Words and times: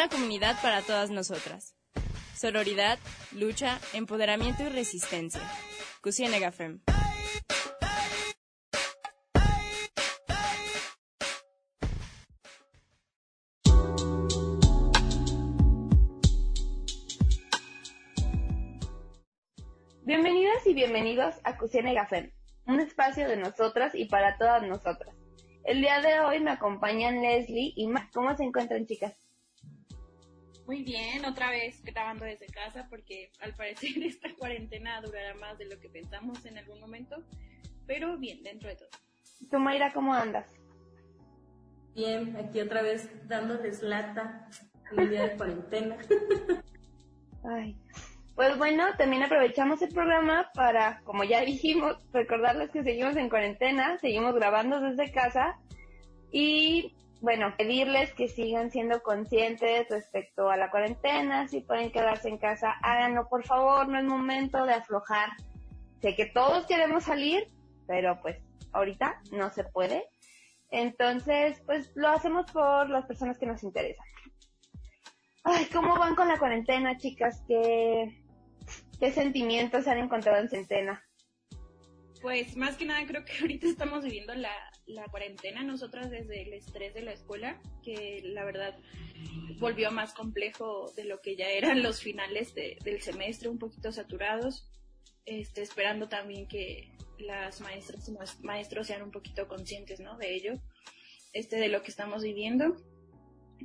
Una 0.00 0.08
comunidad 0.08 0.56
para 0.62 0.80
todas 0.80 1.10
nosotras. 1.10 1.76
Sororidad, 2.34 2.98
lucha, 3.32 3.78
empoderamiento 3.92 4.62
y 4.62 4.70
resistencia. 4.70 5.42
Cusienega 6.02 6.50
Fem. 6.52 6.80
Bienvenidas 20.04 20.66
y 20.66 20.72
bienvenidos 20.72 21.34
a 21.44 21.58
Cusienega 21.58 22.06
Fem, 22.06 22.32
un 22.64 22.80
espacio 22.80 23.28
de 23.28 23.36
nosotras 23.36 23.94
y 23.94 24.06
para 24.06 24.38
todas 24.38 24.62
nosotras. 24.62 25.14
El 25.64 25.82
día 25.82 26.00
de 26.00 26.20
hoy 26.20 26.40
me 26.40 26.52
acompañan 26.52 27.20
Leslie 27.20 27.74
y 27.76 27.86
Matt. 27.86 28.10
¿Cómo 28.14 28.34
se 28.34 28.44
encuentran, 28.44 28.86
chicas? 28.86 29.29
Muy 30.70 30.84
bien, 30.84 31.24
otra 31.24 31.50
vez 31.50 31.82
grabando 31.82 32.24
desde 32.24 32.46
casa 32.46 32.86
porque 32.88 33.32
al 33.40 33.52
parecer 33.56 33.90
esta 34.04 34.32
cuarentena 34.38 35.00
durará 35.00 35.34
más 35.34 35.58
de 35.58 35.64
lo 35.64 35.80
que 35.80 35.88
pensamos 35.88 36.46
en 36.46 36.58
algún 36.58 36.78
momento, 36.78 37.24
pero 37.88 38.16
bien, 38.16 38.44
dentro 38.44 38.68
de 38.68 38.76
todo. 38.76 38.88
¿Tú, 39.50 39.58
Mayra, 39.58 39.92
cómo 39.92 40.14
andas? 40.14 40.46
Bien, 41.96 42.36
aquí 42.36 42.60
otra 42.60 42.82
vez 42.82 43.10
dándoles 43.26 43.82
lata 43.82 44.48
en 44.92 45.00
el 45.00 45.10
día 45.10 45.26
de 45.26 45.36
cuarentena. 45.36 45.96
Ay. 47.50 47.76
Pues 48.36 48.56
bueno, 48.56 48.84
también 48.96 49.24
aprovechamos 49.24 49.82
el 49.82 49.92
programa 49.92 50.52
para, 50.54 51.00
como 51.02 51.24
ya 51.24 51.40
dijimos, 51.40 51.96
recordarles 52.12 52.70
que 52.70 52.84
seguimos 52.84 53.16
en 53.16 53.28
cuarentena, 53.28 53.98
seguimos 53.98 54.36
grabando 54.36 54.80
desde 54.80 55.10
casa 55.10 55.58
y 56.30 56.94
bueno, 57.20 57.54
pedirles 57.56 58.14
que 58.14 58.28
sigan 58.28 58.70
siendo 58.70 59.02
conscientes 59.02 59.88
respecto 59.90 60.50
a 60.50 60.56
la 60.56 60.70
cuarentena, 60.70 61.48
si 61.48 61.60
pueden 61.60 61.92
quedarse 61.92 62.28
en 62.28 62.38
casa, 62.38 62.72
háganlo 62.82 63.28
por 63.28 63.44
favor, 63.44 63.88
no 63.88 63.98
es 63.98 64.04
momento 64.04 64.64
de 64.64 64.72
aflojar. 64.72 65.30
Sé 66.00 66.16
que 66.16 66.26
todos 66.26 66.66
queremos 66.66 67.04
salir, 67.04 67.46
pero 67.86 68.18
pues 68.22 68.38
ahorita 68.72 69.20
no 69.32 69.50
se 69.50 69.64
puede. 69.64 70.04
Entonces, 70.70 71.60
pues 71.66 71.90
lo 71.94 72.08
hacemos 72.08 72.50
por 72.52 72.88
las 72.88 73.04
personas 73.04 73.38
que 73.38 73.46
nos 73.46 73.62
interesan. 73.62 74.06
Ay, 75.44 75.66
¿cómo 75.66 75.98
van 75.98 76.14
con 76.14 76.28
la 76.28 76.38
cuarentena, 76.38 76.96
chicas? 76.96 77.42
¿Qué, 77.46 78.22
qué 78.98 79.12
sentimientos 79.12 79.86
han 79.88 79.98
encontrado 79.98 80.38
en 80.38 80.48
Centena? 80.48 81.04
Pues 82.22 82.56
más 82.56 82.76
que 82.76 82.84
nada 82.84 83.06
creo 83.06 83.24
que 83.24 83.32
ahorita 83.40 83.66
estamos 83.66 84.04
viviendo 84.04 84.34
la, 84.34 84.52
la 84.94 85.04
cuarentena, 85.06 85.62
nosotras 85.62 86.10
desde 86.10 86.42
el 86.42 86.52
estrés 86.52 86.94
de 86.94 87.02
la 87.02 87.12
escuela, 87.12 87.60
que 87.82 88.20
la 88.24 88.44
verdad 88.44 88.76
volvió 89.58 89.90
más 89.90 90.12
complejo 90.12 90.92
de 90.96 91.04
lo 91.04 91.20
que 91.20 91.36
ya 91.36 91.48
eran 91.50 91.82
los 91.82 92.00
finales 92.00 92.54
del 92.54 93.00
semestre, 93.02 93.48
un 93.48 93.58
poquito 93.58 93.92
saturados, 93.92 94.68
este, 95.26 95.62
esperando 95.62 96.08
también 96.08 96.48
que 96.48 96.92
las 97.18 97.60
maestras 97.60 98.08
y 98.08 98.12
maestros 98.42 98.86
sean 98.86 99.02
un 99.02 99.10
poquito 99.10 99.46
conscientes, 99.46 100.00
¿no? 100.00 100.16
De 100.16 100.34
ello, 100.34 100.54
este, 101.32 101.56
de 101.56 101.68
lo 101.68 101.82
que 101.82 101.90
estamos 101.90 102.22
viviendo. 102.22 102.76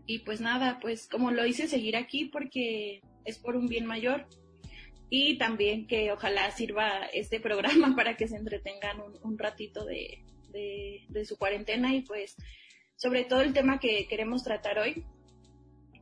Y 0.06 0.20
pues 0.20 0.42
nada, 0.42 0.80
pues 0.82 1.08
como 1.08 1.32
lo 1.32 1.46
hice, 1.46 1.68
seguir 1.68 1.96
aquí 1.96 2.26
porque 2.26 3.02
es 3.24 3.40
por 3.40 3.56
un 3.56 3.68
bien 3.68 3.86
mayor 3.86 4.28
y 5.10 5.38
también 5.38 5.88
que 5.88 6.12
ojalá 6.12 6.52
sirva 6.52 7.06
este 7.14 7.40
programa 7.40 7.96
para 7.96 8.18
que 8.18 8.28
se 8.28 8.36
entretengan 8.36 9.02
un 9.22 9.38
ratito 9.38 9.86
de, 9.86 10.26
de, 10.56 11.26
su 11.26 11.38
cuarentena 11.38 11.94
y 11.94 12.02
pues 12.02 12.36
sobre 12.96 13.26
todo 13.26 13.42
el 13.42 13.54
tema 13.54 13.80
que 13.80 14.08
queremos 14.08 14.44
tratar 14.44 14.80
hoy, 14.80 15.04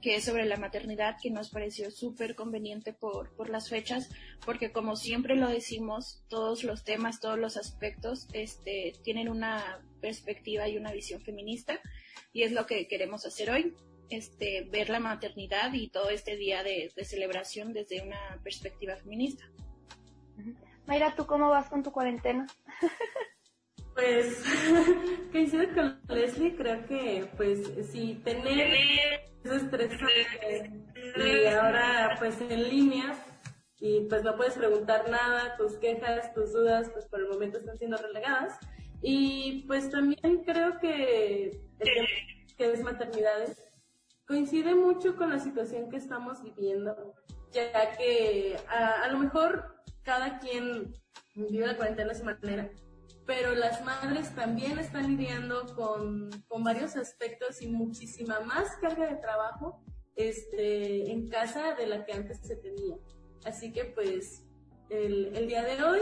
que 0.01 0.15
es 0.15 0.25
sobre 0.25 0.45
la 0.45 0.57
maternidad, 0.57 1.15
que 1.21 1.31
nos 1.31 1.49
pareció 1.49 1.89
súper 1.89 2.35
conveniente 2.35 2.93
por, 2.93 3.33
por 3.35 3.49
las 3.49 3.69
fechas, 3.69 4.09
porque 4.45 4.71
como 4.71 4.95
siempre 4.95 5.35
lo 5.35 5.47
decimos, 5.47 6.23
todos 6.27 6.63
los 6.63 6.83
temas, 6.83 7.21
todos 7.21 7.39
los 7.39 7.55
aspectos 7.55 8.27
este, 8.33 8.93
tienen 9.03 9.29
una 9.29 9.81
perspectiva 10.01 10.67
y 10.67 10.77
una 10.77 10.91
visión 10.91 11.21
feminista, 11.21 11.79
y 12.33 12.43
es 12.43 12.51
lo 12.51 12.65
que 12.65 12.87
queremos 12.87 13.25
hacer 13.25 13.49
hoy, 13.49 13.73
este, 14.09 14.67
ver 14.69 14.89
la 14.89 14.99
maternidad 14.99 15.73
y 15.73 15.87
todo 15.87 16.09
este 16.09 16.35
día 16.35 16.63
de, 16.63 16.91
de 16.95 17.05
celebración 17.05 17.71
desde 17.73 18.01
una 18.01 18.39
perspectiva 18.43 18.97
feminista. 18.97 19.49
Mayra, 20.85 21.15
¿tú 21.15 21.25
cómo 21.25 21.49
vas 21.49 21.69
con 21.69 21.81
tu 21.81 21.91
cuarentena? 21.91 22.45
Pues 23.93 24.43
coincido 25.31 25.65
con 25.73 25.99
Leslie, 26.07 26.55
creo 26.55 26.85
que 26.87 27.29
pues 27.37 27.71
sí, 27.91 28.21
tener 28.23 28.73
ese 29.43 29.55
estrés 29.55 29.91
y 31.15 31.45
ahora 31.45 32.15
pues 32.17 32.39
en 32.41 32.69
línea 32.69 33.13
y 33.79 34.01
pues 34.07 34.23
no 34.23 34.35
puedes 34.35 34.53
preguntar 34.53 35.09
nada, 35.09 35.57
tus 35.57 35.73
quejas, 35.73 36.33
tus 36.33 36.53
dudas 36.53 36.89
pues 36.91 37.05
por 37.05 37.19
el 37.19 37.27
momento 37.27 37.57
están 37.57 37.77
siendo 37.77 37.97
relegadas. 37.97 38.57
Y 39.01 39.65
pues 39.67 39.89
también 39.89 40.43
creo 40.45 40.79
que 40.79 41.47
el 41.47 41.77
tema 41.77 42.07
que 42.57 42.71
es 42.71 42.81
maternidades 42.81 43.57
coincide 44.25 44.73
mucho 44.73 45.17
con 45.17 45.29
la 45.29 45.39
situación 45.39 45.89
que 45.89 45.97
estamos 45.97 46.41
viviendo, 46.41 47.13
ya 47.51 47.97
que 47.97 48.55
a, 48.69 49.03
a 49.03 49.07
lo 49.09 49.19
mejor 49.19 49.75
cada 50.03 50.39
quien 50.39 50.93
vive 51.35 51.67
la 51.67 51.75
cuarentena 51.75 52.13
de 52.13 52.19
su 52.19 52.23
manera, 52.23 52.69
pero 53.25 53.55
las 53.55 53.83
madres 53.85 54.33
también 54.35 54.77
están 54.79 55.15
lidiando 55.15 55.75
con, 55.75 56.29
con 56.47 56.63
varios 56.63 56.95
aspectos 56.95 57.61
y 57.61 57.67
muchísima 57.67 58.39
más 58.41 58.75
carga 58.77 59.07
de 59.07 59.15
trabajo 59.15 59.83
este, 60.15 61.11
en 61.11 61.27
casa 61.29 61.75
de 61.75 61.87
la 61.87 62.05
que 62.05 62.13
antes 62.13 62.39
se 62.41 62.55
tenía. 62.57 62.97
Así 63.45 63.71
que 63.71 63.85
pues 63.85 64.45
el, 64.89 65.47
día 65.47 65.63
de 65.63 65.83
hoy, 65.83 66.01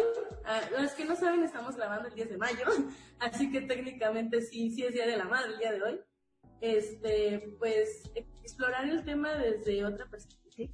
los 0.79 0.91
que 0.93 1.05
no 1.05 1.15
saben, 1.15 1.43
estamos 1.43 1.75
grabando 1.75 2.09
el 2.09 2.15
10 2.15 2.29
de 2.31 2.37
mayo, 2.37 2.65
así 3.19 3.51
que 3.51 3.61
técnicamente 3.61 4.41
sí, 4.41 4.71
sí 4.71 4.83
es 4.83 4.93
Día 4.93 5.05
de 5.05 5.17
la 5.17 5.25
Madre 5.25 5.53
el 5.53 5.59
día 5.59 5.71
de 5.73 5.83
hoy. 5.83 5.99
Este, 6.59 7.55
pues 7.57 8.11
explorar 8.43 8.87
el 8.87 9.03
tema 9.03 9.33
desde 9.35 9.83
otra 9.83 10.07
perspectiva. 10.07 10.71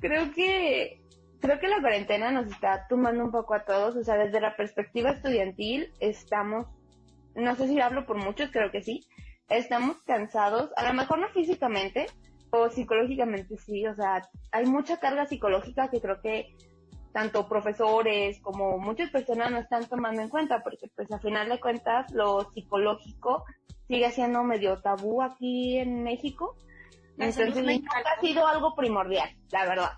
Creo 0.00 0.30
que 0.32 1.03
creo 1.44 1.60
que 1.60 1.68
la 1.68 1.80
cuarentena 1.80 2.30
nos 2.30 2.46
está 2.46 2.86
tomando 2.88 3.22
un 3.22 3.30
poco 3.30 3.54
a 3.54 3.64
todos, 3.64 3.96
o 3.96 4.02
sea, 4.02 4.16
desde 4.16 4.40
la 4.40 4.56
perspectiva 4.56 5.10
estudiantil 5.10 5.92
estamos, 6.00 6.66
no 7.34 7.54
sé 7.54 7.68
si 7.68 7.78
hablo 7.80 8.06
por 8.06 8.16
muchos, 8.16 8.50
creo 8.50 8.70
que 8.70 8.80
sí, 8.80 9.06
estamos 9.50 10.02
cansados, 10.04 10.70
a 10.76 10.88
lo 10.88 10.94
mejor 10.94 11.18
no 11.18 11.28
físicamente, 11.28 12.06
o 12.50 12.70
psicológicamente 12.70 13.58
sí, 13.58 13.86
o 13.86 13.94
sea, 13.94 14.22
hay 14.52 14.64
mucha 14.64 14.98
carga 14.98 15.26
psicológica 15.26 15.90
que 15.90 16.00
creo 16.00 16.22
que 16.22 16.54
tanto 17.12 17.46
profesores 17.46 18.40
como 18.40 18.78
muchas 18.78 19.10
personas 19.10 19.50
no 19.50 19.58
están 19.58 19.86
tomando 19.86 20.22
en 20.22 20.30
cuenta, 20.30 20.62
porque 20.62 20.88
pues 20.96 21.12
a 21.12 21.18
final 21.18 21.50
de 21.50 21.60
cuentas 21.60 22.10
lo 22.12 22.50
psicológico 22.52 23.44
sigue 23.86 24.10
siendo 24.12 24.42
medio 24.44 24.80
tabú 24.80 25.20
aquí 25.20 25.76
en 25.76 26.04
México, 26.04 26.56
entonces 27.18 27.62
nunca 27.62 28.02
ha 28.16 28.20
sido 28.22 28.46
algo 28.46 28.74
primordial, 28.74 29.28
la 29.52 29.66
verdad. 29.66 29.90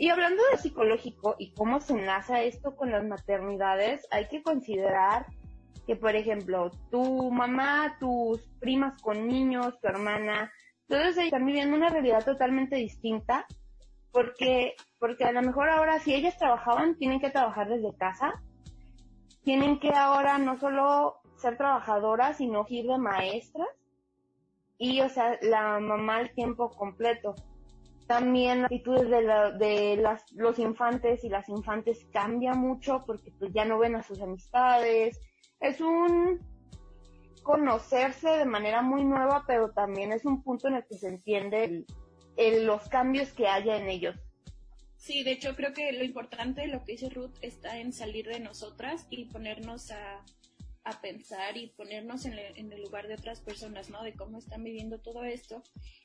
Y 0.00 0.08
hablando 0.08 0.42
de 0.50 0.56
psicológico 0.56 1.36
y 1.38 1.52
cómo 1.52 1.78
se 1.78 1.92
enlaza 1.92 2.40
esto 2.40 2.74
con 2.74 2.90
las 2.90 3.04
maternidades, 3.04 4.08
hay 4.10 4.28
que 4.28 4.42
considerar 4.42 5.26
que, 5.86 5.94
por 5.94 6.16
ejemplo, 6.16 6.70
tu 6.90 7.30
mamá, 7.30 7.98
tus 8.00 8.40
primas 8.60 8.98
con 9.02 9.28
niños, 9.28 9.78
tu 9.78 9.88
hermana, 9.88 10.50
todos 10.88 11.18
están 11.18 11.44
viviendo 11.44 11.76
una 11.76 11.90
realidad 11.90 12.24
totalmente 12.24 12.76
distinta 12.76 13.46
porque, 14.10 14.74
porque 14.98 15.24
a 15.24 15.32
lo 15.32 15.42
mejor 15.42 15.68
ahora 15.68 15.98
si 15.98 16.14
ellas 16.14 16.38
trabajaban, 16.38 16.96
tienen 16.96 17.20
que 17.20 17.28
trabajar 17.28 17.68
desde 17.68 17.94
casa, 17.94 18.42
tienen 19.44 19.80
que 19.80 19.90
ahora 19.90 20.38
no 20.38 20.58
solo 20.58 21.20
ser 21.36 21.58
trabajadoras, 21.58 22.38
sino 22.38 22.64
ir 22.70 22.86
de 22.86 22.96
maestras. 22.96 23.68
Y, 24.78 25.02
o 25.02 25.10
sea, 25.10 25.38
la 25.42 25.78
mamá 25.78 26.16
al 26.16 26.32
tiempo 26.32 26.70
completo 26.70 27.34
también 28.10 28.62
las 28.62 28.72
actitudes 28.72 29.08
de, 29.08 29.64
de 29.64 29.96
las, 29.96 30.24
los 30.32 30.58
infantes 30.58 31.22
y 31.22 31.28
las 31.28 31.48
infantes 31.48 32.08
cambia 32.12 32.54
mucho 32.54 33.04
porque 33.06 33.30
pues 33.38 33.52
ya 33.52 33.64
no 33.64 33.78
ven 33.78 33.94
a 33.94 34.02
sus 34.02 34.20
amistades. 34.20 35.20
Es 35.60 35.80
un 35.80 36.40
conocerse 37.44 38.28
de 38.28 38.46
manera 38.46 38.82
muy 38.82 39.04
nueva, 39.04 39.44
pero 39.46 39.70
también 39.70 40.10
es 40.10 40.24
un 40.24 40.42
punto 40.42 40.66
en 40.66 40.74
el 40.74 40.84
que 40.88 40.98
se 40.98 41.06
entiende 41.06 41.84
los 42.36 42.88
cambios 42.88 43.32
que 43.32 43.46
haya 43.46 43.76
en 43.76 43.88
ellos. 43.88 44.16
Sí, 44.96 45.22
de 45.22 45.30
hecho 45.30 45.54
creo 45.54 45.72
que 45.72 45.92
lo 45.92 46.02
importante, 46.02 46.66
lo 46.66 46.84
que 46.84 46.92
dice 46.92 47.10
Ruth, 47.10 47.36
está 47.42 47.78
en 47.78 47.92
salir 47.92 48.26
de 48.26 48.40
nosotras 48.40 49.06
y 49.08 49.26
ponernos 49.26 49.92
a 49.92 50.24
pensar 51.00 51.56
y 51.56 51.68
ponernos 51.68 52.24
en, 52.24 52.34
el 52.38 52.82
lugar 52.82 53.06
de 53.06 53.14
otras 53.14 53.40
personas, 53.40 53.90
¿no? 53.90 54.02
De 54.02 54.14
cómo 54.14 54.38
están 54.38 54.64
viviendo 54.64 54.98
todo 54.98 55.24
esto. 55.24 55.62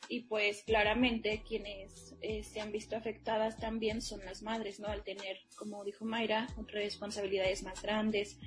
Y 0.09 0.21
pues 0.21 0.63
claramente 0.63 1.41
quienes 1.47 2.15
eh, 2.21 2.43
se 2.43 2.59
han 2.59 2.71
visto 2.71 2.95
afectadas 2.95 3.57
también 3.57 4.01
son 4.01 4.23
las 4.25 4.41
madres, 4.41 4.79
¿no? 4.79 4.87
Al 4.87 5.03
tener, 5.03 5.37
como 5.55 5.83
dijo 5.83 6.05
Mayra, 6.05 6.47
responsabilidades 6.67 7.63
más 7.63 7.81
grandes, 7.81 8.37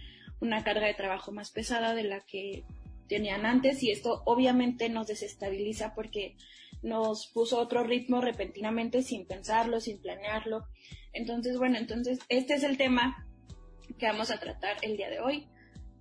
una 0.40 0.62
carga 0.62 0.86
de 0.86 0.94
trabajo 0.94 1.32
más 1.32 1.50
pesada 1.50 1.94
de 1.94 2.04
la 2.04 2.20
que 2.20 2.64
tenían 3.08 3.46
antes 3.46 3.82
y 3.82 3.90
esto 3.90 4.22
obviamente 4.26 4.88
nos 4.88 5.06
desestabiliza 5.06 5.94
porque 5.94 6.36
nos 6.82 7.26
puso 7.28 7.58
otro 7.58 7.82
ritmo 7.82 8.20
repentinamente 8.20 9.02
sin 9.02 9.26
pensarlo, 9.26 9.80
sin 9.80 10.00
planearlo. 10.00 10.66
Entonces, 11.12 11.58
bueno, 11.58 11.78
entonces 11.78 12.20
este 12.28 12.54
es 12.54 12.62
el 12.62 12.76
tema 12.76 13.26
que 13.98 14.06
vamos 14.06 14.30
a 14.30 14.38
tratar 14.38 14.76
el 14.82 14.96
día 14.96 15.10
de 15.10 15.20
hoy. 15.20 15.48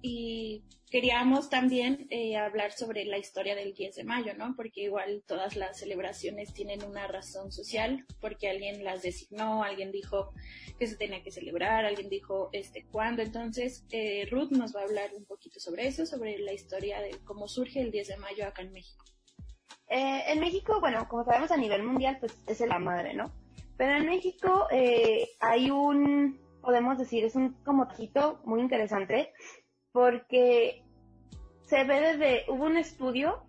Y 0.09 0.63
queríamos 0.89 1.49
también 1.49 2.07
eh, 2.11 2.37
hablar 2.37 2.71
sobre 2.71 3.03
la 3.03 3.17
historia 3.17 3.55
del 3.55 3.73
10 3.73 3.93
de 3.93 4.03
mayo, 4.05 4.33
¿no? 4.37 4.55
Porque 4.55 4.83
igual 4.83 5.21
todas 5.27 5.57
las 5.57 5.77
celebraciones 5.77 6.53
tienen 6.53 6.81
una 6.85 7.07
razón 7.07 7.51
social, 7.51 8.05
porque 8.21 8.49
alguien 8.49 8.85
las 8.85 9.01
designó, 9.01 9.63
alguien 9.63 9.91
dijo 9.91 10.31
que 10.79 10.87
se 10.87 10.95
tenía 10.95 11.23
que 11.23 11.31
celebrar, 11.31 11.83
alguien 11.83 12.07
dijo 12.07 12.49
este 12.53 12.85
cuándo. 12.85 13.21
Entonces, 13.21 13.85
eh, 13.91 14.29
Ruth 14.31 14.51
nos 14.51 14.73
va 14.73 14.79
a 14.79 14.83
hablar 14.85 15.09
un 15.13 15.25
poquito 15.25 15.59
sobre 15.59 15.87
eso, 15.87 16.05
sobre 16.05 16.39
la 16.39 16.53
historia 16.53 17.01
de 17.01 17.11
cómo 17.25 17.49
surge 17.49 17.81
el 17.81 17.91
10 17.91 18.07
de 18.07 18.17
mayo 18.17 18.47
acá 18.47 18.61
en 18.61 18.71
México. 18.71 19.03
Eh, 19.89 20.23
en 20.27 20.39
México, 20.39 20.79
bueno, 20.79 21.05
como 21.09 21.25
sabemos 21.25 21.51
a 21.51 21.57
nivel 21.57 21.83
mundial, 21.83 22.17
pues 22.21 22.33
es 22.47 22.61
la 22.61 22.79
madre, 22.79 23.13
¿no? 23.13 23.33
Pero 23.75 23.97
en 23.97 24.05
México 24.05 24.67
eh, 24.71 25.27
hay 25.41 25.69
un, 25.69 26.39
podemos 26.61 26.97
decir, 26.97 27.25
es 27.25 27.35
un 27.35 27.53
como 27.65 27.89
muy 28.45 28.61
interesante, 28.61 29.33
porque 29.97 30.83
se 31.63 31.83
ve 31.83 31.99
desde, 31.99 32.45
hubo 32.49 32.65
un 32.65 32.77
estudio 32.77 33.43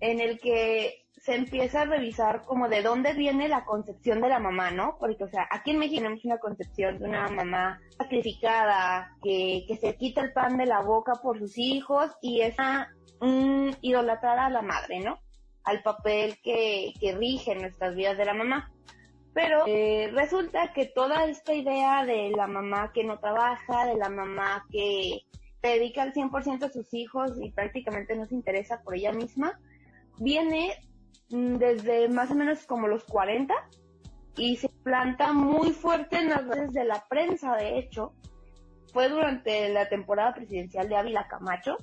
en 0.00 0.18
el 0.18 0.40
que 0.40 1.04
se 1.18 1.34
empieza 1.34 1.82
a 1.82 1.84
revisar 1.84 2.46
como 2.46 2.70
de 2.70 2.80
dónde 2.80 3.12
viene 3.12 3.46
la 3.46 3.66
concepción 3.66 4.22
de 4.22 4.30
la 4.30 4.38
mamá, 4.38 4.70
¿no? 4.70 4.96
Porque, 4.98 5.22
o 5.24 5.28
sea, 5.28 5.46
aquí 5.50 5.72
en 5.72 5.78
México 5.80 6.00
tenemos 6.00 6.24
una 6.24 6.38
concepción 6.38 6.98
de 6.98 7.04
una 7.04 7.28
mamá 7.28 7.78
sacrificada, 7.98 9.14
que, 9.22 9.66
que 9.68 9.76
se 9.76 9.96
quita 9.96 10.22
el 10.22 10.32
pan 10.32 10.56
de 10.56 10.64
la 10.64 10.80
boca 10.80 11.12
por 11.22 11.38
sus 11.38 11.58
hijos 11.58 12.10
y 12.22 12.40
es 12.40 12.56
una 13.20 13.76
idolatrada 13.82 14.46
a 14.46 14.50
la 14.50 14.62
madre, 14.62 15.00
¿no? 15.00 15.18
al 15.64 15.82
papel 15.82 16.38
que, 16.42 16.94
que 16.98 17.14
rige 17.14 17.54
nuestras 17.54 17.94
vidas 17.94 18.16
de 18.16 18.24
la 18.24 18.32
mamá. 18.32 18.72
Pero 19.34 19.64
eh, 19.66 20.10
resulta 20.14 20.72
que 20.72 20.86
toda 20.86 21.26
esta 21.26 21.52
idea 21.52 22.06
de 22.06 22.30
la 22.30 22.46
mamá 22.46 22.92
que 22.94 23.04
no 23.04 23.18
trabaja, 23.18 23.86
de 23.86 23.96
la 23.96 24.08
mamá 24.08 24.64
que 24.72 25.20
dedica 25.68 26.02
al 26.02 26.12
100% 26.12 26.64
a 26.64 26.70
sus 26.70 26.92
hijos 26.94 27.32
y 27.40 27.50
prácticamente 27.50 28.16
no 28.16 28.26
se 28.26 28.34
interesa 28.34 28.82
por 28.82 28.94
ella 28.94 29.12
misma, 29.12 29.60
viene 30.18 30.74
mm, 31.30 31.56
desde 31.56 32.08
más 32.08 32.30
o 32.30 32.34
menos 32.34 32.66
como 32.66 32.88
los 32.88 33.04
40 33.04 33.54
y 34.36 34.56
se 34.56 34.68
planta 34.68 35.32
muy 35.32 35.70
fuerte 35.72 36.18
en 36.18 36.30
las 36.30 36.46
redes 36.46 36.72
de 36.72 36.84
la 36.84 37.04
prensa, 37.08 37.56
de 37.56 37.78
hecho. 37.78 38.14
Fue 38.92 39.08
durante 39.08 39.68
la 39.68 39.88
temporada 39.88 40.34
presidencial 40.34 40.88
de 40.88 40.96
Ávila 40.96 41.28
Camacho, 41.28 41.76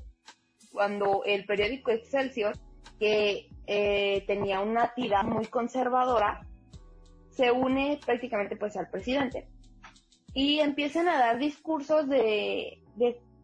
cuando 0.72 1.24
el 1.24 1.46
periódico 1.46 1.92
Excelsior 1.92 2.58
que 3.00 3.50
eh, 3.68 4.24
tenía 4.28 4.60
una 4.62 4.94
tira 4.94 5.24
muy 5.24 5.46
conservadora, 5.46 6.46
se 7.30 7.52
une 7.52 8.00
prácticamente 8.04 8.56
pues 8.56 8.76
al 8.76 8.90
presidente. 8.90 9.48
Y 10.34 10.60
empiezan 10.60 11.08
a 11.08 11.18
dar 11.18 11.38
discursos 11.38 12.10
de, 12.10 12.82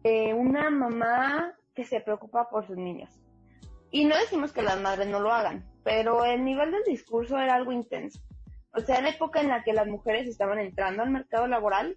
una 0.04 0.70
mamá 0.70 1.54
que 1.74 1.84
se 1.84 2.00
preocupa 2.00 2.48
por 2.50 2.66
sus 2.66 2.76
niños. 2.76 3.10
Y 3.90 4.04
no 4.04 4.16
decimos 4.16 4.52
que 4.52 4.62
las 4.62 4.80
madres 4.80 5.08
no 5.08 5.20
lo 5.20 5.32
hagan, 5.32 5.64
pero 5.82 6.24
el 6.24 6.44
nivel 6.44 6.72
del 6.72 6.84
discurso 6.84 7.38
era 7.38 7.54
algo 7.54 7.72
intenso. 7.72 8.20
O 8.72 8.80
sea, 8.80 9.00
la 9.00 9.10
época 9.10 9.40
en 9.40 9.48
la 9.48 9.62
que 9.62 9.72
las 9.72 9.86
mujeres 9.86 10.26
estaban 10.26 10.58
entrando 10.58 11.02
al 11.02 11.10
mercado 11.10 11.46
laboral, 11.46 11.96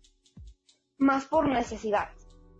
más 0.97 1.25
por 1.25 1.47
necesidad. 1.49 2.09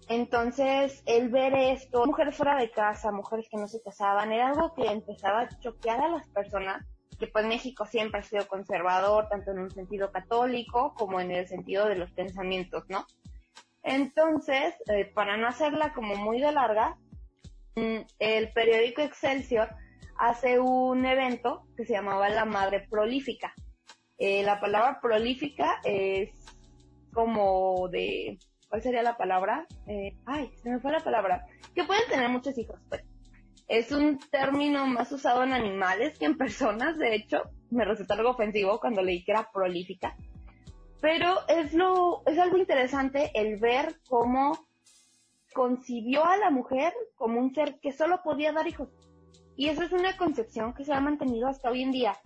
Entonces, 0.10 1.04
el 1.06 1.30
ver 1.30 1.54
esto, 1.54 2.06
mujeres 2.06 2.36
fuera 2.36 2.58
de 2.58 2.72
casa, 2.72 3.12
mujeres 3.12 3.48
que 3.50 3.58
no 3.58 3.68
se 3.68 3.82
casaban, 3.82 4.32
era 4.32 4.50
algo 4.50 4.74
que 4.74 4.88
empezaba 4.88 5.42
a 5.42 5.60
choquear 5.60 6.00
a 6.02 6.10
las 6.10 6.28
personas, 6.30 6.86
que 7.20 7.28
pues 7.28 7.46
México 7.46 7.86
siempre 7.86 8.22
ha 8.22 8.24
sido 8.24 8.48
conservador, 8.48 9.28
tanto 9.30 9.52
en 9.52 9.60
un 9.60 9.72
sentido 9.72 10.12
católico 10.12 10.94
como 10.96 11.20
en 11.20 11.32
el 11.32 11.48
sentido 11.48 11.88
de 11.88 11.96
los 11.96 12.12
pensamientos, 12.12 12.86
¿no? 12.90 13.06
Entonces, 13.88 14.76
eh, 14.90 15.06
para 15.06 15.38
no 15.38 15.48
hacerla 15.48 15.94
como 15.94 16.16
muy 16.16 16.42
de 16.42 16.52
larga, 16.52 16.98
mm, 17.76 18.00
el 18.20 18.52
periódico 18.52 19.02
Excelsior 19.02 19.70
hace 20.18 20.60
un 20.60 21.06
evento 21.06 21.66
que 21.78 21.86
se 21.86 21.94
llamaba 21.94 22.28
La 22.28 22.44
Madre 22.44 22.86
Prolífica. 22.90 23.54
Eh, 24.18 24.44
la 24.44 24.60
palabra 24.60 25.00
prolífica 25.00 25.80
es 25.86 26.32
como 27.14 27.88
de 27.88 28.38
¿cuál 28.68 28.82
sería 28.82 29.04
la 29.04 29.16
palabra? 29.16 29.66
Eh, 29.88 30.18
ay, 30.26 30.52
se 30.62 30.70
me 30.70 30.80
fue 30.80 30.92
la 30.92 31.00
palabra. 31.00 31.46
Que 31.74 31.86
pueden 31.86 32.10
tener 32.10 32.28
muchos 32.28 32.58
hijos, 32.58 32.82
pues. 32.90 33.06
Es 33.70 33.94
un 33.94 34.20
término 34.20 34.86
más 34.86 35.12
usado 35.14 35.44
en 35.44 35.54
animales 35.54 36.20
que 36.20 36.26
en 36.26 36.38
personas, 36.38 36.98
de 36.98 37.16
hecho, 37.16 37.44
me 37.70 37.86
resultó 37.86 38.16
algo 38.16 38.32
ofensivo 38.32 38.82
cuando 38.82 39.02
leí 39.02 39.24
que 39.24 39.32
era 39.32 39.50
prolífica. 39.50 40.18
Pero 41.02 41.48
es 41.48 41.74
lo, 41.74 42.24
es 42.26 42.40
algo 42.40 42.58
interesante 42.58 43.32
el 43.34 43.58
ver 43.58 44.00
cómo 44.08 44.68
concibió 45.54 46.26
a 46.26 46.38
la 46.38 46.50
mujer 46.50 46.94
como 47.16 47.40
un 47.40 47.54
ser 47.54 47.80
que 47.80 47.92
solo 47.92 48.22
podía 48.24 48.52
dar 48.52 48.68
hijos. 48.68 48.90
Y 49.56 49.70
eso 49.70 49.84
es 49.84 49.92
una 49.92 50.18
concepción 50.18 50.74
que 50.74 50.86
se 50.86 50.94
ha 50.94 51.00
mantenido 51.00 51.48
hasta 51.48 51.70
hoy 51.70 51.82
en 51.82 51.92
día. 51.92 52.18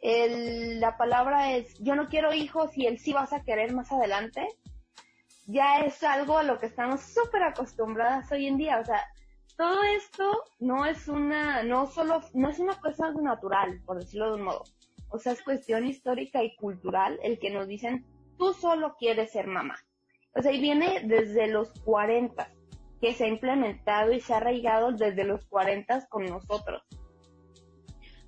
El, 0.00 0.80
la 0.80 0.96
palabra 0.96 1.52
es, 1.52 1.78
yo 1.78 1.94
no 1.94 2.08
quiero 2.08 2.32
hijos 2.34 2.76
y 2.76 2.86
él 2.86 2.98
sí 2.98 3.12
vas 3.12 3.32
a 3.32 3.42
querer 3.42 3.72
más 3.72 3.92
adelante 3.92 4.48
ya 5.46 5.80
es 5.80 6.02
algo 6.02 6.38
a 6.38 6.42
lo 6.42 6.58
que 6.58 6.66
estamos 6.66 7.00
súper 7.02 7.42
acostumbradas 7.42 8.30
hoy 8.32 8.46
en 8.46 8.56
día. 8.56 8.78
O 8.80 8.84
sea, 8.84 9.02
todo 9.56 9.82
esto 9.82 10.44
no 10.60 10.86
es 10.86 11.08
una, 11.08 11.62
no 11.62 11.86
solo, 11.86 12.20
no 12.34 12.48
es 12.48 12.58
una 12.58 12.78
cosa 12.80 13.12
natural, 13.12 13.80
por 13.84 13.98
decirlo 13.98 14.28
de 14.28 14.34
un 14.36 14.42
modo. 14.42 14.64
O 15.08 15.18
sea, 15.18 15.32
es 15.32 15.42
cuestión 15.42 15.86
histórica 15.86 16.42
y 16.42 16.56
cultural 16.56 17.18
el 17.22 17.38
que 17.38 17.50
nos 17.50 17.68
dicen, 17.68 18.06
tú 18.38 18.52
solo 18.54 18.96
quieres 18.98 19.32
ser 19.32 19.46
mamá. 19.46 19.76
O 20.34 20.42
sea, 20.42 20.52
y 20.52 20.60
viene 20.60 21.02
desde 21.04 21.46
los 21.48 21.72
40, 21.84 22.50
que 23.00 23.14
se 23.14 23.24
ha 23.24 23.28
implementado 23.28 24.12
y 24.12 24.20
se 24.20 24.32
ha 24.32 24.38
arraigado 24.38 24.92
desde 24.92 25.24
los 25.24 25.44
40 25.46 26.06
con 26.08 26.24
nosotros 26.24 26.82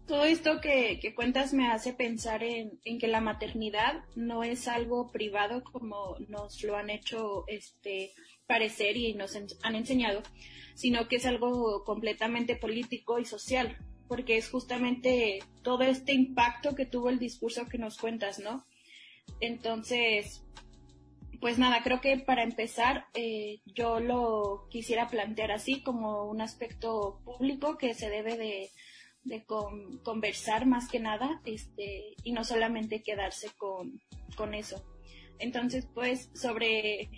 todo 0.06 0.24
esto 0.24 0.60
que, 0.60 1.12
cuentas 1.14 1.52
me 1.54 1.70
hace 1.70 1.92
pensar 1.92 2.42
en, 2.42 2.78
que 2.98 3.08
la 3.08 3.20
maternidad 3.20 4.04
no 4.14 4.44
es 4.44 4.68
algo 4.68 5.10
privado 5.10 5.64
como 5.64 6.16
nos 6.28 6.62
lo 6.62 6.76
han 6.76 6.90
hecho 6.90 7.44
este, 7.46 8.12
parecer 8.46 8.96
y 8.96 9.14
nos 9.14 9.36
han 9.62 9.74
enseñado, 9.74 10.22
sino 10.74 11.08
que 11.08 11.16
es 11.16 11.26
algo 11.26 11.84
completamente 11.84 12.56
político 12.56 13.18
y 13.18 13.24
social, 13.24 13.78
porque 14.06 14.36
es 14.36 14.50
justamente 14.50 15.38
todo 15.62 15.82
este 15.82 16.12
impacto 16.12 16.74
que 16.74 16.86
tuvo 16.86 17.08
el 17.08 17.18
discurso 17.18 17.66
que 17.66 17.78
nos 17.78 17.96
cuentas, 17.96 18.38
¿no? 18.38 18.66
Entonces, 19.40 20.42
pues 21.40 21.58
nada, 21.58 21.82
creo 21.82 22.00
que 22.00 22.18
para 22.18 22.42
empezar 22.42 23.06
eh, 23.14 23.60
yo 23.66 24.00
lo 24.00 24.66
quisiera 24.70 25.08
plantear 25.08 25.52
así 25.52 25.82
como 25.82 26.24
un 26.24 26.40
aspecto 26.40 27.20
público 27.24 27.76
que 27.76 27.94
se 27.94 28.08
debe 28.08 28.36
de 29.24 29.44
conversar 30.02 30.66
más 30.66 30.88
que 30.88 31.00
nada 31.00 31.40
este, 31.44 32.14
y 32.22 32.32
no 32.32 32.44
solamente 32.44 33.02
quedarse 33.02 33.50
con, 33.56 34.00
con 34.36 34.54
eso. 34.54 34.84
Entonces, 35.38 35.86
pues 35.94 36.30
sobre, 36.34 37.10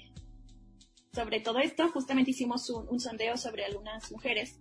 sobre 1.12 1.40
todo 1.40 1.58
esto, 1.58 1.88
justamente 1.90 2.30
hicimos 2.30 2.70
un, 2.70 3.00
sondeo 3.00 3.36
sobre 3.36 3.64
algunas 3.64 4.10
mujeres 4.10 4.58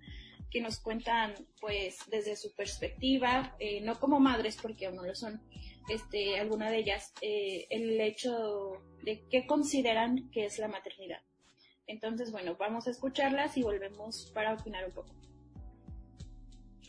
que 0.56 0.62
nos 0.62 0.80
cuentan, 0.80 1.36
pues, 1.60 1.98
desde 2.08 2.38
su 2.38 2.56
perspectiva, 2.56 3.54
eh, 3.60 3.82
no 3.82 4.00
como 4.00 4.22
madres, 4.22 4.58
porque 4.62 4.86
aún 4.86 4.96
no 4.96 5.04
lo 5.04 5.14
son, 5.14 5.42
este, 5.90 6.40
alguna 6.40 6.72
de 6.72 6.78
ellas, 6.78 7.12
eh, 7.20 7.68
el 7.70 8.00
hecho 8.00 8.82
de 9.04 9.28
qué 9.30 9.46
consideran 9.46 10.32
que 10.32 10.46
es 10.46 10.58
la 10.58 10.70
maternidad. 10.70 11.20
Entonces, 11.88 12.32
bueno, 12.32 12.56
vamos 12.56 12.88
a 12.88 12.92
escucharlas 12.92 13.58
y 13.58 13.64
volvemos 13.64 14.32
para 14.34 14.54
opinar 14.54 14.86
un 14.86 14.94
poco 14.94 15.14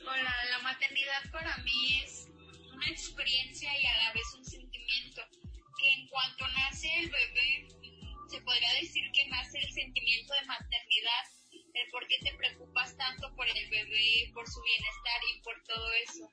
la 0.04 0.58
maternidad 0.62 1.28
para 1.32 1.56
mí 1.64 2.00
es 2.04 2.28
una 2.72 2.86
experiencia 2.86 3.68
y 3.80 3.86
a 3.86 3.96
la 3.96 4.12
vez 4.12 4.34
un 4.38 4.44
sentimiento 4.44 5.22
que 5.80 5.92
en 5.92 6.06
cuanto 6.06 6.46
nace 6.46 6.88
el 7.00 7.10
bebé 7.10 7.68
se 8.30 8.40
podría 8.42 8.72
decir 8.74 9.02
que 9.12 9.26
nace 9.26 9.58
el 9.58 9.72
sentimiento 9.72 10.32
de 10.34 10.46
maternidad, 10.46 11.24
el 11.76 11.90
por 11.90 12.06
qué 12.06 12.16
te 12.22 12.36
preocupas 12.36 12.96
tanto 12.96 13.34
por 13.36 13.46
el 13.46 13.70
bebé, 13.70 14.30
por 14.32 14.46
su 14.48 14.60
bienestar 14.62 15.20
y 15.34 15.40
por 15.42 15.62
todo 15.64 15.92
eso. 16.08 16.32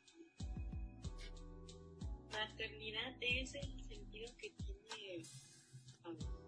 Maternidad 2.31 3.15
es 3.21 3.53
el 3.55 3.83
sentido 3.87 4.35
que 4.37 4.49
tiene 4.51 5.23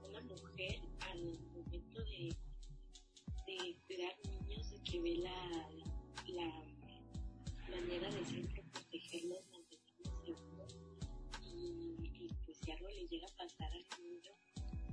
una 0.02 0.22
mujer 0.22 0.80
al 1.02 1.24
momento 1.54 2.04
de, 2.04 2.36
de 3.48 3.78
cuidar 3.86 4.16
niños, 4.26 4.72
de 4.72 4.84
que 4.84 5.02
ve 5.02 5.16
la, 5.18 5.70
la 6.28 6.76
manera 7.70 8.10
de 8.10 8.26
siempre 8.26 8.64
protegerlos, 8.72 9.46
mantenerlos 9.52 10.26
seguros 10.26 10.76
y, 11.44 11.96
y, 12.02 12.34
pues 12.46 12.58
si 12.58 12.72
algo 12.72 12.88
le 12.90 13.08
llega 13.08 13.28
a 13.28 13.36
pasar 13.38 13.72
al 13.72 13.86
niño, 14.04 14.32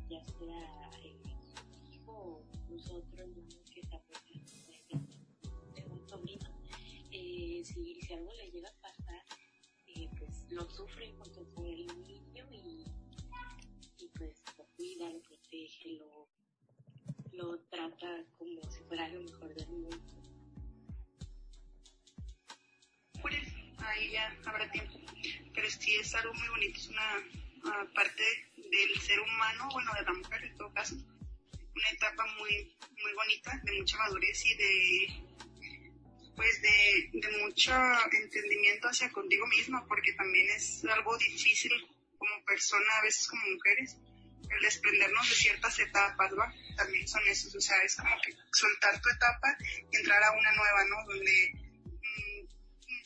ya 0.09 0.23
sea 0.25 0.91
eh, 1.03 1.17
su 1.57 1.95
hijo 1.95 2.13
o 2.13 2.45
niños 2.69 3.05
que 3.11 3.62
pues, 4.01 4.21
de 5.75 5.85
un 5.87 6.09
sobrino, 6.09 6.63
eh, 7.11 7.63
si, 7.65 8.13
algo 8.13 8.33
le 8.35 8.51
llega 8.51 8.69
a 8.69 8.81
pasar 8.81 9.23
lo 10.53 10.69
sufre 10.69 11.13
junto 11.17 11.47
con 11.55 11.67
el 11.67 11.87
niño 11.87 12.47
y, 12.51 14.09
pues 14.19 14.43
lo 14.59 14.65
cuida, 14.77 15.09
lo 15.09 15.21
protege, 15.23 15.97
lo, 15.99 16.29
lo 17.33 17.59
trata 17.71 18.25
como 18.39 18.63
si 18.71 18.83
fuera 18.85 19.09
lo 19.09 19.23
mejor 19.23 19.55
del 19.55 19.69
mundo. 19.69 19.99
Pues 23.21 23.37
ahí 23.79 24.13
ya 24.13 24.37
habrá 24.45 24.71
tiempo. 24.71 24.99
Pero 25.55 25.71
sí 25.71 25.95
es 25.97 26.15
algo 26.15 26.35
muy 26.35 26.49
bonito, 26.49 26.79
es 26.79 26.89
una 26.89 27.19
uh, 27.65 27.95
parte 27.95 28.23
del 28.57 29.01
ser 29.01 29.21
humano, 29.21 29.69
bueno, 29.73 29.91
de 29.95 30.03
la 30.03 30.13
mujer 30.13 30.45
en 30.45 30.57
todo 30.57 30.73
caso, 30.73 30.97
una 31.75 31.91
etapa 31.91 32.25
muy, 32.39 32.77
muy 33.03 33.13
bonita, 33.15 33.61
de 33.65 33.73
mucha 33.73 33.97
madurez 33.99 34.45
y 34.45 34.55
de 34.57 35.33
pues 36.37 36.63
de, 36.63 37.39
mucho 37.41 37.73
entendimiento 38.11 38.89
hacia 38.89 39.11
contigo 39.11 39.47
misma, 39.47 39.87
porque 39.87 40.13
también 40.15 40.49
es 40.51 40.85
algo 40.85 41.17
difícil 41.19 41.73
como 42.19 42.45
persona, 42.45 42.99
a 42.99 43.03
veces 43.03 43.29
como 43.29 43.43
mujeres, 43.49 43.97
el 44.51 44.63
desprendernos 44.63 45.29
de 45.29 45.35
ciertas 45.35 45.79
etapas, 45.79 46.33
¿va? 46.33 46.53
También 46.77 47.07
son 47.07 47.27
esos, 47.29 47.55
o 47.55 47.61
sea, 47.61 47.77
es 47.83 47.97
como 47.97 48.17
que 48.23 48.33
soltar 48.53 49.01
tu 49.01 49.09
etapa 49.11 49.57
y 49.93 49.97
entrar 49.97 50.23
a 50.23 50.33
una 50.33 50.53
nueva, 50.53 50.85
¿no? 50.85 51.15
Donde 51.15 51.53
mmm, 51.85 52.47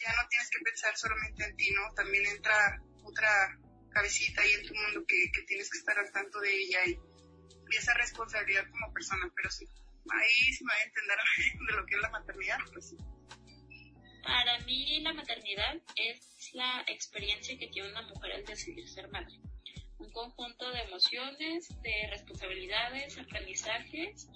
ya 0.01 0.15
no 0.15 0.29
tienes 0.29 0.51
que 0.51 0.59
pensar 0.65 0.97
solamente 0.97 1.45
en 1.45 1.57
ti, 1.57 1.71
¿no? 1.73 1.93
También 1.95 2.27
entra 2.27 2.81
otra 3.05 3.59
cabecita 3.91 4.43
ahí 4.43 4.53
en 4.53 4.67
tu 4.67 4.75
mundo 4.75 5.05
que, 5.07 5.31
que 5.33 5.43
tienes 5.43 5.71
que 5.71 5.79
estar 5.79 5.99
al 5.99 6.13
tanto 6.13 6.41
de 6.41 6.55
ella 6.55 6.87
y, 6.87 6.99
y 7.71 7.77
esa 7.77 7.95
responsabilidad 7.95 8.69
como 8.71 8.93
persona, 8.93 9.31
pero 9.35 9.51
sí, 9.51 9.67
ahí 10.11 10.53
se 10.53 10.65
me 10.65 10.73
va 10.73 10.79
a 10.79 10.83
entender 10.85 11.19
de 11.69 11.77
lo 11.77 11.87
que 11.87 11.95
es 11.95 12.01
la 12.01 12.11
maternidad, 12.11 12.59
pues 12.73 12.91
sí. 12.91 12.97
Para 14.23 14.59
mí 14.61 15.01
la 15.03 15.13
maternidad 15.13 15.77
es 15.95 16.51
la 16.53 16.85
experiencia 16.89 17.57
que 17.59 17.69
tiene 17.69 17.91
una 17.91 18.03
mujer 18.03 18.33
al 18.33 18.45
decidir 18.45 18.89
ser 18.89 19.09
madre. 19.09 19.37
Un 19.99 20.11
conjunto 20.11 20.71
de 20.73 20.81
emociones, 20.81 21.69
de 21.83 22.09
responsabilidades, 22.11 23.17
aprendizajes 23.19 24.29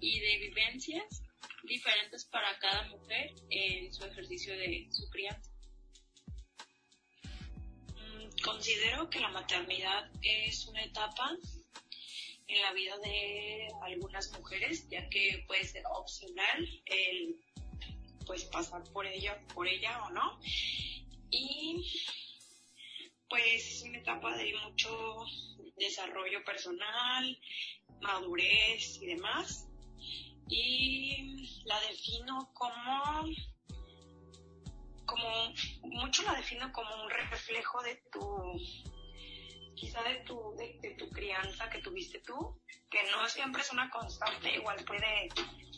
y 0.00 0.20
de 0.20 0.38
vivencias 0.38 1.22
diferentes 1.64 2.24
para 2.26 2.58
cada 2.58 2.84
mujer 2.88 3.34
en 3.50 3.92
su 3.92 4.04
ejercicio 4.04 4.56
de 4.56 4.86
su 4.90 5.08
crianza. 5.10 5.50
Considero 8.44 9.10
que 9.10 9.20
la 9.20 9.30
maternidad 9.30 10.10
es 10.22 10.66
una 10.66 10.82
etapa 10.84 11.36
en 12.48 12.62
la 12.62 12.72
vida 12.72 12.96
de 12.98 13.68
algunas 13.82 14.32
mujeres, 14.32 14.88
ya 14.88 15.08
que 15.10 15.44
puede 15.46 15.64
ser 15.64 15.84
opcional 15.86 16.82
el 16.86 17.36
pues 18.26 18.44
pasar 18.44 18.84
por 18.92 19.06
ella, 19.06 19.40
por 19.54 19.66
ella 19.66 20.02
o 20.04 20.10
no. 20.10 20.38
Y 21.30 21.86
pues 23.28 23.66
es 23.66 23.82
una 23.82 23.98
etapa 23.98 24.36
de 24.36 24.54
mucho 24.64 25.24
desarrollo 25.76 26.42
personal, 26.44 27.38
madurez 28.00 29.00
y 29.00 29.06
demás. 29.06 29.66
Y 30.48 31.62
la 31.64 31.78
defino 31.80 32.50
como, 32.54 33.24
como, 35.04 35.54
mucho 35.82 36.22
la 36.22 36.34
defino 36.34 36.72
como 36.72 37.04
un 37.04 37.10
reflejo 37.10 37.82
de 37.82 37.96
tu, 38.10 38.20
quizá 39.78 40.02
de 40.02 40.16
tu, 40.26 40.54
de, 40.56 40.78
de 40.82 40.94
tu 40.94 41.08
crianza 41.10 41.68
que 41.70 41.80
tuviste 41.80 42.20
tú, 42.26 42.58
que 42.90 42.98
no 43.10 43.28
siempre 43.28 43.62
es 43.62 43.72
una 43.72 43.90
constante, 43.90 44.54
igual 44.56 44.76
puede, 44.86 45.28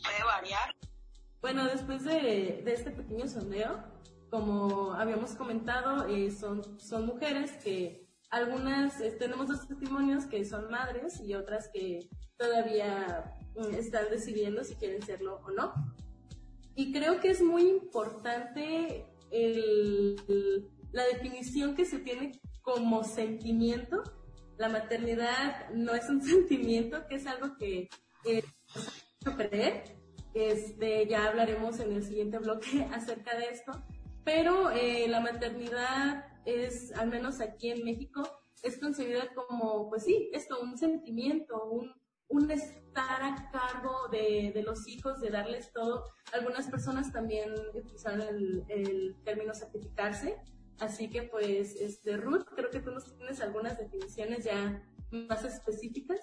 puede 0.03 0.23
variar. 0.25 0.75
Bueno, 1.41 1.65
después 1.65 2.03
de, 2.03 2.61
de 2.63 2.73
este 2.73 2.91
pequeño 2.91 3.27
sondeo, 3.27 3.83
como 4.29 4.93
habíamos 4.93 5.35
comentado, 5.35 6.07
eh, 6.07 6.31
son, 6.31 6.79
son 6.79 7.05
mujeres 7.05 7.51
que 7.63 8.07
algunas 8.29 9.01
eh, 9.01 9.11
tenemos 9.19 9.47
dos 9.47 9.67
testimonios 9.67 10.25
que 10.25 10.45
son 10.45 10.71
madres 10.71 11.19
y 11.19 11.33
otras 11.33 11.69
que 11.73 12.07
todavía 12.37 13.35
mm, 13.55 13.75
están 13.75 14.09
decidiendo 14.09 14.63
si 14.63 14.75
quieren 14.75 15.01
serlo 15.01 15.41
o 15.45 15.51
no. 15.51 15.73
Y 16.75 16.93
creo 16.93 17.19
que 17.19 17.29
es 17.29 17.41
muy 17.41 17.63
importante 17.63 19.05
el, 19.31 20.15
el, 20.29 20.69
la 20.93 21.03
definición 21.03 21.75
que 21.75 21.85
se 21.85 21.99
tiene 21.99 22.31
como 22.61 23.03
sentimiento. 23.03 24.03
La 24.57 24.69
maternidad 24.69 25.69
no 25.71 25.93
es 25.93 26.09
un 26.09 26.21
sentimiento, 26.23 27.07
que 27.07 27.15
es 27.15 27.27
algo 27.27 27.57
que 27.57 27.89
eh, 28.25 28.43
creer 29.37 30.01
este, 30.33 31.07
ya 31.07 31.27
hablaremos 31.27 31.79
en 31.79 31.91
el 31.93 32.03
siguiente 32.03 32.39
bloque 32.39 32.87
acerca 32.93 33.37
de 33.37 33.45
esto. 33.45 33.71
Pero 34.23 34.69
eh, 34.71 35.07
la 35.07 35.19
maternidad 35.19 36.25
es, 36.45 36.93
al 36.93 37.09
menos 37.09 37.41
aquí 37.41 37.71
en 37.71 37.83
México, 37.83 38.23
es 38.61 38.77
concebida 38.77 39.33
como, 39.33 39.89
pues 39.89 40.03
sí, 40.03 40.29
esto, 40.33 40.61
un 40.61 40.77
sentimiento, 40.77 41.65
un, 41.65 41.91
un 42.27 42.51
estar 42.51 43.23
a 43.23 43.49
cargo 43.51 44.07
de, 44.11 44.51
de, 44.53 44.61
los 44.61 44.87
hijos, 44.87 45.19
de 45.19 45.31
darles 45.31 45.73
todo. 45.73 46.05
Algunas 46.33 46.67
personas 46.67 47.11
también 47.11 47.51
utilizaron 47.73 48.21
el, 48.21 48.63
el 48.69 49.15
término 49.23 49.55
sacrificarse. 49.55 50.37
Así 50.79 51.09
que 51.09 51.23
pues, 51.23 51.75
este, 51.75 52.17
Ruth, 52.17 52.45
creo 52.55 52.69
que 52.69 52.79
tú 52.79 52.91
nos 52.91 53.15
tienes 53.17 53.41
algunas 53.41 53.77
definiciones 53.77 54.43
ya 54.43 54.81
más 55.11 55.43
específicas. 55.43 56.19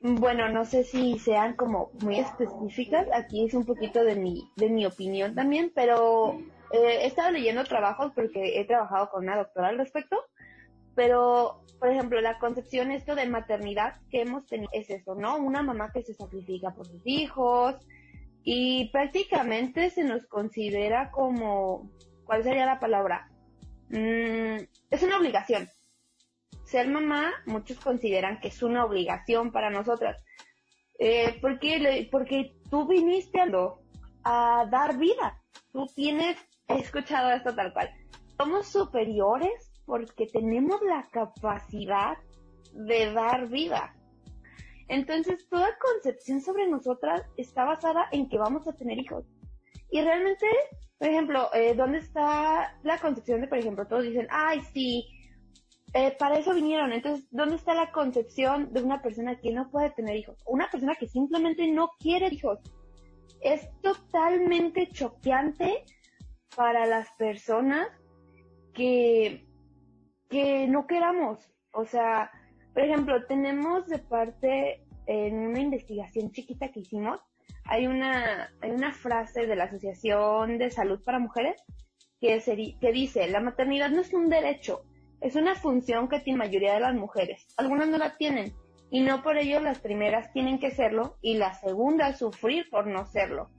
Bueno, 0.00 0.50
no 0.50 0.66
sé 0.66 0.84
si 0.84 1.18
sean 1.18 1.56
como 1.56 1.90
muy 2.02 2.18
específicas, 2.18 3.08
aquí 3.14 3.46
es 3.46 3.54
un 3.54 3.64
poquito 3.64 4.04
de 4.04 4.16
mi, 4.16 4.50
de 4.56 4.68
mi 4.68 4.84
opinión 4.84 5.34
también, 5.34 5.72
pero 5.74 6.38
eh, 6.72 6.98
he 7.00 7.06
estado 7.06 7.30
leyendo 7.30 7.64
trabajos 7.64 8.12
porque 8.14 8.60
he 8.60 8.66
trabajado 8.66 9.08
con 9.08 9.22
una 9.24 9.38
doctora 9.38 9.68
al 9.68 9.78
respecto, 9.78 10.18
pero, 10.94 11.62
por 11.78 11.88
ejemplo, 11.88 12.20
la 12.20 12.38
concepción 12.38 12.90
esto 12.90 13.14
de 13.14 13.26
maternidad 13.26 13.94
que 14.10 14.22
hemos 14.22 14.44
tenido 14.44 14.68
es 14.74 14.90
eso, 14.90 15.14
¿no? 15.14 15.38
Una 15.38 15.62
mamá 15.62 15.90
que 15.90 16.02
se 16.02 16.12
sacrifica 16.12 16.74
por 16.74 16.86
sus 16.86 17.00
hijos 17.06 17.76
y 18.42 18.90
prácticamente 18.90 19.88
se 19.88 20.04
nos 20.04 20.26
considera 20.26 21.10
como, 21.12 21.90
¿cuál 22.24 22.42
sería 22.42 22.66
la 22.66 22.78
palabra? 22.78 23.30
Mm, 23.94 24.66
es 24.90 25.02
una 25.04 25.18
obligación, 25.18 25.68
ser 26.64 26.88
mamá, 26.88 27.32
muchos 27.46 27.78
consideran 27.78 28.40
que 28.40 28.48
es 28.48 28.60
una 28.60 28.84
obligación 28.84 29.52
para 29.52 29.70
nosotras. 29.70 30.16
Eh, 30.98 31.38
porque, 31.40 32.08
porque 32.10 32.56
tú 32.70 32.88
viniste 32.88 33.40
a, 33.40 33.46
a 34.24 34.66
dar 34.66 34.98
vida. 34.98 35.40
Tú 35.72 35.86
tienes, 35.94 36.36
he 36.66 36.78
escuchado 36.78 37.30
esto 37.30 37.54
tal 37.54 37.72
cual. 37.72 37.88
Somos 38.36 38.66
superiores 38.66 39.72
porque 39.86 40.26
tenemos 40.26 40.82
la 40.82 41.08
capacidad 41.12 42.16
de 42.72 43.12
dar 43.12 43.48
vida. 43.48 43.94
Entonces, 44.88 45.48
toda 45.48 45.78
concepción 45.78 46.40
sobre 46.40 46.66
nosotras 46.66 47.22
está 47.36 47.64
basada 47.64 48.08
en 48.10 48.28
que 48.28 48.38
vamos 48.38 48.66
a 48.66 48.72
tener 48.72 48.98
hijos. 48.98 49.24
Y 49.88 50.00
realmente, 50.00 50.46
por 51.04 51.10
ejemplo, 51.10 51.50
eh, 51.52 51.74
¿dónde 51.74 51.98
está 51.98 52.78
la 52.82 52.96
concepción 52.96 53.42
de, 53.42 53.46
por 53.46 53.58
ejemplo, 53.58 53.86
todos 53.86 54.04
dicen, 54.04 54.26
ay, 54.30 54.62
sí, 54.72 55.06
eh, 55.92 56.16
para 56.18 56.38
eso 56.38 56.54
vinieron. 56.54 56.92
Entonces, 56.92 57.28
¿dónde 57.30 57.56
está 57.56 57.74
la 57.74 57.92
concepción 57.92 58.72
de 58.72 58.82
una 58.82 59.02
persona 59.02 59.38
que 59.38 59.52
no 59.52 59.70
puede 59.70 59.90
tener 59.90 60.16
hijos? 60.16 60.42
Una 60.46 60.70
persona 60.70 60.94
que 60.94 61.06
simplemente 61.06 61.70
no 61.70 61.90
quiere 62.00 62.28
hijos. 62.28 62.58
Es 63.42 63.68
totalmente 63.82 64.88
choqueante 64.88 65.84
para 66.56 66.86
las 66.86 67.06
personas 67.18 67.86
que, 68.72 69.46
que 70.30 70.66
no 70.68 70.86
queramos. 70.86 71.52
O 71.74 71.84
sea, 71.84 72.30
por 72.72 72.82
ejemplo, 72.82 73.26
tenemos 73.26 73.86
de 73.88 73.98
parte 73.98 74.86
en 75.04 75.48
una 75.48 75.60
investigación 75.60 76.32
chiquita 76.32 76.72
que 76.72 76.80
hicimos, 76.80 77.20
hay 77.66 77.86
una, 77.86 78.50
hay 78.60 78.70
una 78.70 78.92
frase 78.92 79.46
de 79.46 79.56
la 79.56 79.64
Asociación 79.64 80.58
de 80.58 80.70
Salud 80.70 81.02
para 81.04 81.18
Mujeres 81.18 81.62
que, 82.20 82.42
que 82.80 82.92
dice, 82.92 83.28
la 83.28 83.40
maternidad 83.40 83.90
no 83.90 84.00
es 84.00 84.12
un 84.12 84.28
derecho, 84.28 84.82
es 85.20 85.36
una 85.36 85.54
función 85.54 86.08
que 86.08 86.20
tiene 86.20 86.38
la 86.38 86.44
mayoría 86.44 86.74
de 86.74 86.80
las 86.80 86.94
mujeres. 86.94 87.46
Algunas 87.56 87.88
no 87.88 87.98
la 87.98 88.16
tienen 88.16 88.52
y 88.90 89.00
no 89.00 89.22
por 89.22 89.38
ello 89.38 89.60
las 89.60 89.78
primeras 89.78 90.32
tienen 90.32 90.58
que 90.58 90.70
serlo 90.70 91.16
y 91.20 91.36
las 91.36 91.60
segundas 91.60 92.18
sufrir 92.18 92.68
por 92.70 92.86
no 92.86 93.06
serlo. 93.06 93.50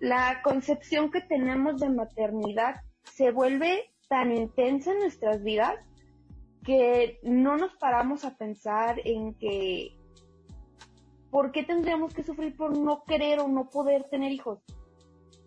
La 0.00 0.42
concepción 0.42 1.10
que 1.10 1.20
tenemos 1.20 1.80
de 1.80 1.88
maternidad 1.88 2.76
se 3.04 3.30
vuelve 3.30 3.92
tan 4.08 4.36
intensa 4.36 4.92
en 4.92 4.98
nuestras 4.98 5.42
vidas 5.42 5.76
que 6.64 7.18
no 7.22 7.56
nos 7.56 7.74
paramos 7.76 8.24
a 8.24 8.36
pensar 8.36 9.00
en 9.04 9.34
que 9.34 9.96
¿por 11.32 11.50
qué 11.50 11.64
tendríamos 11.64 12.12
que 12.12 12.22
sufrir 12.22 12.54
por 12.54 12.76
no 12.76 13.04
querer 13.04 13.40
o 13.40 13.48
no 13.48 13.70
poder 13.70 14.04
tener 14.10 14.30
hijos? 14.30 14.60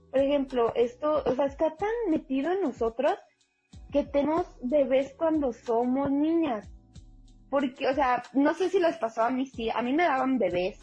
Por 0.09 0.19
ejemplo, 0.19 0.73
esto, 0.73 1.21
o 1.23 1.35
sea, 1.35 1.45
está 1.45 1.75
tan 1.75 1.91
metido 2.09 2.51
en 2.51 2.61
nosotros 2.61 3.13
que 3.91 4.03
tenemos 4.03 4.47
bebés 4.63 5.13
cuando 5.15 5.53
somos 5.53 6.09
niñas. 6.09 6.67
Porque, 7.51 7.87
o 7.87 7.93
sea, 7.93 8.23
no 8.33 8.55
sé 8.55 8.69
si 8.69 8.79
les 8.79 8.97
pasó 8.97 9.21
a 9.21 9.29
mí, 9.29 9.45
sí, 9.45 9.69
a 9.69 9.83
mí 9.83 9.93
me 9.93 10.03
daban 10.03 10.39
bebés 10.39 10.79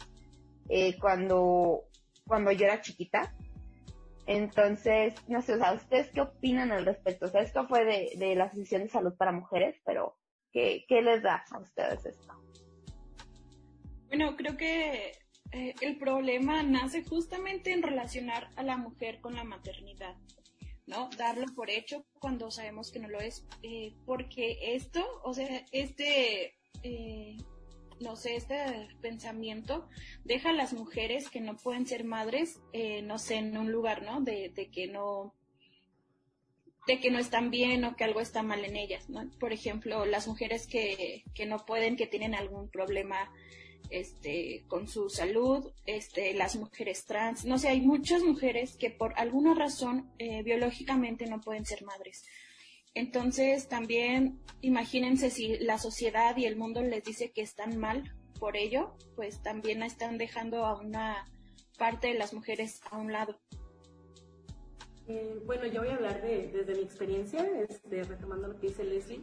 eh, 0.69 0.97
cuando, 0.97 1.81
cuando 2.25 2.53
yo 2.53 2.65
era 2.65 2.79
chiquita. 2.79 3.35
Entonces, 4.25 5.15
no 5.27 5.41
sé, 5.41 5.55
o 5.55 5.57
sea, 5.57 5.73
¿ustedes 5.73 6.11
qué 6.11 6.21
opinan 6.21 6.71
al 6.71 6.85
respecto? 6.85 7.25
O 7.25 7.29
sea, 7.29 7.41
esto 7.41 7.67
fue 7.67 7.83
de, 7.83 8.13
de 8.17 8.35
la 8.35 8.45
Asociación 8.45 8.83
de 8.83 8.89
Salud 8.89 9.13
para 9.17 9.33
Mujeres, 9.33 9.75
pero 9.83 10.15
¿qué, 10.53 10.85
qué 10.87 11.01
les 11.01 11.21
da 11.21 11.43
a 11.51 11.59
ustedes 11.59 12.05
esto? 12.05 12.42
Bueno, 14.15 14.37
creo 14.37 14.55
que 14.57 15.13
eh, 15.51 15.73
el 15.81 15.97
problema 15.97 16.61
nace 16.61 17.03
justamente 17.03 17.71
en 17.71 17.81
relacionar 17.81 18.51
a 18.55 18.61
la 18.61 18.77
mujer 18.77 19.19
con 19.21 19.33
la 19.33 19.43
maternidad, 19.43 20.15
¿no? 20.85 21.09
Darlo 21.17 21.47
por 21.55 21.71
hecho 21.71 22.05
cuando 22.19 22.51
sabemos 22.51 22.91
que 22.91 22.99
no 22.99 23.07
lo 23.07 23.19
es, 23.19 23.43
eh, 23.63 23.95
porque 24.05 24.75
esto, 24.75 25.03
o 25.23 25.33
sea, 25.33 25.65
este, 25.71 26.53
eh, 26.83 27.37
no 28.01 28.15
sé, 28.15 28.35
este 28.35 28.87
pensamiento 29.01 29.89
deja 30.23 30.51
a 30.51 30.53
las 30.53 30.73
mujeres 30.73 31.27
que 31.31 31.41
no 31.41 31.57
pueden 31.57 31.87
ser 31.87 32.03
madres, 32.03 32.61
no 33.05 33.17
sé, 33.17 33.37
en 33.37 33.57
un 33.57 33.71
lugar, 33.71 34.03
¿no? 34.03 34.21
De, 34.21 34.49
de 34.49 34.69
que 34.69 34.85
no, 34.85 35.33
de 36.85 36.99
que 36.99 37.09
no 37.09 37.17
están 37.17 37.49
bien 37.49 37.83
o 37.83 37.95
que 37.95 38.03
algo 38.03 38.19
está 38.19 38.43
mal 38.43 38.63
en 38.63 38.75
ellas, 38.75 39.09
¿no? 39.09 39.27
Por 39.39 39.53
ejemplo, 39.53 40.05
las 40.05 40.27
mujeres 40.27 40.67
que, 40.67 41.23
que 41.33 41.47
no 41.47 41.65
pueden, 41.65 41.95
que 41.95 42.05
tienen 42.05 42.35
algún 42.35 42.69
problema 42.69 43.31
este, 43.89 44.63
con 44.67 44.87
su 44.87 45.09
salud, 45.09 45.71
este, 45.85 46.33
las 46.33 46.55
mujeres 46.55 47.05
trans, 47.05 47.45
no 47.45 47.57
sé, 47.57 47.69
hay 47.69 47.81
muchas 47.81 48.23
mujeres 48.23 48.75
que 48.75 48.89
por 48.89 49.13
alguna 49.17 49.53
razón 49.53 50.11
eh, 50.19 50.43
biológicamente 50.43 51.27
no 51.27 51.41
pueden 51.41 51.65
ser 51.65 51.83
madres. 51.83 52.23
Entonces 52.95 53.67
también 53.67 54.39
imagínense 54.61 55.29
si 55.29 55.57
la 55.57 55.77
sociedad 55.77 56.37
y 56.37 56.45
el 56.45 56.55
mundo 56.55 56.81
les 56.81 57.03
dice 57.03 57.31
que 57.31 57.41
están 57.41 57.77
mal 57.77 58.13
por 58.39 58.57
ello, 58.57 58.95
pues 59.15 59.41
también 59.41 59.83
están 59.83 60.17
dejando 60.17 60.65
a 60.65 60.79
una 60.79 61.25
parte 61.77 62.07
de 62.07 62.13
las 62.15 62.33
mujeres 62.33 62.81
a 62.91 62.97
un 62.97 63.11
lado. 63.11 63.39
Eh, 65.07 65.41
bueno, 65.45 65.65
yo 65.65 65.81
voy 65.81 65.89
a 65.89 65.95
hablar 65.95 66.21
de, 66.21 66.47
desde 66.47 66.75
mi 66.75 66.81
experiencia, 66.81 67.45
este, 67.69 68.03
retomando 68.03 68.47
lo 68.47 68.59
que 68.59 68.67
dice 68.67 68.83
Leslie. 68.83 69.21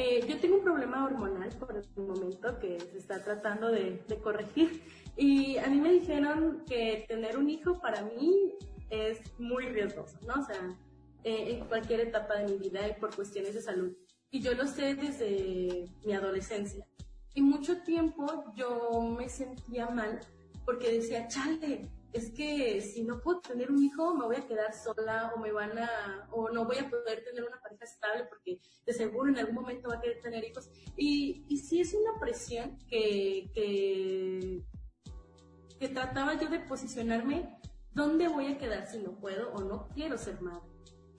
Eh, 0.00 0.24
yo 0.28 0.38
tengo 0.38 0.58
un 0.58 0.62
problema 0.62 1.04
hormonal 1.06 1.48
por 1.58 1.76
el 1.76 2.06
momento 2.06 2.56
que 2.60 2.78
se 2.78 2.98
está 2.98 3.20
tratando 3.24 3.68
de, 3.72 4.00
corregir 4.22 4.80
y 5.16 5.56
a 5.58 5.66
mí 5.66 5.80
me 5.80 5.92
dijeron 5.92 6.62
que 6.68 7.04
tener 7.08 7.36
un 7.36 7.50
hijo 7.50 7.80
para 7.80 8.02
mí 8.02 8.54
es 8.90 9.18
muy 9.40 9.66
riesgoso, 9.66 10.16
¿no? 10.24 10.40
O 10.40 10.44
sea, 10.44 10.78
eh, 11.24 11.56
en 11.58 11.64
cualquier 11.66 11.98
etapa 11.98 12.36
de 12.36 12.46
mi 12.46 12.58
vida 12.58 12.86
y 12.86 12.92
por 13.00 13.12
cuestiones 13.12 13.54
de 13.54 13.60
salud. 13.60 13.92
Y 14.30 14.40
yo 14.40 14.54
lo 14.54 14.68
sé 14.68 14.94
desde 14.94 15.86
mi 16.06 16.12
adolescencia. 16.12 16.86
Y 17.34 17.42
mucho 17.42 17.82
tiempo 17.82 18.44
yo 18.54 19.00
me 19.18 19.28
sentía 19.28 19.90
mal 19.90 20.20
porque 20.64 20.92
decía, 20.92 21.26
chale, 21.26 21.90
es 22.12 22.30
que 22.30 22.80
si 22.80 23.02
no 23.04 23.20
puedo 23.20 23.40
tener 23.40 23.70
un 23.70 23.82
hijo 23.82 24.14
me 24.14 24.24
voy 24.24 24.36
a 24.36 24.46
quedar 24.46 24.72
sola 24.72 25.32
o 25.34 25.40
me 25.40 25.52
van 25.52 25.78
a 25.78 26.28
o 26.30 26.48
no 26.50 26.64
voy 26.64 26.78
a 26.78 26.88
poder 26.88 27.22
tener 27.24 27.44
una 27.44 27.60
pareja 27.60 27.84
estable 27.84 28.24
porque 28.24 28.60
de 28.86 28.92
seguro 28.92 29.30
en 29.30 29.38
algún 29.38 29.56
momento 29.56 29.88
va 29.88 29.96
a 29.96 30.00
querer 30.00 30.20
tener 30.20 30.44
hijos. 30.44 30.70
Y, 30.96 31.44
y 31.48 31.58
sí 31.58 31.80
es 31.80 31.94
una 31.94 32.18
presión 32.18 32.78
que, 32.88 33.50
que 35.78 35.88
trataba 35.88 36.38
yo 36.38 36.48
de 36.48 36.60
posicionarme 36.60 37.58
dónde 37.92 38.28
voy 38.28 38.46
a 38.46 38.58
quedar 38.58 38.86
si 38.86 38.98
no 38.98 39.18
puedo 39.18 39.52
o 39.52 39.62
no 39.62 39.88
quiero 39.94 40.16
ser 40.16 40.40
madre. 40.40 40.68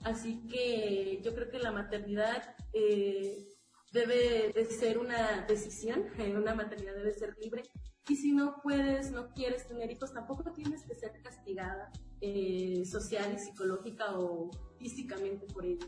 Así 0.02 0.46
que 0.48 1.20
yo 1.22 1.34
creo 1.34 1.50
que 1.50 1.58
la 1.58 1.72
maternidad 1.72 2.56
eh, 2.72 3.46
debe 3.92 4.52
de 4.54 4.64
ser 4.66 4.98
una 4.98 5.44
decisión 5.46 6.06
una 6.36 6.54
maternidad 6.54 6.94
debe 6.94 7.12
ser 7.12 7.36
libre 7.38 7.62
y 8.10 8.16
si 8.16 8.32
no 8.32 8.60
puedes, 8.62 9.12
no 9.12 9.32
quieres 9.32 9.66
tener 9.68 9.90
hijos, 9.90 10.12
tampoco 10.12 10.52
tienes 10.52 10.82
que 10.82 10.94
ser 10.96 11.12
castigada 11.22 11.92
eh, 12.20 12.82
social 12.84 13.32
y 13.34 13.38
psicológica 13.38 14.18
o 14.18 14.50
físicamente 14.78 15.46
por 15.46 15.64
ello. 15.64 15.86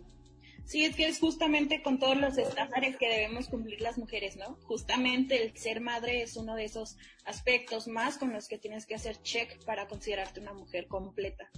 Sí, 0.64 0.84
es 0.84 0.94
que 0.94 1.08
es 1.08 1.18
justamente 1.18 1.82
con 1.82 1.98
todos 1.98 2.16
los 2.16 2.38
estándares 2.38 2.96
que 2.96 3.08
debemos 3.08 3.48
cumplir 3.48 3.80
las 3.80 3.98
mujeres, 3.98 4.36
¿no? 4.36 4.56
Justamente 4.62 5.42
el 5.42 5.56
ser 5.56 5.80
madre 5.80 6.22
es 6.22 6.36
uno 6.36 6.54
de 6.54 6.64
esos 6.64 6.96
aspectos 7.24 7.88
más 7.88 8.16
con 8.16 8.32
los 8.32 8.46
que 8.46 8.58
tienes 8.58 8.86
que 8.86 8.94
hacer 8.94 9.20
check 9.22 9.64
para 9.64 9.88
considerarte 9.88 10.40
una 10.40 10.52
mujer 10.52 10.86
completa. 10.86 11.50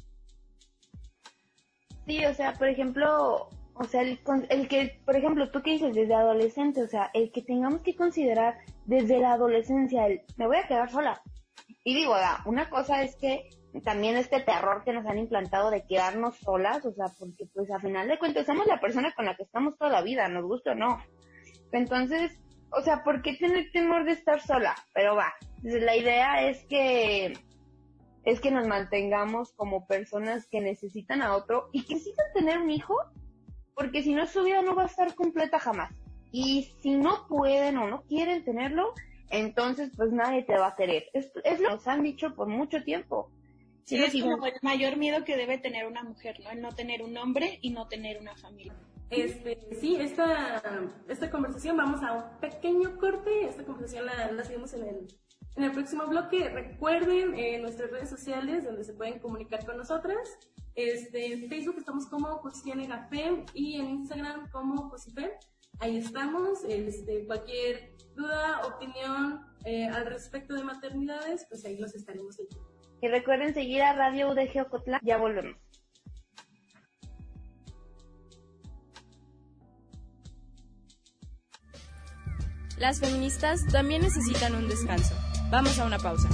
Sí, 2.06 2.24
o 2.24 2.34
sea, 2.34 2.54
por 2.54 2.68
ejemplo, 2.68 3.50
o 3.74 3.84
sea, 3.84 4.02
el, 4.02 4.20
el, 4.50 4.68
que, 4.68 5.00
por 5.04 5.16
ejemplo, 5.16 5.50
tú 5.50 5.62
que 5.62 5.72
dices 5.72 5.94
desde 5.94 6.14
adolescente, 6.14 6.82
o 6.82 6.88
sea, 6.88 7.10
el 7.12 7.32
que 7.32 7.42
tengamos 7.42 7.82
que 7.82 7.96
considerar 7.96 8.56
desde 8.86 9.18
la 9.18 9.32
adolescencia 9.32 10.06
el, 10.06 10.22
me 10.36 10.46
voy 10.46 10.58
a 10.58 10.66
quedar 10.66 10.90
sola. 10.90 11.20
Y 11.82 11.94
digo, 11.94 12.14
una 12.46 12.70
cosa 12.70 13.02
es 13.02 13.16
que 13.16 13.48
también 13.82 14.16
este 14.16 14.40
terror 14.40 14.84
que 14.84 14.92
nos 14.92 15.04
han 15.06 15.18
implantado 15.18 15.70
de 15.70 15.84
quedarnos 15.86 16.36
solas, 16.36 16.84
o 16.86 16.92
sea, 16.92 17.06
porque 17.18 17.46
pues 17.52 17.70
a 17.72 17.80
final 17.80 18.06
de 18.06 18.18
cuentas 18.18 18.46
somos 18.46 18.66
la 18.66 18.80
persona 18.80 19.12
con 19.14 19.26
la 19.26 19.34
que 19.34 19.42
estamos 19.42 19.76
toda 19.76 19.90
la 19.90 20.02
vida, 20.02 20.28
nos 20.28 20.44
gusta 20.44 20.72
o 20.72 20.74
no. 20.76 21.02
Entonces, 21.72 22.40
o 22.70 22.80
sea, 22.82 23.02
¿por 23.02 23.22
qué 23.22 23.34
tener 23.36 23.72
temor 23.72 24.04
de 24.04 24.12
estar 24.12 24.40
sola? 24.40 24.76
Pero 24.94 25.16
va, 25.16 25.34
la 25.62 25.96
idea 25.96 26.48
es 26.48 26.64
que 26.66 27.32
es 28.24 28.40
que 28.40 28.50
nos 28.50 28.66
mantengamos 28.66 29.52
como 29.52 29.86
personas 29.86 30.46
que 30.46 30.60
necesitan 30.60 31.20
a 31.20 31.36
otro 31.36 31.68
y 31.72 31.84
que 31.84 31.94
necesitan 31.94 32.26
tener 32.32 32.58
un 32.58 32.70
hijo 32.70 32.96
porque 33.74 34.02
si 34.02 34.14
no 34.14 34.26
su 34.26 34.42
vida 34.44 34.62
no 34.62 34.74
va 34.74 34.84
a 34.84 34.86
estar 34.86 35.14
completa 35.14 35.58
jamás. 35.58 35.92
Y 36.32 36.72
si 36.80 36.96
no 36.96 37.26
pueden 37.28 37.78
o 37.78 37.88
no 37.88 38.02
quieren 38.02 38.44
tenerlo, 38.44 38.92
entonces 39.30 39.90
pues 39.96 40.12
nadie 40.12 40.42
te 40.42 40.56
va 40.56 40.68
a 40.68 40.76
querer. 40.76 41.04
Es, 41.12 41.30
es 41.44 41.60
lo 41.60 41.68
que 41.68 41.74
nos 41.74 41.86
han 41.88 42.02
dicho 42.02 42.34
por 42.34 42.48
mucho 42.48 42.82
tiempo. 42.82 43.30
Sí, 43.84 44.02
es 44.02 44.12
como 44.22 44.46
el 44.46 44.54
mayor 44.62 44.96
miedo 44.96 45.24
que 45.24 45.36
debe 45.36 45.58
tener 45.58 45.86
una 45.86 46.02
mujer, 46.02 46.40
¿no? 46.40 46.50
El 46.50 46.62
no 46.62 46.72
tener 46.72 47.02
un 47.02 47.16
hombre 47.18 47.58
y 47.60 47.70
no 47.70 47.86
tener 47.86 48.18
una 48.18 48.34
familia. 48.34 48.74
Este, 49.10 49.58
sí, 49.78 49.96
esta, 49.96 50.62
esta 51.06 51.30
conversación, 51.30 51.76
vamos 51.76 52.02
a 52.02 52.12
un 52.12 52.40
pequeño 52.40 52.96
corte, 52.96 53.46
esta 53.46 53.62
conversación 53.64 54.06
la, 54.06 54.32
la 54.32 54.44
seguimos 54.44 54.72
en 54.72 54.88
el, 54.88 55.06
en 55.56 55.64
el 55.64 55.72
próximo 55.72 56.06
bloque. 56.06 56.48
Recuerden 56.48 57.34
eh, 57.34 57.58
nuestras 57.60 57.90
redes 57.90 58.10
sociales 58.10 58.64
donde 58.64 58.84
se 58.84 58.92
pueden 58.94 59.18
comunicar 59.18 59.64
con 59.64 59.76
nosotras. 59.76 60.38
Este, 60.74 61.32
en 61.32 61.48
Facebook 61.48 61.76
estamos 61.78 62.06
como 62.06 62.40
Coscienegafem 62.40 63.44
y 63.54 63.76
en 63.80 63.90
Instagram 63.90 64.50
como 64.50 64.90
Cosifem. 64.90 65.30
Ahí 65.80 65.98
estamos. 65.98 66.64
Este, 66.68 67.26
cualquier 67.26 67.92
duda, 68.14 68.60
opinión 68.66 69.44
eh, 69.64 69.86
al 69.86 70.06
respecto 70.06 70.54
de 70.54 70.64
maternidades, 70.64 71.46
pues 71.48 71.64
ahí 71.64 71.78
los 71.78 71.94
estaremos 71.94 72.38
leyendo. 72.38 72.70
Y 73.00 73.08
recuerden 73.08 73.54
seguir 73.54 73.82
a 73.82 73.92
Radio 73.92 74.30
UDG 74.30 74.62
Ocotlán. 74.66 75.00
Ya 75.02 75.18
volvemos. 75.18 75.56
Las 82.78 82.98
feministas 82.98 83.64
también 83.70 84.02
necesitan 84.02 84.54
un 84.56 84.68
descanso. 84.68 85.14
Vamos 85.54 85.78
a 85.78 85.84
una 85.84 86.00
pausa. 86.00 86.28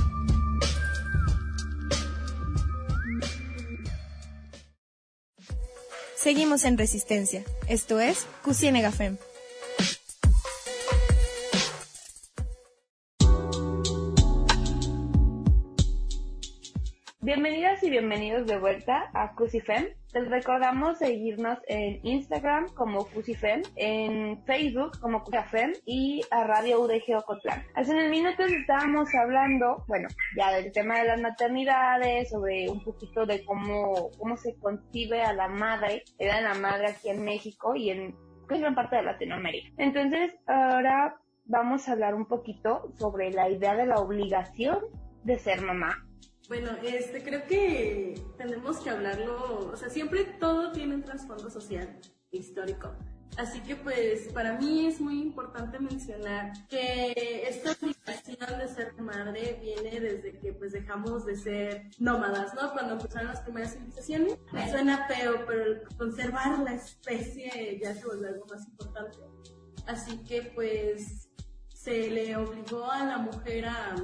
Seguimos 6.17 6.65
en 6.65 6.79
Resistencia. 6.79 7.45
Esto 7.69 8.01
es 8.01 8.27
Cusienega 8.43 8.93
Fem. 8.93 9.19
Bienvenidas 17.33 17.81
y 17.85 17.91
bienvenidos 17.91 18.45
de 18.49 18.59
vuelta 18.59 19.09
a 19.15 19.37
Cusifem. 19.37 19.87
Les 20.13 20.29
recordamos 20.29 20.99
seguirnos 20.99 21.61
en 21.69 22.05
Instagram 22.05 22.67
como 22.75 23.07
Cusifem, 23.07 23.63
en 23.77 24.45
Facebook 24.47 24.99
como 25.01 25.23
Cusifem 25.23 25.73
y 25.87 26.23
a 26.33 26.43
Radio 26.43 26.81
UDG 26.81 27.17
Ocotlán. 27.19 27.63
Hace 27.77 27.93
unos 27.93 28.11
minutos 28.11 28.51
estábamos 28.51 29.15
hablando, 29.15 29.85
bueno, 29.87 30.09
ya 30.37 30.51
del 30.55 30.73
tema 30.73 30.99
de 30.99 31.05
las 31.05 31.21
maternidades, 31.21 32.31
sobre 32.31 32.69
un 32.69 32.83
poquito 32.83 33.25
de 33.25 33.45
cómo, 33.45 34.11
cómo 34.19 34.37
se 34.37 34.57
concibe 34.57 35.23
a 35.23 35.33
la 35.33 35.47
madre, 35.47 36.03
era 36.19 36.41
la 36.41 36.55
madre 36.55 36.89
aquí 36.89 37.11
en 37.11 37.25
México 37.25 37.77
y 37.77 37.91
en 37.91 38.17
gran 38.49 38.75
parte 38.75 38.97
de 38.97 39.03
Latinoamérica. 39.03 39.71
Entonces, 39.79 40.35
ahora 40.49 41.15
vamos 41.45 41.89
a 41.89 41.93
hablar 41.93 42.17
un 42.17 42.27
poquito 42.27 42.93
sobre 42.99 43.31
la 43.31 43.49
idea 43.49 43.77
de 43.77 43.87
la 43.87 44.01
obligación 44.01 44.81
de 45.23 45.39
ser 45.39 45.63
mamá 45.63 46.10
bueno, 46.51 46.73
este, 46.83 47.23
creo 47.23 47.47
que 47.47 48.21
tenemos 48.37 48.79
que 48.79 48.91
hablarlo, 48.91 49.71
o 49.73 49.77
sea, 49.77 49.89
siempre 49.89 50.25
todo 50.25 50.73
tiene 50.73 50.97
un 50.97 51.05
trasfondo 51.05 51.49
social, 51.49 52.01
histórico. 52.33 52.93
Así 53.37 53.61
que 53.61 53.77
pues 53.77 54.27
para 54.35 54.59
mí 54.59 54.89
es 54.89 55.01
muy 55.01 55.23
importante 55.23 55.79
mencionar 55.79 56.53
que 56.67 57.45
esta 57.49 57.71
obligación 57.71 58.59
de 58.59 58.67
ser 58.67 59.01
madre 59.01 59.61
viene 59.63 60.01
desde 60.01 60.41
que 60.41 60.53
pues 60.53 60.73
dejamos 60.73 61.25
de 61.25 61.37
ser 61.37 61.85
nómadas, 62.01 62.53
¿no? 62.55 62.73
Cuando 62.73 62.95
empezaron 62.95 63.29
las 63.29 63.43
primeras 63.43 63.75
civilizaciones. 63.75 64.37
Suena 64.71 65.07
feo, 65.07 65.47
pero 65.47 65.83
conservar 65.97 66.59
la 66.59 66.75
especie 66.75 67.79
ya 67.81 67.95
se 67.95 68.05
vuelve 68.07 68.27
algo 68.27 68.47
más 68.47 68.67
importante. 68.67 69.19
Así 69.87 70.19
que 70.25 70.51
pues 70.57 71.31
se 71.69 72.11
le 72.11 72.37
obligó 72.37 72.91
a 72.91 73.05
la 73.05 73.19
mujer 73.19 73.67
a 73.67 73.95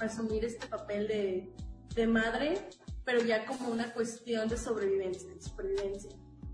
asumir 0.00 0.44
este 0.44 0.66
papel 0.66 1.06
de 1.06 1.54
de 1.96 2.06
madre 2.06 2.68
pero 3.06 3.22
ya 3.22 3.46
como 3.46 3.70
una 3.70 3.94
cuestión 3.94 4.48
de 4.48 4.58
sobrevivencia, 4.58 5.32
de 5.32 5.40
supervivencia. 5.40 6.10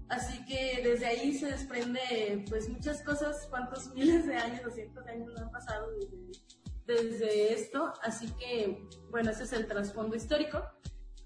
Así 0.08 0.44
que 0.44 0.82
desde 0.84 1.06
ahí 1.06 1.32
se 1.32 1.46
desprende 1.46 2.44
pues 2.50 2.68
muchas 2.68 3.02
cosas, 3.02 3.46
cuántos 3.48 3.90
miles 3.94 4.26
de 4.26 4.36
años 4.36 4.60
o 4.66 4.70
cientos 4.70 5.02
de 5.06 5.12
años 5.12 5.32
han 5.40 5.50
pasado 5.50 5.90
desde, 5.92 6.30
desde 6.86 7.54
esto. 7.54 7.90
Así 8.02 8.30
que 8.38 8.86
bueno, 9.10 9.30
ese 9.30 9.44
es 9.44 9.52
el 9.54 9.66
trasfondo 9.66 10.14
histórico. 10.14 10.62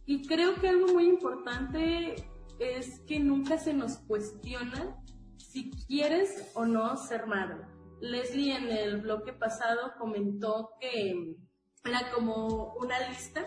Y 0.07 0.25
creo 0.29 0.55
que 0.55 0.69
algo 0.69 0.93
muy 0.93 1.09
importante 1.09 2.15
es 2.61 3.01
que 3.01 3.19
nunca 3.19 3.59
se 3.59 3.75
nos 3.75 3.99
cuestiona 3.99 4.97
si 5.37 5.73
quieres 5.89 6.53
o 6.55 6.65
no 6.65 6.97
ser 6.97 7.27
madre. 7.27 7.67
Leslie 8.01 8.55
en 8.55 8.71
el 8.71 9.01
bloque 9.01 9.33
pasado 9.33 9.95
comentó 9.99 10.71
que 10.81 11.35
era 11.85 12.13
como 12.13 12.75
una 12.75 13.09
lista 13.09 13.45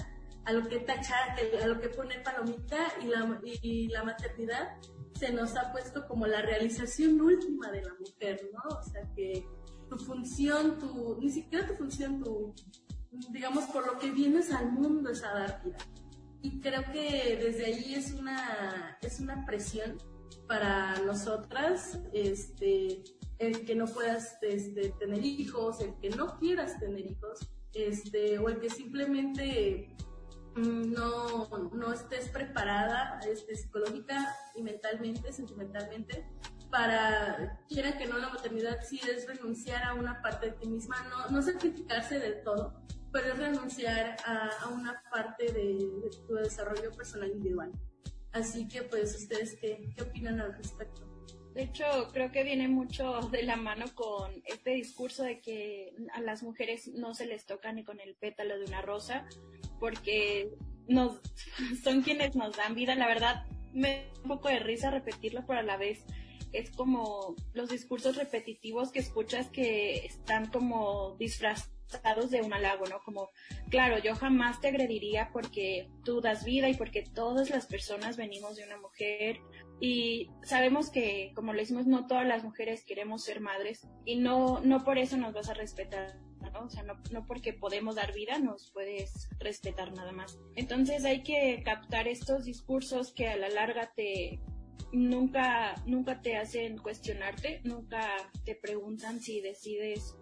a 0.49 0.53
lo 0.53 0.67
que 0.67 0.79
tachar, 0.79 1.35
a 1.61 1.67
lo 1.67 1.79
que 1.79 1.89
pone 1.89 2.19
palomita 2.21 2.91
y 3.03 3.05
la, 3.05 3.39
y 3.43 3.87
la 3.89 4.03
maternidad 4.03 4.77
se 5.13 5.31
nos 5.31 5.55
ha 5.55 5.71
puesto 5.71 6.07
como 6.07 6.25
la 6.25 6.41
realización 6.41 7.21
última 7.21 7.69
de 7.71 7.83
la 7.83 7.93
mujer, 7.99 8.49
¿no? 8.51 8.77
O 8.77 8.83
sea 8.83 9.07
que 9.15 9.45
tu 9.87 9.97
función, 9.99 10.79
tu, 10.79 11.17
ni 11.19 11.29
siquiera 11.29 11.67
tu 11.67 11.75
función, 11.75 12.23
tu, 12.23 12.55
digamos, 13.29 13.65
por 13.65 13.85
lo 13.85 13.99
que 13.99 14.09
vienes 14.09 14.51
al 14.51 14.71
mundo 14.71 15.11
es 15.11 15.23
a 15.23 15.33
dar 15.33 15.61
vida. 15.63 15.77
Y 16.41 16.59
creo 16.59 16.83
que 16.91 17.37
desde 17.43 17.65
ahí 17.65 17.93
es 17.93 18.13
una, 18.13 18.97
es 19.01 19.19
una 19.19 19.45
presión 19.45 19.97
para 20.47 20.99
nosotras, 21.01 21.99
este, 22.11 23.03
el 23.37 23.65
que 23.65 23.75
no 23.75 23.85
puedas 23.85 24.39
este, 24.41 24.89
tener 24.97 25.23
hijos, 25.23 25.79
el 25.81 25.93
que 25.99 26.09
no 26.09 26.39
quieras 26.39 26.79
tener 26.79 27.05
hijos, 27.05 27.39
este, 27.73 28.39
o 28.39 28.49
el 28.49 28.59
que 28.59 28.69
simplemente 28.71 29.95
no, 30.55 31.47
no 31.73 31.93
estés 31.93 32.29
preparada 32.29 33.19
este, 33.27 33.55
psicológica 33.55 34.35
y 34.55 34.61
mentalmente, 34.61 35.31
sentimentalmente, 35.31 36.25
para, 36.69 37.59
quiera 37.67 37.97
que 37.97 38.05
no, 38.05 38.17
la 38.17 38.29
maternidad 38.29 38.79
sí 38.83 38.99
es 39.09 39.27
renunciar 39.27 39.83
a 39.83 39.93
una 39.93 40.21
parte 40.21 40.47
de 40.47 40.51
ti 40.53 40.67
misma, 40.67 41.03
no, 41.09 41.29
no 41.29 41.41
sacrificarse 41.41 42.19
del 42.19 42.43
todo, 42.43 42.81
pero 43.11 43.33
es 43.33 43.39
renunciar 43.39 44.17
a, 44.25 44.67
una 44.69 45.01
parte 45.11 45.51
de, 45.51 46.09
tu 46.27 46.35
desarrollo 46.35 46.91
personal 46.91 47.31
individual. 47.31 47.71
Así 48.31 48.67
que, 48.67 48.83
pues, 48.83 49.15
¿ustedes 49.15 49.57
qué, 49.59 49.89
qué 49.95 50.03
opinan 50.03 50.39
al 50.39 50.53
respecto? 50.55 51.09
De 51.53 51.63
hecho, 51.63 51.83
creo 52.13 52.31
que 52.31 52.43
viene 52.43 52.67
mucho 52.67 53.21
de 53.31 53.41
la 53.41 53.55
mano 53.55 53.85
con 53.95 54.43
este 54.45 54.69
discurso 54.71 55.23
de 55.23 55.41
que 55.41 55.95
a 56.13 56.21
las 56.21 56.43
mujeres 56.43 56.87
no 56.89 57.15
se 57.15 57.25
les 57.25 57.45
toca 57.45 57.73
ni 57.73 57.83
con 57.83 57.99
el 57.99 58.15
pétalo 58.15 58.59
de 58.59 58.65
una 58.65 58.81
rosa, 58.83 59.27
porque 59.79 60.51
nos, 60.87 61.19
son 61.83 62.01
quienes 62.01 62.35
nos 62.35 62.55
dan 62.55 62.75
vida. 62.75 62.95
La 62.95 63.07
verdad, 63.07 63.45
me 63.73 64.11
da 64.13 64.21
un 64.21 64.27
poco 64.27 64.49
de 64.49 64.59
risa 64.59 64.91
repetirlo, 64.91 65.45
pero 65.47 65.59
a 65.59 65.63
la 65.63 65.77
vez 65.77 66.05
es 66.51 66.71
como 66.71 67.35
los 67.53 67.69
discursos 67.69 68.15
repetitivos 68.15 68.91
que 68.91 68.99
escuchas 68.99 69.49
que 69.49 70.05
están 70.05 70.47
como 70.47 71.15
disfrazados 71.17 72.31
de 72.31 72.41
un 72.41 72.53
halago, 72.53 72.85
¿no? 72.85 72.99
Como, 73.03 73.29
claro, 73.69 73.99
yo 73.99 74.15
jamás 74.15 74.59
te 74.61 74.67
agrediría 74.67 75.29
porque 75.31 75.89
tú 76.03 76.21
das 76.21 76.43
vida 76.43 76.69
y 76.69 76.75
porque 76.75 77.03
todas 77.03 77.49
las 77.49 77.65
personas 77.67 78.17
venimos 78.17 78.55
de 78.55 78.63
una 78.63 78.77
mujer 78.77 79.39
y 79.79 80.29
sabemos 80.43 80.89
que, 80.89 81.31
como 81.35 81.53
le 81.53 81.61
decimos, 81.61 81.87
no 81.87 82.07
todas 82.07 82.27
las 82.27 82.43
mujeres 82.43 82.83
queremos 82.83 83.23
ser 83.23 83.41
madres 83.41 83.87
y 84.05 84.17
no, 84.17 84.59
no 84.61 84.83
por 84.83 84.97
eso 84.97 85.17
nos 85.17 85.33
vas 85.33 85.49
a 85.49 85.53
respetar. 85.53 86.17
¿No? 86.51 86.65
O 86.65 86.69
sea, 86.69 86.83
no, 86.83 87.25
porque 87.25 87.53
podemos 87.53 87.95
dar 87.95 88.13
vida 88.13 88.39
nos 88.39 88.71
puedes 88.71 89.29
respetar 89.39 89.93
nada 89.93 90.11
más. 90.11 90.39
Entonces 90.55 91.05
hay 91.05 91.23
que 91.23 91.61
captar 91.63 92.07
estos 92.07 92.45
discursos 92.45 93.11
que 93.13 93.27
a 93.27 93.37
la 93.37 93.49
larga 93.49 93.91
te, 93.95 94.39
nunca, 94.91 95.75
nunca 95.85 96.21
te 96.21 96.37
hacen 96.37 96.77
cuestionarte, 96.77 97.61
nunca 97.63 98.07
te 98.45 98.55
preguntan 98.55 99.19
si 99.19 99.41
decides 99.41 100.15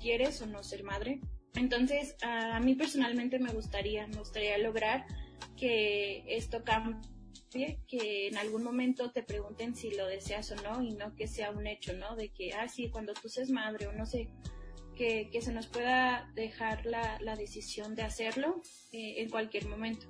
quieres 0.00 0.40
o 0.42 0.46
no 0.46 0.62
ser 0.62 0.82
madre. 0.82 1.20
Entonces, 1.54 2.16
a 2.22 2.58
mí 2.60 2.74
personalmente 2.74 3.38
me 3.38 3.52
gustaría, 3.52 4.06
me 4.06 4.16
gustaría 4.16 4.58
lograr 4.58 5.04
que 5.56 6.24
esto 6.26 6.64
cambie, 6.64 7.80
que 7.86 8.28
en 8.28 8.38
algún 8.38 8.62
momento 8.62 9.10
te 9.10 9.22
pregunten 9.22 9.74
si 9.74 9.90
lo 9.90 10.06
deseas 10.06 10.50
o 10.52 10.56
no 10.56 10.82
y 10.82 10.92
no 10.92 11.14
que 11.14 11.26
sea 11.26 11.50
un 11.50 11.66
hecho, 11.66 11.92
¿no? 11.92 12.16
De 12.16 12.30
que, 12.30 12.52
ah, 12.52 12.68
sí, 12.68 12.88
cuando 12.90 13.12
tú 13.14 13.28
seas 13.28 13.50
madre 13.50 13.86
o 13.88 13.92
no 13.92 14.06
sé, 14.06 14.28
que, 15.00 15.30
que 15.32 15.40
se 15.40 15.50
nos 15.50 15.66
pueda 15.66 16.30
dejar 16.34 16.84
la, 16.84 17.18
la 17.22 17.34
decisión 17.34 17.94
de 17.94 18.02
hacerlo 18.02 18.60
eh, 18.92 19.14
en 19.22 19.30
cualquier 19.30 19.66
momento. 19.66 20.06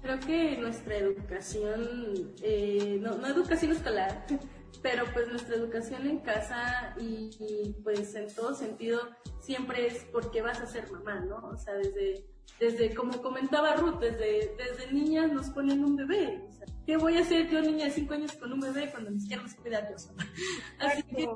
Creo 0.00 0.18
que 0.20 0.56
nuestra 0.56 0.96
educación, 0.96 2.32
eh, 2.42 2.96
no, 2.98 3.18
no 3.18 3.26
educación 3.26 3.72
escolar, 3.72 4.24
pero 4.82 5.04
pues 5.12 5.28
nuestra 5.28 5.56
educación 5.56 6.06
en 6.06 6.20
casa 6.20 6.96
y, 6.98 7.74
pues 7.84 8.14
en 8.14 8.34
todo 8.34 8.54
sentido 8.54 9.00
siempre 9.42 9.86
es 9.86 10.06
porque 10.10 10.40
vas 10.40 10.62
a 10.62 10.66
ser 10.66 10.90
mamá, 10.90 11.20
¿no? 11.20 11.36
O 11.50 11.58
sea, 11.58 11.74
desde, 11.74 12.24
desde 12.58 12.94
como 12.94 13.20
comentaba 13.20 13.76
Ruth, 13.76 14.00
desde, 14.00 14.56
desde 14.56 14.92
niñas 14.94 15.30
nos 15.30 15.50
ponen 15.50 15.84
un 15.84 15.94
bebé. 15.94 16.40
O 16.48 16.52
sea, 16.52 16.66
¿Qué 16.86 16.96
voy 16.96 17.18
a 17.18 17.20
hacer 17.20 17.50
yo 17.50 17.60
niña 17.60 17.84
de 17.84 17.90
5 17.90 18.14
años 18.14 18.32
con 18.32 18.50
un 18.50 18.60
bebé 18.60 18.90
cuando 18.90 19.10
ni 19.10 19.20
siquiera 19.20 19.42
me 19.42 19.54
cuidar 19.56 19.90
yo 19.90 19.96
Así 20.78 21.02
que 21.02 21.28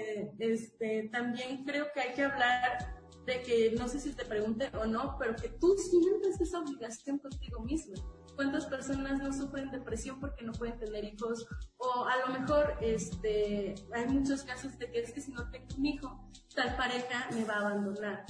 eh, 0.00 0.30
este, 0.38 1.08
también 1.10 1.64
creo 1.64 1.86
que 1.92 2.00
hay 2.00 2.14
que 2.14 2.22
hablar 2.22 2.98
de 3.28 3.42
que, 3.42 3.74
no 3.78 3.88
sé 3.88 4.00
si 4.00 4.12
te 4.12 4.24
pregunte 4.24 4.70
o 4.76 4.86
no, 4.86 5.16
pero 5.18 5.36
que 5.36 5.50
tú 5.50 5.76
sientes 5.76 6.40
esa 6.40 6.60
obligación 6.60 7.18
contigo 7.18 7.60
misma. 7.60 7.96
Cuántas 8.34 8.66
personas 8.66 9.18
no 9.18 9.32
sufren 9.32 9.70
depresión 9.70 10.18
porque 10.18 10.44
no 10.44 10.52
pueden 10.52 10.78
tener 10.78 11.04
hijos 11.04 11.46
o 11.76 12.06
a 12.06 12.16
lo 12.18 12.38
mejor 12.38 12.78
este 12.80 13.74
hay 13.92 14.06
muchos 14.06 14.44
casos 14.44 14.78
de 14.78 14.88
que 14.92 15.00
es 15.00 15.12
que 15.12 15.20
si 15.20 15.32
no 15.32 15.50
tengo 15.50 15.66
un 15.76 15.84
hijo 15.84 16.30
tal 16.54 16.76
pareja 16.76 17.28
me 17.34 17.44
va 17.44 17.54
a 17.54 17.60
abandonar. 17.62 18.24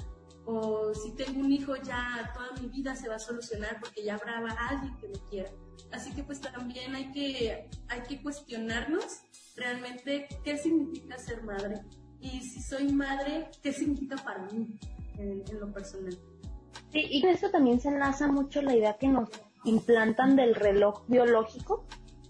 O 0.46 0.94
si 0.94 1.14
tengo 1.14 1.40
un 1.40 1.52
hijo 1.52 1.76
ya 1.76 2.32
toda 2.34 2.52
mi 2.58 2.68
vida 2.68 2.96
se 2.96 3.06
va 3.08 3.16
a 3.16 3.18
solucionar 3.18 3.78
porque 3.80 4.02
ya 4.02 4.14
habrá 4.14 4.38
alguien 4.70 4.96
que 4.96 5.08
me 5.08 5.18
quiera. 5.28 5.50
Así 5.92 6.14
que 6.14 6.24
pues 6.24 6.40
también 6.40 6.94
hay 6.94 7.12
que 7.12 7.68
hay 7.88 8.02
que 8.04 8.22
cuestionarnos 8.22 9.20
realmente 9.58 10.28
qué 10.44 10.56
significa 10.56 11.18
ser 11.18 11.42
madre 11.42 11.80
y 12.20 12.40
si 12.40 12.62
soy 12.62 12.92
madre 12.92 13.50
qué 13.62 13.72
significa 13.72 14.16
para 14.16 14.44
mí 14.46 14.78
en, 15.18 15.44
lo 15.58 15.72
personal 15.72 16.16
Sí, 16.92 17.04
y 17.10 17.26
eso 17.26 17.50
también 17.50 17.80
se 17.80 17.88
enlaza 17.88 18.28
mucho 18.28 18.62
la 18.62 18.74
idea 18.74 18.96
que 18.96 19.08
nos 19.08 19.28
implantan 19.64 20.36
del 20.36 20.54
reloj 20.54 21.04
biológico, 21.06 21.84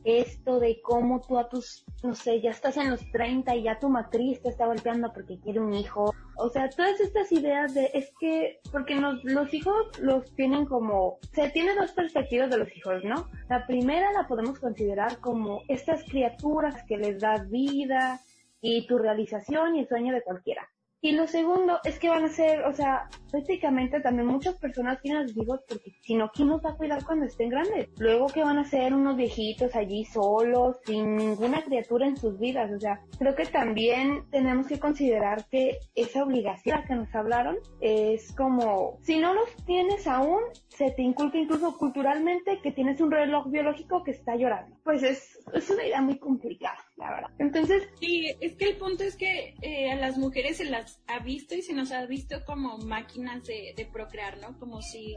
esto 0.05 0.59
de 0.59 0.81
cómo 0.83 1.21
tú 1.21 1.39
a 1.39 1.49
tus, 1.49 1.85
no 2.03 2.15
sé, 2.15 2.41
ya 2.41 2.51
estás 2.51 2.77
en 2.77 2.91
los 2.91 3.01
30 3.13 3.55
y 3.57 3.65
ya 3.65 3.79
tu 3.79 3.89
matriz 3.89 4.41
te 4.43 4.49
está 4.49 4.67
golpeando 4.67 5.13
porque 5.13 5.39
quiere 5.39 5.61
un 5.61 5.75
hijo. 5.75 6.15
O 6.39 6.49
sea, 6.51 6.71
todas 6.71 7.01
estas 7.01 7.31
ideas 7.33 7.75
de, 7.75 7.91
es 7.95 8.13
que, 8.21 8.61
porque 8.71 8.95
los 8.95 9.53
hijos 9.53 9.99
los 10.01 10.35
tienen 10.35 10.67
como, 10.67 11.19
se 11.33 11.51
tiene 11.51 11.75
dos 11.75 11.93
perspectivas 11.93 12.49
de 12.51 12.59
los 12.59 12.77
hijos, 12.77 13.03
¿no? 13.05 13.29
La 13.49 13.67
primera 13.67 14.13
la 14.13 14.27
podemos 14.29 14.59
considerar 14.59 15.19
como 15.19 15.63
estas 15.69 16.05
criaturas 16.05 16.85
que 16.87 16.97
les 16.97 17.21
das 17.21 17.51
vida 17.51 18.21
y 18.61 18.87
tu 18.87 18.99
realización 18.99 19.77
y 19.77 19.81
el 19.81 19.89
sueño 19.89 20.15
de 20.15 20.23
cualquiera. 20.23 20.69
Y 21.01 21.13
lo 21.13 21.27
segundo 21.27 21.79
es 21.85 21.99
que 21.99 22.09
van 22.09 22.25
a 22.25 22.29
ser, 22.29 22.65
o 22.65 22.73
sea, 22.73 23.09
prácticamente 23.31 24.01
también 24.01 24.27
muchas 24.27 24.57
personas 24.57 25.01
tienen 25.01 25.25
los 25.25 25.37
hijos 25.37 25.61
porque 25.69 25.93
si 26.03 26.15
no, 26.15 26.31
¿quién 26.33 26.49
nos 26.49 26.65
va 26.65 26.71
a 26.71 26.77
cuidar 26.77 27.05
cuando 27.05 27.27
estén 27.27 27.51
grandes? 27.51 27.89
Luego 27.99 28.29
que 28.29 28.43
van 28.43 28.59
a 28.59 28.65
ser 28.65 28.95
unos 28.95 29.17
viejitos 29.17 29.75
allí 29.75 30.05
solos, 30.05 30.77
sin 30.85 31.17
ninguna 31.17 31.63
criatura 31.63 32.07
en 32.07 32.17
sus 32.17 32.39
vidas. 32.39 32.71
O 32.73 32.81
sea, 32.81 33.01
creo 33.19 33.35
que 33.35 33.47
también 33.47 34.25
tenemos 34.31 34.67
que 34.67 34.79
considerar 34.79 35.47
que 35.49 35.79
esa 35.95 36.25
obligación 36.25 36.83
que 36.87 36.95
nos 36.95 37.15
hablaron 37.15 37.57
es 37.81 38.33
como, 38.33 38.99
si 39.03 39.19
no 39.19 39.35
los 39.35 39.55
tienes 39.67 40.07
aún, 40.07 40.41
se 40.69 40.91
te 40.91 41.03
inculca 41.03 41.39
incluso 41.39 41.77
culturalmente 41.77 42.61
que 42.63 42.73
tienes 42.73 43.01
un 43.01 43.11
reloj 43.11 43.51
biológico 43.51 44.03
que 44.05 44.13
está 44.13 44.37
llorando. 44.37 44.77
Pues 44.85 45.03
es, 45.03 45.39
es 45.53 45.71
una 45.71 45.85
idea 45.85 46.01
muy 46.01 46.19
complicada, 46.19 46.79
la 46.97 47.11
verdad. 47.11 47.31
Entonces... 47.39 47.89
Sí, 48.01 48.27
es 48.41 48.55
que 48.57 48.71
el 48.71 48.77
punto 48.77 49.05
es 49.05 49.17
que 49.17 49.55
eh, 49.61 49.91
a 49.91 49.97
las 49.97 50.17
mujeres 50.19 50.59
se 50.59 50.65
las 50.65 51.03
ha 51.09 51.19
visto 51.19 51.55
y 51.55 51.63
se 51.63 51.75
nos 51.75 51.93
ha 51.93 52.07
visto 52.07 52.45
como 52.45 52.79
máquinas 52.79 53.18
de, 53.19 53.89
procrear, 53.93 54.39
¿no? 54.39 54.59
Como 54.59 54.83
si 54.83 55.17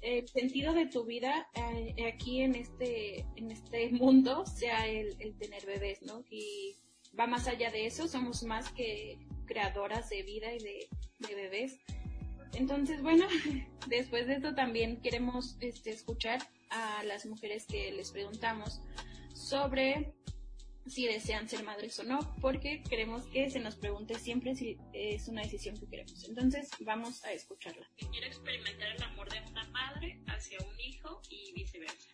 el 0.00 0.28
sentido 0.28 0.74
de 0.74 0.86
tu 0.86 1.04
vida 1.04 1.48
eh, 1.54 2.12
aquí 2.12 2.42
en 2.42 2.54
este, 2.54 3.26
en 3.36 3.50
este 3.50 3.90
mundo 3.90 4.44
sea 4.46 4.86
el, 4.86 5.16
tener 5.38 5.64
bebés, 5.66 6.02
¿no? 6.02 6.24
Y 6.30 6.76
va 7.18 7.26
más 7.26 7.46
allá 7.46 7.70
de 7.70 7.86
eso, 7.86 8.08
somos 8.08 8.42
más 8.42 8.70
que 8.72 9.18
creadoras 9.46 10.08
de 10.08 10.22
vida 10.22 10.52
y 10.52 10.58
de, 10.58 10.88
bebés. 11.34 11.78
Entonces, 12.54 13.02
bueno, 13.02 13.26
después 13.88 14.26
de 14.26 14.34
esto 14.34 14.54
también 14.54 15.00
queremos 15.00 15.56
este, 15.60 15.90
escuchar 15.90 16.40
a 16.70 17.02
las 17.04 17.26
mujeres 17.26 17.66
que 17.66 17.92
les 17.92 18.10
preguntamos 18.10 18.80
sobre 19.34 20.14
si 20.86 21.06
desean 21.06 21.48
ser 21.48 21.64
madres 21.64 21.98
o 22.00 22.04
no, 22.04 22.34
porque 22.40 22.82
queremos 22.82 23.26
que 23.26 23.50
se 23.50 23.60
nos 23.60 23.76
pregunte 23.76 24.18
siempre 24.18 24.54
si 24.54 24.78
es 24.92 25.28
una 25.28 25.42
decisión 25.42 25.78
que 25.78 25.86
queremos. 25.86 26.24
Entonces, 26.28 26.70
vamos 26.80 27.24
a 27.24 27.32
escucharla. 27.32 27.88
Quiero 27.96 28.26
experimentar 28.26 28.88
el 28.94 29.02
amor 29.02 29.30
de 29.30 29.40
una 29.50 29.64
madre 29.68 30.20
hacia 30.26 30.58
un 30.60 30.80
hijo 30.80 31.22
y 31.30 31.52
viceversa. 31.52 32.10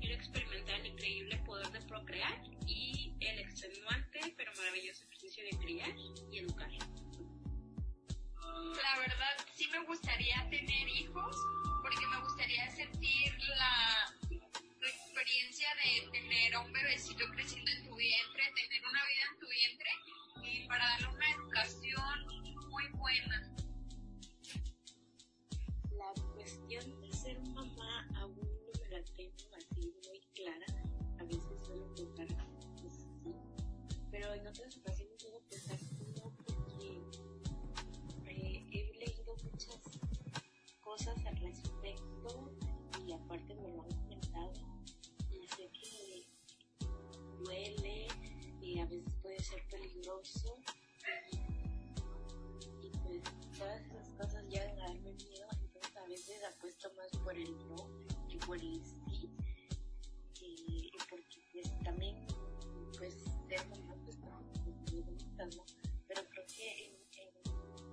Quiero 0.00 0.14
experimentar 0.14 0.80
el 0.80 0.86
increíble 0.86 1.36
poder 1.44 1.70
de 1.70 1.80
procrear 1.82 2.42
y 2.66 3.12
el 3.20 3.38
extenuante 3.38 4.20
pero 4.36 4.50
maravilloso 4.56 5.04
ejercicio 5.04 5.44
de 5.44 5.58
criar 5.58 5.94
y 6.32 6.38
educar. 6.38 6.70
Bebecito 16.90 17.24
creciendo 17.30 17.70
en 17.70 17.84
tu 17.84 17.94
vientre, 17.94 18.42
tener 18.52 18.82
una 18.82 19.00
vida 19.06 19.22
en 19.30 19.38
tu 19.38 19.46
vientre 19.48 19.90
y 20.42 20.66
para 20.66 20.84
darle 20.84 21.06
una 21.06 21.30
educación 21.30 22.26
muy 22.68 22.88
buena. 22.98 23.49
Ser 49.42 49.62
peligroso 49.68 50.56
y, 51.32 52.86
y 52.86 52.90
pues 53.02 53.22
todas 53.58 53.80
esas 53.82 54.08
cosas 54.14 54.44
llegan 54.48 54.78
a 54.80 54.86
darme 54.86 55.12
miedo 55.12 55.46
entonces 55.62 55.96
a 55.96 56.06
veces 56.06 56.44
apuesto 56.44 56.92
más 56.94 57.10
por 57.22 57.36
el 57.36 57.68
no 57.68 57.76
que 58.28 58.38
por 58.46 58.56
el 58.56 58.82
sí 58.84 59.30
y, 60.40 60.90
y 60.92 60.98
porque 61.08 61.40
pues 61.52 61.84
también 61.84 62.26
pues 62.98 63.14
ser 63.48 63.66
mamá 63.68 63.94
pues 64.04 64.20
también 64.20 64.60
¿no? 65.56 65.64
pero 66.06 66.22
creo 66.28 66.46
que 66.46 66.86
en, 66.86 67.00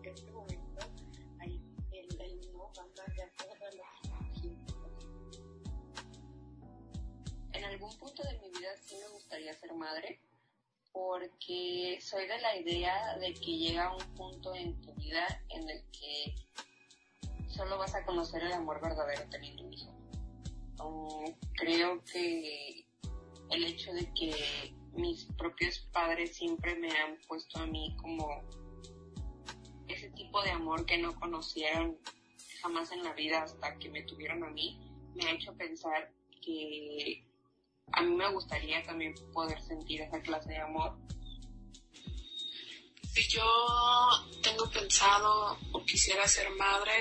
este 0.04 0.32
momento 0.32 0.80
ahí 1.40 1.62
el, 1.92 2.22
el 2.22 2.54
no 2.54 2.72
va 2.78 2.86
más 2.98 3.16
de 3.16 3.24
acuerdo 3.24 3.66
a 3.66 3.72
lo 3.72 3.84
que. 4.42 4.58
En 7.58 7.64
algún 7.66 7.98
punto 7.98 8.24
de 8.24 8.40
mi 8.40 8.50
vida 8.50 8.76
sí 8.86 8.96
me 8.96 9.08
gustaría 9.10 9.54
ser 9.54 9.74
madre, 9.74 10.20
porque 10.98 12.00
soy 12.02 12.28
de 12.28 12.40
la 12.40 12.58
idea 12.58 13.18
de 13.20 13.32
que 13.34 13.58
llega 13.58 13.96
un 13.96 14.16
punto 14.16 14.54
en 14.56 14.82
tu 14.82 14.94
vida 14.96 15.44
en 15.50 15.70
el 15.70 15.84
que 15.92 16.36
solo 17.48 17.78
vas 17.78 17.94
a 17.94 18.04
conocer 18.04 18.44
el 18.44 18.52
amor 18.54 18.82
verdadero 18.82 19.22
teniendo 19.30 19.64
un 19.64 19.74
hijo. 19.74 19.92
Um, 20.84 21.36
creo 21.54 22.04
que 22.06 22.88
el 23.52 23.64
hecho 23.64 23.94
de 23.94 24.12
que 24.14 24.74
mis 24.94 25.26
propios 25.38 25.80
padres 25.94 26.36
siempre 26.36 26.76
me 26.76 26.90
han 26.90 27.18
puesto 27.28 27.60
a 27.60 27.68
mí 27.68 27.96
como 28.02 28.28
ese 29.88 30.10
tipo 30.12 30.42
de 30.42 30.50
amor 30.50 30.86
que 30.88 30.98
no 30.98 31.14
conocieron 31.20 31.98
jamás 32.62 32.92
en 32.92 33.04
la 33.04 33.14
vida 33.14 33.44
hasta 33.44 33.78
que 33.78 33.90
me 33.90 34.02
tuvieron 34.04 34.44
a 34.44 34.50
mí, 34.50 34.80
me 35.14 35.26
ha 35.26 35.34
hecho 35.34 35.56
pensar 35.56 36.12
que 36.42 37.27
a 37.92 38.02
mí 38.02 38.16
me 38.16 38.32
gustaría 38.32 38.84
también 38.84 39.14
poder 39.34 39.62
sentir 39.62 40.02
esa 40.02 40.22
clase 40.22 40.50
de 40.50 40.60
amor. 40.60 40.98
Si 43.14 43.28
yo 43.30 43.44
tengo 44.44 44.70
pensado 44.70 45.58
o 45.72 45.84
quisiera 45.86 46.28
ser 46.28 46.50
madre, 46.52 46.94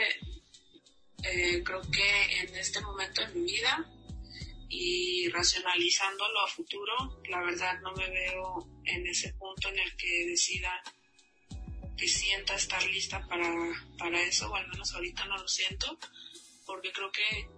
eh, 1.23 1.63
creo 1.63 1.83
que 1.83 2.41
en 2.41 2.57
este 2.57 2.81
momento 2.81 3.21
de 3.21 3.35
mi 3.35 3.45
vida 3.45 3.85
y 4.69 5.29
racionalizándolo 5.29 6.41
a 6.41 6.49
futuro, 6.49 7.21
la 7.29 7.43
verdad 7.43 7.81
no 7.81 7.93
me 7.93 8.09
veo 8.09 8.67
en 8.85 9.07
ese 9.07 9.33
punto 9.35 9.69
en 9.69 9.79
el 9.79 9.97
que 9.97 10.27
decida 10.27 10.83
que 11.97 12.09
sienta 12.09 12.55
estar 12.55 12.83
lista 12.85 13.27
para, 13.27 13.53
para 13.99 14.21
eso, 14.23 14.51
o 14.51 14.55
al 14.55 14.69
menos 14.69 14.93
ahorita 14.95 15.25
no 15.27 15.37
lo 15.39 15.49
siento, 15.49 15.99
porque 16.67 16.93
creo 16.93 17.11
que, 17.11 17.49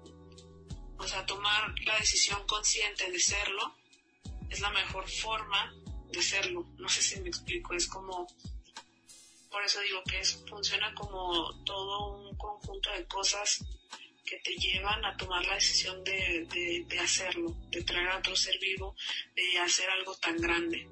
o 0.99 1.07
sea, 1.07 1.25
tomar 1.27 1.75
la 1.85 1.97
decisión 1.99 2.45
consciente 2.47 3.11
de 3.11 3.21
serlo 3.21 3.77
es 4.51 4.61
la 4.61 4.71
mejor 4.71 5.09
forma 5.09 5.75
de 6.11 6.23
serlo. 6.23 6.67
No 6.77 6.89
sé 6.89 7.03
si 7.03 7.21
me 7.21 7.29
explico, 7.29 7.75
es 7.75 7.87
como, 7.87 8.27
por 9.51 9.63
eso 9.63 9.81
digo 9.81 10.03
que 10.05 10.21
es, 10.21 10.43
funciona 10.49 10.93
como 10.95 11.63
todo 11.65 12.17
un 12.17 12.37
conjunto 12.37 12.91
de 12.93 13.07
cosas 13.07 13.65
que 14.25 14.39
te 14.41 14.55
llevan 14.57 15.03
a 15.05 15.17
tomar 15.17 15.45
la 15.47 15.55
decisión 15.55 16.05
de, 16.05 16.47
de, 16.53 16.85
de, 16.87 16.99
hacerlo, 16.99 17.57
de 17.71 17.83
traer 17.83 18.09
a 18.09 18.19
otro 18.19 18.37
ser 18.37 18.59
vivo, 18.59 18.95
de 19.35 19.59
hacer 19.59 19.89
algo 19.89 20.15
tan 20.17 20.37
grande. 20.37 20.87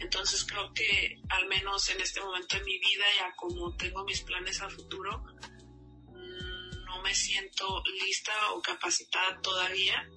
Entonces 0.00 0.44
creo 0.44 0.72
que 0.72 1.20
al 1.28 1.46
menos 1.48 1.90
en 1.90 2.00
este 2.00 2.20
momento 2.20 2.56
de 2.56 2.64
mi 2.64 2.78
vida, 2.78 3.04
ya 3.18 3.34
como 3.36 3.76
tengo 3.76 4.04
mis 4.04 4.22
planes 4.22 4.62
a 4.62 4.70
futuro, 4.70 5.22
no 6.98 7.04
me 7.04 7.14
siento 7.14 7.82
lista 8.04 8.32
o 8.54 8.60
capacitada 8.60 9.40
todavía 9.40 10.08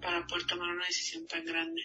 para 0.00 0.26
poder 0.26 0.46
tomar 0.46 0.68
una 0.68 0.86
decisión 0.86 1.26
tan 1.28 1.44
grande. 1.44 1.82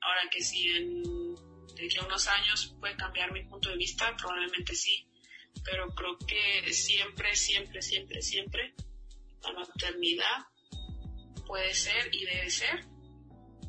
Ahora 0.00 0.28
que 0.30 0.42
si 0.42 0.68
en 0.68 1.34
de 1.74 1.88
que 1.88 2.00
unos 2.00 2.26
años 2.26 2.74
puede 2.80 2.96
cambiar 2.96 3.32
mi 3.32 3.44
punto 3.44 3.68
de 3.68 3.76
vista, 3.76 4.14
probablemente 4.16 4.74
sí, 4.74 5.06
pero 5.64 5.94
creo 5.94 6.18
que 6.18 6.72
siempre, 6.72 7.34
siempre, 7.36 7.82
siempre, 7.82 8.22
siempre 8.22 8.74
la 9.42 9.52
maternidad 9.52 10.46
puede 11.46 11.74
ser 11.74 12.14
y 12.14 12.24
debe 12.24 12.50
ser 12.50 12.86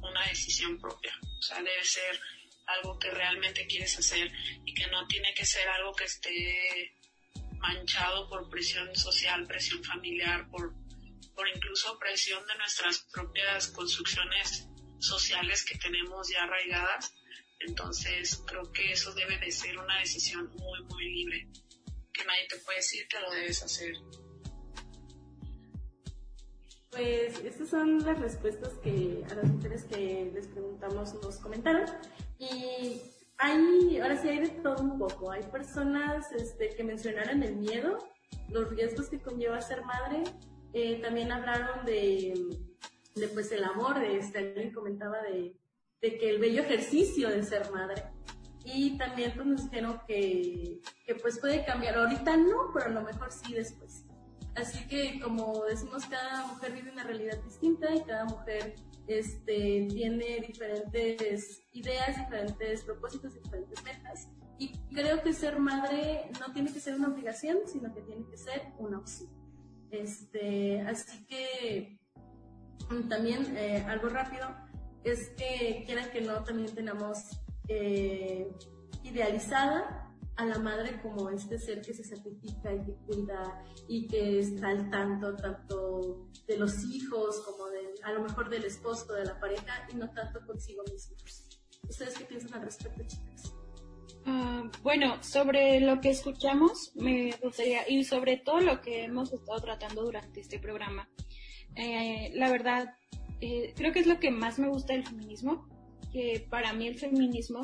una 0.02 0.26
decisión 0.30 0.80
propia. 0.80 1.14
O 1.22 1.42
sea, 1.42 1.58
debe 1.58 1.84
ser 1.84 2.20
algo 2.66 2.98
que 2.98 3.10
realmente 3.12 3.68
quieres 3.68 3.98
hacer 4.00 4.32
y 4.66 4.74
que 4.74 4.88
no 4.88 5.06
tiene 5.08 5.34
que 5.34 5.46
ser 5.46 5.68
algo 5.68 5.94
que 5.94 6.06
esté 6.06 6.97
manchado 7.60 8.30
por 8.30 8.50
presión 8.50 8.96
social, 8.96 9.46
presión 9.48 9.84
familiar, 9.84 10.50
por, 10.50 10.74
por 11.36 11.48
incluso 11.48 11.98
presión 12.00 12.46
de 12.48 12.58
nuestras 12.58 13.00
propias 13.12 13.68
construcciones 13.68 14.68
sociales 15.00 15.64
que 15.66 15.78
tenemos 15.78 16.30
ya 16.30 16.44
arraigadas. 16.44 17.14
Entonces 17.60 18.44
creo 18.46 18.72
que 18.72 18.92
eso 18.92 19.14
debe 19.14 19.38
de 19.40 19.52
ser 19.52 19.78
una 19.78 20.00
decisión 20.00 20.50
muy, 20.60 20.84
muy 20.84 21.10
libre, 21.10 21.50
que 22.14 22.24
nadie 22.26 22.48
te 22.48 22.58
puede 22.58 22.78
decir 22.78 23.08
que 23.08 23.20
lo 23.20 23.32
debes 23.32 23.64
hacer. 23.64 23.94
Pues 26.92 27.38
estas 27.40 27.70
son 27.70 28.04
las 28.06 28.20
respuestas 28.20 28.74
que 28.84 29.24
a 29.30 29.36
las 29.36 29.46
mujeres 29.46 29.84
que 29.84 30.32
les 30.34 30.48
preguntamos 30.48 31.14
nos 31.16 31.38
comentaron. 31.38 31.86
Y 32.40 33.02
hay, 33.38 34.00
ahora 34.00 34.18
sí 34.18 34.30
hay 34.30 34.40
de 34.40 34.50
todo 34.50 34.84
un 34.84 34.98
poco. 34.98 35.32
Hay 35.32 35.44
personas 35.44 36.32
este, 36.32 36.70
que 36.70 36.84
mencionaron 36.84 37.44
el 37.44 37.58
miedo, 37.58 37.98
los 38.50 38.70
riesgos 38.70 39.10
que 39.10 39.22
conlleva 39.22 39.62
ser 39.62 39.84
madre. 39.84 40.24
Eh, 40.74 41.00
también 41.02 41.32
hablaron 41.32 41.86
de, 41.86 42.34
de, 43.16 43.28
pues 43.30 43.52
el 43.52 43.64
amor, 43.64 44.00
de 44.00 44.18
este, 44.18 44.40
alguien 44.40 44.74
comentaba 44.74 45.22
de, 45.22 45.56
de 46.02 46.18
que 46.18 46.30
el 46.30 46.40
bello 46.40 46.62
ejercicio 46.64 47.30
de 47.30 47.44
ser 47.44 47.72
madre. 47.72 48.04
Y 48.66 48.98
también 48.98 49.34
pues, 49.34 49.46
nos 49.48 49.64
dijeron 49.64 50.02
que, 50.08 50.82
que 51.06 51.16
pues 51.16 51.40
puede 51.40 51.64
cambiar. 51.64 51.98
Ahorita 51.98 52.36
no, 52.36 52.72
pero 52.74 52.88
a 52.88 52.90
lo 52.90 53.02
mejor 53.02 53.32
sí 53.32 53.54
después. 53.54 54.04
Así 54.56 54.88
que, 54.88 55.20
como 55.20 55.64
decimos, 55.66 56.06
cada 56.08 56.48
mujer 56.48 56.74
vive 56.74 56.92
una 56.92 57.04
realidad 57.04 57.38
distinta 57.44 57.94
y 57.94 58.04
cada 58.04 58.26
mujer 58.26 58.76
este, 59.08 59.88
tiene 59.90 60.44
diferentes 60.46 61.64
ideas, 61.74 62.18
diferentes 62.18 62.84
propósitos, 62.84 63.34
diferentes 63.34 63.84
metas. 63.84 64.28
Y 64.60 64.74
creo 64.94 65.22
que 65.22 65.34
ser 65.34 65.60
madre 65.60 66.30
no 66.40 66.54
tiene 66.54 66.72
que 66.72 66.80
ser 66.80 66.96
una 66.96 67.10
obligación, 67.10 67.60
sino 67.68 67.94
que 67.94 68.02
tiene 68.02 68.26
que 68.30 68.38
ser 68.38 68.64
una 68.80 69.00
opción. 69.00 69.30
Este, 69.92 70.82
así 70.82 71.26
que 71.28 72.00
también 73.08 73.56
eh, 73.56 73.84
algo 73.88 74.10
rápido 74.10 74.48
es 75.04 75.30
que 75.38 75.84
quieran 75.86 76.10
que 76.12 76.22
no, 76.22 76.44
también 76.44 76.74
tenemos 76.74 77.40
eh, 77.68 78.52
idealizada 79.04 80.07
a 80.38 80.46
la 80.46 80.60
madre 80.60 81.02
como 81.02 81.30
este 81.30 81.58
ser 81.58 81.82
que 81.82 81.94
se 81.94 82.04
sacrifica 82.04 82.74
y 82.74 82.86
que 82.86 82.94
cuida 83.08 83.64
y 83.88 84.08
que 84.08 84.40
está 84.40 84.70
al 84.70 84.90
tanto 84.90 85.36
tanto 85.36 86.30
de 86.48 86.58
los 86.58 86.84
hijos 86.86 87.42
como 87.42 87.68
de, 87.70 87.80
a 88.04 88.14
lo 88.14 88.22
mejor 88.22 88.50
del 88.50 88.64
esposo, 88.64 89.14
de 89.14 89.26
la 89.26 89.40
pareja 89.40 89.88
y 89.92 89.96
no 89.96 90.10
tanto 90.12 90.40
consigo 90.46 90.84
mismos. 90.92 91.48
¿Ustedes 91.90 92.18
qué 92.18 92.26
piensan 92.26 92.54
al 92.54 92.62
respecto, 92.62 93.04
chicas? 93.08 93.54
Uh, 94.26 94.70
bueno, 94.84 95.24
sobre 95.24 95.80
lo 95.80 96.02
que 96.02 96.10
escuchamos, 96.10 96.92
me 96.96 97.32
gustaría, 97.42 97.90
y 97.90 98.04
sobre 98.04 98.38
todo 98.38 98.60
lo 98.60 98.82
que 98.82 99.06
hemos 99.06 99.32
estado 99.32 99.60
tratando 99.62 100.04
durante 100.04 100.42
este 100.42 100.60
programa, 100.60 101.10
eh, 101.76 102.32
la 102.34 102.52
verdad, 102.52 102.94
eh, 103.40 103.74
creo 103.76 103.94
que 103.94 104.00
es 104.00 104.08
lo 104.08 104.20
que 104.20 104.30
más 104.30 104.60
me 104.60 104.68
gusta 104.68 104.94
del 104.94 105.08
feminismo, 105.08 105.68
que 106.12 106.46
para 106.50 106.74
mí 106.74 106.88
el 106.88 107.00
feminismo 107.00 107.62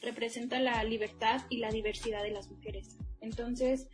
representa 0.00 0.60
la 0.60 0.82
libertad 0.84 1.42
y 1.48 1.58
la 1.58 1.70
diversidad 1.70 2.22
de 2.22 2.30
las 2.30 2.48
mujeres. 2.50 2.96
Entonces, 3.20 3.88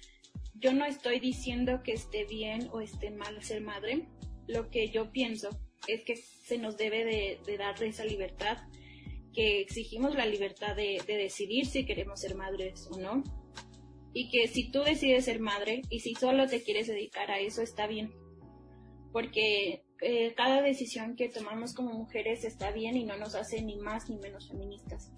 yo 0.55 0.73
no 0.73 0.85
estoy 0.85 1.21
diciendo 1.21 1.83
que 1.83 1.93
esté 1.93 2.25
bien 2.25 2.69
o 2.73 2.81
esté 2.81 3.11
mal 3.11 3.43
ser 3.43 3.61
madre. 3.61 4.09
Lo 4.47 4.71
que 4.71 4.91
yo 4.91 5.11
pienso 5.13 5.51
es 5.87 6.05
que 6.05 6.17
se 6.17 6.59
nos 6.59 6.77
debe 6.77 7.05
de, 7.05 7.41
de 7.45 7.59
dar 7.59 7.83
esa 7.83 8.05
libertad, 8.05 8.59
que 9.33 9.61
exigimos 9.61 10.15
la 10.15 10.27
libertad 10.27 10.77
de, 10.77 11.03
de 11.07 11.17
decidir 11.17 11.67
si 11.67 11.85
queremos 11.85 12.21
ser 12.21 12.35
madres 12.35 12.89
o 12.91 12.99
no. 12.99 13.23
Y 14.13 14.31
que 14.31 14.47
si 14.47 14.71
tú 14.71 14.83
decides 14.83 15.25
ser 15.25 15.41
madre 15.41 15.83
y 15.91 16.01
si 16.01 16.15
solo 16.15 16.47
te 16.47 16.63
quieres 16.63 16.87
dedicar 16.87 17.31
a 17.31 17.41
eso, 17.41 17.63
está 17.63 17.87
bien. 17.89 18.13
Porque 19.13 19.83
eh, 20.01 20.35
cada 20.37 20.63
decisión 20.63 21.17
que 21.17 21.29
tomamos 21.29 21.73
como 21.73 21.93
mujeres 21.93 22.45
está 22.45 22.71
bien 22.71 22.97
y 22.97 23.05
no 23.05 23.17
nos 23.17 23.35
hace 23.35 23.63
ni 23.63 23.77
más 23.77 24.09
ni 24.09 24.19
menos 24.19 24.49
feministas. 24.49 25.11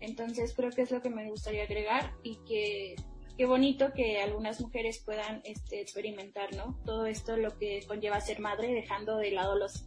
Entonces 0.00 0.54
creo 0.54 0.70
que 0.70 0.82
es 0.82 0.90
lo 0.90 1.02
que 1.02 1.10
me 1.10 1.28
gustaría 1.28 1.64
agregar 1.64 2.12
y 2.22 2.36
que 2.46 2.96
qué 3.38 3.46
bonito 3.46 3.92
que 3.94 4.20
algunas 4.20 4.60
mujeres 4.60 5.00
puedan 5.04 5.40
este, 5.44 5.80
experimentar, 5.80 6.54
¿no? 6.56 6.76
Todo 6.84 7.06
esto 7.06 7.36
lo 7.36 7.56
que 7.56 7.84
conlleva 7.86 8.20
ser 8.20 8.40
madre, 8.40 8.72
dejando 8.72 9.16
de 9.16 9.30
lado 9.30 9.56
los, 9.56 9.86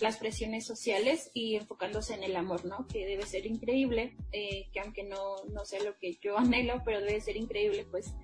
las 0.00 0.16
presiones 0.16 0.66
sociales 0.66 1.30
y 1.32 1.54
enfocándose 1.54 2.14
en 2.14 2.24
el 2.24 2.34
amor, 2.34 2.64
¿no? 2.64 2.88
Que 2.88 3.06
debe 3.06 3.24
ser 3.24 3.46
increíble, 3.46 4.16
eh, 4.32 4.68
que 4.72 4.80
aunque 4.80 5.04
no, 5.04 5.36
no 5.52 5.64
sea 5.64 5.82
lo 5.82 5.96
que 5.96 6.18
yo 6.20 6.36
anhelo, 6.38 6.82
pero 6.84 7.00
debe 7.00 7.20
ser 7.20 7.36
increíble, 7.36 7.86
pues, 7.88 8.14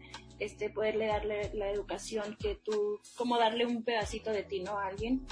este, 0.40 0.70
poderle 0.70 1.07
darle 1.07 1.55
la 1.55 1.70
educación 1.70 2.37
que 2.40 2.57
tú, 2.57 3.01
como 3.16 3.38
darle 3.38 3.66
un 3.66 3.85
pedacito 3.85 4.33
de 4.33 4.42
ti, 4.42 4.61
¿no? 4.61 4.79
A 4.79 4.87
alguien. 4.87 5.25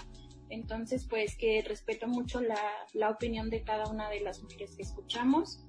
Entonces, 0.50 1.06
pues, 1.08 1.36
que 1.36 1.62
respeto 1.62 2.06
mucho 2.06 2.40
la, 2.40 2.60
la 2.92 3.10
opinión 3.10 3.50
de 3.50 3.64
cada 3.64 3.86
una 3.88 4.08
de 4.08 4.20
las 4.20 4.40
mujeres 4.40 4.76
que 4.76 4.82
escuchamos 4.82 5.64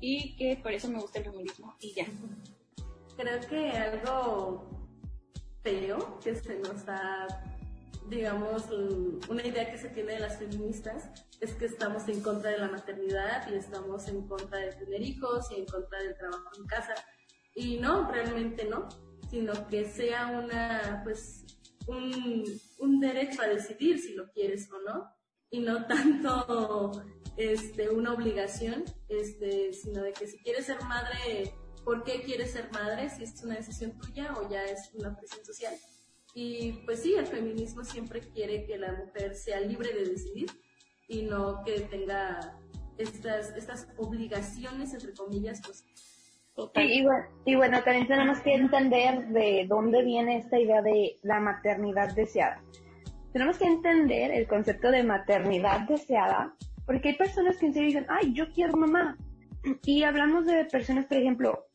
y 0.00 0.36
que 0.36 0.56
por 0.62 0.72
eso 0.72 0.88
me 0.88 1.00
gusta 1.00 1.18
el 1.18 1.24
feminismo 1.26 1.76
y 1.80 1.94
ya. 1.94 2.06
Creo 3.16 3.40
que 3.48 3.70
algo 3.70 4.88
feo 5.62 6.18
que 6.22 6.34
se 6.34 6.58
nos 6.60 6.88
ha, 6.88 7.26
digamos, 8.08 8.64
una 9.28 9.44
idea 9.44 9.70
que 9.70 9.78
se 9.78 9.88
tiene 9.88 10.14
de 10.14 10.20
las 10.20 10.38
feministas 10.38 11.10
es 11.40 11.54
que 11.54 11.66
estamos 11.66 12.08
en 12.08 12.20
contra 12.20 12.50
de 12.50 12.58
la 12.58 12.68
maternidad 12.68 13.50
y 13.50 13.54
estamos 13.54 14.08
en 14.08 14.26
contra 14.26 14.58
de 14.58 14.72
tener 14.72 15.02
hijos 15.02 15.50
y 15.50 15.60
en 15.60 15.66
contra 15.66 16.00
del 16.00 16.16
trabajo 16.16 16.50
en 16.56 16.66
casa. 16.66 16.94
Y 17.54 17.78
no, 17.78 18.10
realmente 18.10 18.64
no, 18.64 18.88
sino 19.30 19.66
que 19.68 19.84
sea 19.84 20.28
una, 20.28 21.00
pues, 21.04 21.44
un, 21.86 22.44
un 22.78 23.00
derecho 23.00 23.42
a 23.42 23.48
decidir 23.48 23.98
si 23.98 24.14
lo 24.14 24.30
quieres 24.30 24.70
o 24.72 24.80
no 24.80 25.18
y 25.50 25.60
no 25.60 25.86
tanto 25.86 26.90
este, 27.38 27.88
una 27.88 28.12
obligación, 28.12 28.84
este, 29.08 29.72
sino 29.72 30.02
de 30.02 30.12
que 30.12 30.26
si 30.26 30.38
quieres 30.38 30.66
ser 30.66 30.82
madre, 30.82 31.54
¿por 31.84 32.02
qué 32.02 32.20
quieres 32.22 32.50
ser 32.50 32.68
madre? 32.72 33.08
Si 33.10 33.22
es 33.22 33.42
una 33.44 33.54
decisión 33.54 33.96
tuya 33.96 34.34
o 34.36 34.50
ya 34.50 34.64
es 34.64 34.90
una 34.94 35.16
presión 35.16 35.44
social. 35.44 35.72
Y 36.34 36.72
pues 36.84 37.00
sí, 37.02 37.14
el 37.14 37.26
feminismo 37.26 37.84
siempre 37.84 38.20
quiere 38.20 38.66
que 38.66 38.76
la 38.76 38.92
mujer 38.92 39.36
sea 39.36 39.60
libre 39.60 39.92
de 39.92 40.04
decidir 40.04 40.50
y 41.06 41.22
no 41.22 41.62
que 41.64 41.80
tenga 41.82 42.58
estas, 42.98 43.56
estas 43.56 43.88
obligaciones, 43.96 44.92
entre 44.92 45.14
comillas, 45.14 45.62
pues. 45.64 45.84
Y, 46.74 47.04
bueno, 47.04 47.24
y 47.44 47.54
bueno, 47.54 47.82
también 47.84 48.08
tenemos 48.08 48.40
que 48.40 48.52
entender 48.52 49.28
de 49.28 49.64
dónde 49.68 50.02
viene 50.02 50.38
esta 50.38 50.58
idea 50.58 50.82
de 50.82 51.16
la 51.22 51.38
maternidad 51.38 52.12
deseada. 52.16 52.60
Tenemos 53.32 53.58
que 53.58 53.66
entender 53.66 54.32
el 54.32 54.48
concepto 54.48 54.90
de 54.90 55.04
maternidad 55.04 55.82
deseada 55.82 56.56
porque 56.88 57.10
hay 57.10 57.16
personas 57.16 57.58
que 57.58 57.66
en 57.66 57.74
serio 57.74 57.88
dicen, 57.88 58.06
ay, 58.08 58.32
yo 58.32 58.50
quiero 58.52 58.76
mamá. 58.76 59.16
Y 59.84 60.04
hablamos 60.04 60.46
de 60.46 60.64
personas, 60.64 61.04
por 61.04 61.18
ejemplo, 61.18 61.66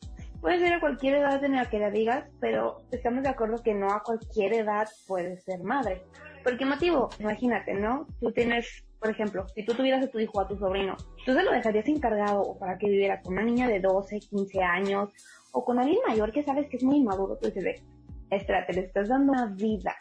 puede 0.41 0.58
ser 0.58 0.73
a 0.73 0.80
cualquier 0.80 1.17
edad 1.17 1.43
en 1.43 1.56
la 1.56 1.69
que 1.69 1.78
la 1.78 1.91
digas, 1.91 2.26
pero 2.41 2.82
estamos 2.91 3.21
de 3.21 3.30
acuerdo 3.30 3.62
que 3.62 3.76
no 3.76 3.91
a 3.91 4.02
cualquier 4.02 4.54
edad 4.54 4.88
puedes 5.06 5.43
ser 5.43 5.62
madre. 5.62 6.02
¿Por 6.43 6.58
qué 6.58 6.65
motivo? 6.65 7.10
Imagínate, 7.19 7.76
¿no? 7.76 8.08
Tú 8.19 8.32
tienes, 8.32 8.84
por 8.99 9.12
ejemplo, 9.12 9.45
si 9.54 9.63
tú 9.63 9.76
tuvieras 9.76 10.04
a 10.04 10.10
tu 10.10 10.17
hijo 10.17 10.39
o 10.39 10.41
a 10.41 10.47
tu 10.47 10.58
sobrino, 10.58 10.97
tú 11.26 11.34
se 11.34 11.43
lo 11.43 11.52
dejarías 11.52 11.88
encargado 11.88 12.58
para 12.58 12.80
que 12.80 12.89
viviera 12.89 13.21
con 13.21 13.34
una 13.34 13.43
niña 13.43 13.67
de 13.67 13.82
12, 13.82 14.19
15 14.19 14.63
años 14.63 15.10
o 15.52 15.63
con 15.63 15.78
alguien 15.78 15.99
mayor 16.08 16.32
que 16.32 16.41
sabes 16.41 16.67
que 16.69 16.78
es 16.78 16.84
muy 16.84 16.97
inmaduro. 16.97 17.38
Tú 17.38 17.52
dices, 17.52 17.84
espérate, 18.32 18.73
le 18.73 18.82
estás 18.82 19.10
dando 19.10 19.34
una 19.34 19.45
vida 19.45 19.95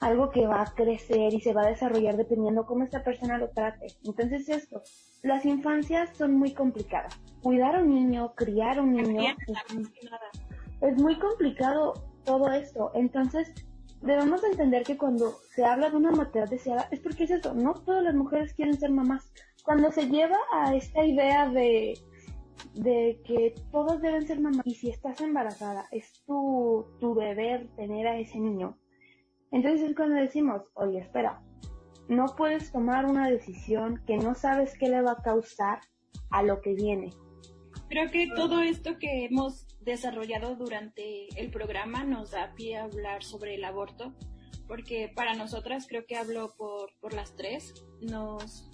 algo 0.00 0.30
que 0.30 0.46
va 0.46 0.62
a 0.62 0.74
crecer 0.74 1.34
y 1.34 1.40
se 1.40 1.52
va 1.52 1.62
a 1.62 1.68
desarrollar 1.68 2.16
dependiendo 2.16 2.66
cómo 2.66 2.84
esta 2.84 3.02
persona 3.02 3.38
lo 3.38 3.50
trate. 3.50 3.88
Entonces 4.04 4.48
esto, 4.48 4.82
las 5.22 5.44
infancias 5.44 6.16
son 6.16 6.36
muy 6.36 6.52
complicadas. 6.52 7.18
Cuidar 7.42 7.76
a 7.76 7.82
un 7.82 7.94
niño, 7.94 8.34
criar 8.34 8.78
a 8.78 8.82
un 8.82 8.92
niño, 8.92 9.34
es, 10.80 10.96
muy 11.02 11.18
complicado 11.18 11.94
todo 12.24 12.50
esto. 12.52 12.92
Entonces 12.94 13.52
debemos 14.00 14.44
entender 14.44 14.84
que 14.84 14.96
cuando 14.96 15.34
se 15.54 15.64
habla 15.64 15.90
de 15.90 15.96
una 15.96 16.12
maternidad 16.12 16.50
deseada 16.50 16.88
es 16.92 17.00
porque 17.00 17.24
es 17.24 17.30
eso, 17.30 17.54
no 17.54 17.74
todas 17.74 18.04
las 18.04 18.14
mujeres 18.14 18.54
quieren 18.54 18.78
ser 18.78 18.90
mamás. 18.90 19.32
Cuando 19.64 19.90
se 19.90 20.08
lleva 20.08 20.38
a 20.52 20.74
esta 20.74 21.04
idea 21.04 21.48
de 21.48 21.94
de 22.74 23.20
que 23.24 23.54
todos 23.70 24.00
deben 24.00 24.26
ser 24.26 24.40
mamás 24.40 24.66
y 24.66 24.74
si 24.74 24.90
estás 24.90 25.20
embarazada 25.20 25.86
es 25.90 26.12
tu, 26.26 26.86
tu 27.00 27.14
deber 27.14 27.68
tener 27.76 28.06
a 28.06 28.18
ese 28.18 28.38
niño 28.38 28.76
entonces 29.50 29.90
es 29.90 29.96
cuando 29.96 30.16
decimos, 30.16 30.62
oye, 30.74 30.98
espera, 30.98 31.42
no 32.08 32.26
puedes 32.36 32.72
tomar 32.72 33.06
una 33.06 33.28
decisión 33.28 34.02
que 34.06 34.16
no 34.16 34.34
sabes 34.34 34.76
qué 34.78 34.88
le 34.88 35.02
va 35.02 35.12
a 35.12 35.22
causar 35.22 35.80
a 36.30 36.42
lo 36.42 36.60
que 36.60 36.74
viene. 36.74 37.12
Creo 37.88 38.10
que 38.10 38.28
todo 38.34 38.60
esto 38.60 38.98
que 38.98 39.24
hemos 39.24 39.66
desarrollado 39.80 40.56
durante 40.56 41.28
el 41.40 41.50
programa 41.50 42.04
nos 42.04 42.32
da 42.32 42.54
pie 42.54 42.76
a 42.76 42.84
hablar 42.84 43.22
sobre 43.22 43.54
el 43.54 43.64
aborto, 43.64 44.14
porque 44.66 45.10
para 45.14 45.34
nosotras, 45.34 45.86
creo 45.88 46.04
que 46.06 46.16
hablo 46.16 46.54
por, 46.56 46.90
por 47.00 47.14
las 47.14 47.34
tres, 47.34 47.74
nos, 48.02 48.70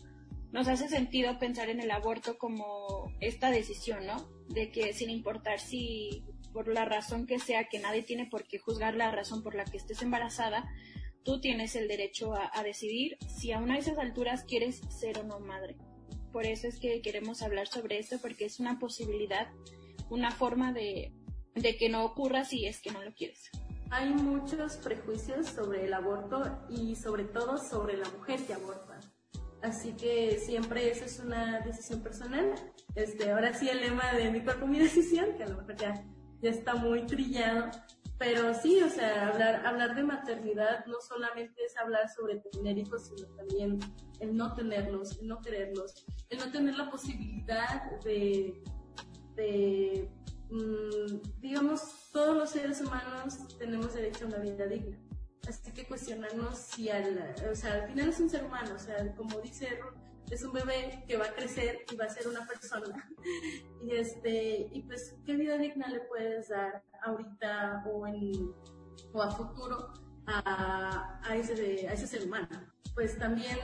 nos 0.51 0.67
hace 0.67 0.89
sentido 0.89 1.39
pensar 1.39 1.69
en 1.69 1.81
el 1.81 1.93
aborto 1.93 2.37
como 2.39 3.13
esta 3.21 3.51
decisión, 3.51 4.07
¿no? 4.07 4.17
De 4.49 4.73
que 4.73 4.93
sin 4.93 5.11
importar 5.11 5.61
si 5.61 6.25
por 6.55 6.69
la 6.69 6.85
razón 6.85 7.27
que 7.27 7.41
sea, 7.41 7.65
que 7.65 7.81
nadie 7.81 8.05
tiene 8.05 8.27
por 8.27 8.45
qué 8.45 8.59
juzgar 8.59 8.95
la 8.95 9.11
razón 9.11 9.43
por 9.43 9.57
la 9.57 9.65
que 9.65 9.77
estés 9.77 10.01
embarazada, 10.03 10.65
tú 11.25 11.41
tienes 11.41 11.75
el 11.75 11.89
derecho 11.89 12.33
a, 12.33 12.63
decidir 12.63 13.19
si 13.27 13.51
a 13.51 13.59
una 13.59 13.75
de 13.75 13.81
esas 13.81 13.99
alturas 13.99 14.45
quieres 14.45 14.81
ser 14.89 15.19
o 15.19 15.25
no 15.25 15.41
madre. 15.41 15.77
Por 16.33 16.47
eso 16.47 16.69
es 16.69 16.79
que 16.79 17.03
queremos 17.03 17.43
hablar 17.43 17.67
sobre 17.67 17.99
esto, 17.99 18.19
porque 18.23 18.45
es 18.45 18.61
una 18.61 18.79
posibilidad, 18.79 19.49
una 20.11 20.31
forma 20.31 20.73
de, 20.73 21.13
de 21.57 21.77
que 21.77 21.89
no 21.89 22.05
ocurra 22.05 22.45
si 22.45 22.67
es 22.67 22.81
que 22.81 22.93
no 22.93 23.03
lo 23.03 23.13
quieres. 23.15 23.51
Hay 23.91 24.11
muchos 24.11 24.77
prejuicios 24.77 25.49
sobre 25.49 25.87
el 25.87 25.93
aborto 25.93 26.65
y 26.71 26.95
sobre 26.95 27.25
todo 27.25 27.59
sobre 27.59 27.97
la 27.97 28.09
mujer 28.11 28.41
que 28.47 28.55
aborta. 28.55 29.01
Así 29.61 29.93
que 29.95 30.39
siempre 30.39 30.91
eso 30.91 31.05
es 31.05 31.19
una 31.19 31.61
decisión 31.61 32.01
personal. 32.01 32.55
Este, 32.95 33.31
ahora 33.31 33.55
sí 33.55 33.69
el 33.69 33.81
lema 33.81 34.13
de 34.13 34.31
mi 34.31 34.41
cuerpo, 34.41 34.67
mi 34.67 34.79
decisión, 34.79 35.37
que 35.37 35.43
a 35.43 35.49
lo 35.49 35.59
mejor 35.59 35.77
ya 35.77 36.05
ya 36.41 36.51
está 36.51 36.75
muy 36.75 37.07
trillado. 37.07 37.71
Pero 38.19 38.55
sí, 38.55 38.81
o 38.81 38.89
sea, 38.89 39.29
hablar, 39.29 39.67
hablar 39.67 39.97
de 39.97 40.05
maternidad 40.05 40.87
no 40.87 41.01
solamente 41.01 41.65
es 41.65 41.77
hablar 41.77 42.09
sobre 42.09 42.37
tener 42.37 42.79
hijos, 42.79 43.07
sino 43.07 43.27
también 43.35 43.81
el 44.21 44.37
no 44.37 44.55
tenerlos, 44.55 45.19
el 45.21 45.29
no 45.29 45.41
quererlos, 45.41 46.07
el 46.31 46.39
no 46.39 46.51
tener 46.53 46.77
la 46.77 46.91
posibilidad 46.91 47.99
de, 48.05 48.63
mm, 50.49 51.41
digamos, 51.41 52.11
todos 52.13 52.37
los 52.37 52.51
seres 52.51 52.81
humanos 52.81 53.49
tenemos 53.59 53.93
derecho 53.95 54.25
a 54.25 54.29
una 54.29 54.39
vida 54.39 54.67
digna. 54.67 54.97
Así 55.49 55.73
que 55.73 55.85
cuestionarnos 55.87 56.57
si 56.57 56.89
al, 56.89 57.35
o 57.51 57.55
sea, 57.55 57.75
al 57.75 57.89
final 57.89 58.09
es 58.09 58.21
un 58.21 58.31
ser 58.31 58.45
humano, 58.45 58.75
o 58.77 58.79
sea, 58.79 59.13
como 59.17 59.41
dice 59.41 59.69
Ruth, 59.77 60.04
es 60.35 60.43
un 60.43 60.53
bebé 60.53 61.05
que 61.07 61.17
va 61.17 61.27
a 61.27 61.33
crecer 61.33 61.85
y 61.91 61.97
va 61.97 62.07
a 62.07 62.09
ser 62.09 62.27
una 62.29 62.47
persona. 62.47 63.09
y 63.83 63.93
este, 63.93 64.69
y 64.73 64.83
pues, 64.83 65.15
¿qué 65.25 65.37
vida 65.37 65.57
digna 65.59 65.89
le 65.89 66.01
puedes 66.01 66.49
dar 66.49 66.83
ahorita 67.03 67.85
o 67.87 68.07
en, 68.07 68.53
o 69.13 69.23
a 69.23 69.31
futuro 69.31 69.93
a, 70.27 71.21
a, 71.23 71.37
ese, 71.37 71.89
a 71.89 71.93
ese 71.93 72.07
ser 72.07 72.25
humano? 72.25 72.49
Pues 72.95 73.19
también 73.19 73.59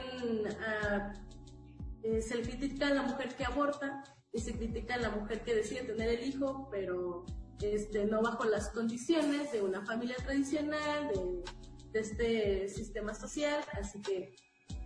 uh, 2.03 2.21
se 2.21 2.43
critica 2.43 2.89
a 2.89 2.95
la 2.95 3.03
mujer 3.03 3.35
que 3.35 3.45
aborta 3.45 4.03
y 4.33 4.41
se 4.41 4.57
critica 4.57 4.95
a 4.95 4.99
la 4.99 5.11
mujer 5.11 5.43
que 5.43 5.55
decide 5.55 5.83
tener 5.83 6.09
el 6.09 6.29
hijo, 6.29 6.69
pero 6.71 7.27
este, 7.61 8.05
no 8.07 8.23
bajo 8.23 8.45
las 8.45 8.71
condiciones 8.71 9.51
de 9.53 9.63
una 9.63 9.85
familia 9.85 10.17
tradicional, 10.25 11.09
de, 11.09 11.43
de 11.91 12.01
este 12.01 12.69
sistema 12.69 13.13
social, 13.13 13.61
así 13.73 14.01
que 14.01 14.37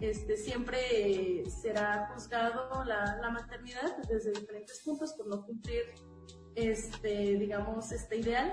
este, 0.00 0.36
siempre 0.36 1.44
será 1.50 2.10
juzgado 2.14 2.84
la, 2.84 3.16
la, 3.20 3.30
maternidad 3.30 3.96
desde 4.08 4.32
diferentes 4.32 4.80
puntos 4.84 5.12
por 5.14 5.26
no 5.26 5.44
cumplir, 5.44 5.82
este, 6.54 7.36
digamos, 7.36 7.92
este 7.92 8.18
ideal, 8.18 8.52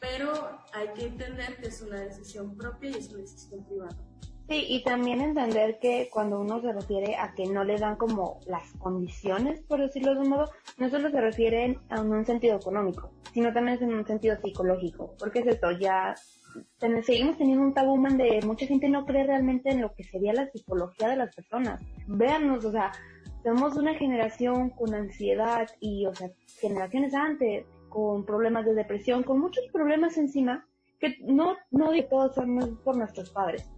pero 0.00 0.32
hay 0.72 0.88
que 0.94 1.06
entender 1.06 1.56
que 1.56 1.68
es 1.68 1.82
una 1.82 2.00
decisión 2.00 2.56
propia 2.56 2.90
y 2.90 2.94
es 2.94 3.08
una 3.10 3.18
decisión 3.18 3.64
privada. 3.66 3.96
Sí, 4.48 4.64
y 4.66 4.82
también 4.82 5.20
entender 5.20 5.78
que 5.78 6.08
cuando 6.10 6.40
uno 6.40 6.62
se 6.62 6.72
refiere 6.72 7.16
a 7.16 7.34
que 7.34 7.44
no 7.46 7.64
le 7.64 7.76
dan 7.76 7.96
como 7.96 8.40
las 8.46 8.72
condiciones, 8.78 9.60
por 9.60 9.78
decirlo 9.78 10.14
de 10.14 10.20
un 10.20 10.30
modo, 10.30 10.50
no 10.78 10.88
solo 10.88 11.10
se 11.10 11.20
refieren 11.20 11.78
a 11.90 12.00
un 12.00 12.24
sentido 12.24 12.56
económico, 12.56 13.10
sino 13.34 13.52
también 13.52 13.82
en 13.82 13.92
un 13.92 14.06
sentido 14.06 14.36
psicológico. 14.42 15.14
Porque 15.18 15.40
es 15.40 15.48
esto, 15.48 15.70
ya 15.72 16.14
seguimos 17.02 17.38
teniendo 17.38 17.64
un 17.64 17.74
tabú 17.74 18.00
de 18.16 18.40
mucha 18.44 18.66
gente 18.66 18.88
no 18.88 19.04
cree 19.04 19.24
realmente 19.24 19.70
en 19.70 19.80
lo 19.80 19.94
que 19.94 20.04
sería 20.04 20.32
la 20.32 20.50
psicología 20.50 21.08
de 21.08 21.16
las 21.16 21.34
personas. 21.34 21.80
Véanos, 22.06 22.64
o 22.64 22.72
sea, 22.72 22.92
somos 23.42 23.76
una 23.76 23.94
generación 23.94 24.70
con 24.70 24.94
ansiedad 24.94 25.68
y, 25.80 26.06
o 26.06 26.14
sea, 26.14 26.30
generaciones 26.60 27.14
antes 27.14 27.66
con 27.88 28.24
problemas 28.24 28.64
de 28.66 28.74
depresión, 28.74 29.22
con 29.22 29.40
muchos 29.40 29.64
problemas 29.72 30.18
encima, 30.18 30.66
que 31.00 31.16
no, 31.20 31.56
no 31.70 31.90
de 31.92 32.02
todos 32.02 32.34
son 32.34 32.78
por 32.84 32.96
nuestros 32.96 33.30
padres, 33.30 33.70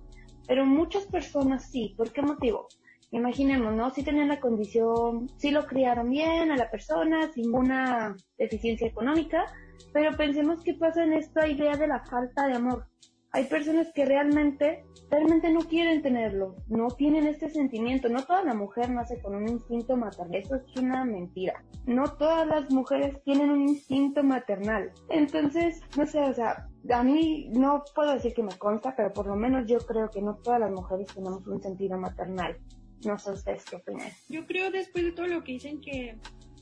pero 0.47 0.65
muchas 0.65 1.05
personas 1.07 1.71
sí. 1.71 1.95
¿Por 1.97 2.13
qué 2.13 2.23
motivo? 2.23 2.67
Imaginemos, 3.13 3.75
¿no? 3.75 3.91
Si 3.91 4.03
tenían 4.03 4.29
la 4.29 4.41
condición, 4.41 5.29
si 5.37 5.51
lo 5.51 5.67
criaron 5.67 6.11
bien 6.11 6.51
a 6.51 6.57
la 6.57 6.71
persona, 6.71 7.31
sin 7.33 7.45
ninguna 7.45 8.17
deficiencia 8.39 8.87
económica, 8.87 9.47
pero 9.93 10.17
pensemos 10.17 10.63
qué 10.63 10.75
pasa 10.75 11.05
en 11.05 11.13
esta 11.13 11.47
idea 11.49 11.77
de 11.77 11.87
la 11.87 12.05
falta 12.05 12.47
de 12.47 12.55
amor. 12.55 12.87
Hay 13.33 13.45
personas 13.45 13.93
que 13.95 14.05
realmente, 14.05 14.83
realmente 15.09 15.53
no 15.53 15.61
quieren 15.61 16.03
tenerlo, 16.03 16.57
no 16.67 16.89
tienen 16.89 17.29
este 17.29 17.49
sentimiento. 17.49 18.09
No 18.09 18.25
toda 18.25 18.43
la 18.43 18.55
mujer 18.55 18.91
nace 18.91 19.21
con 19.23 19.37
un 19.37 19.49
instinto 19.49 19.97
maternal, 19.97 20.35
eso 20.35 20.57
es 20.57 20.77
una 20.77 21.05
mentira. 21.05 21.63
No 21.87 22.13
todas 22.17 22.47
las 22.47 22.73
mujeres 22.73 23.23
tienen 23.23 23.51
un 23.51 23.63
instinto 23.63 24.25
maternal. 24.25 24.91
Entonces, 25.11 25.81
no 25.97 26.07
sé, 26.07 26.19
o 26.21 26.35
sea, 26.35 26.67
a 26.93 27.03
mí 27.05 27.49
no 27.53 27.85
puedo 27.95 28.13
decir 28.13 28.35
que 28.35 28.43
me 28.43 28.59
consta, 28.59 28.95
pero 28.97 29.13
por 29.13 29.27
lo 29.27 29.37
menos 29.37 29.69
yo 29.69 29.79
creo 29.79 30.11
que 30.11 30.21
no 30.21 30.35
todas 30.37 30.59
las 30.59 30.73
mujeres 30.73 31.07
tenemos 31.15 31.47
un 31.47 31.63
sentido 31.63 31.99
maternal. 31.99 32.59
No 33.05 33.17
sé 33.17 33.31
ustedes 33.31 33.65
qué 33.65 33.77
opinan. 33.77 34.09
Yo 34.29 34.45
creo 34.47 34.71
después 34.71 35.05
de 35.05 35.13
todo 35.13 35.27
lo 35.27 35.43
que 35.45 35.53
dicen 35.53 35.81
que 35.81 36.19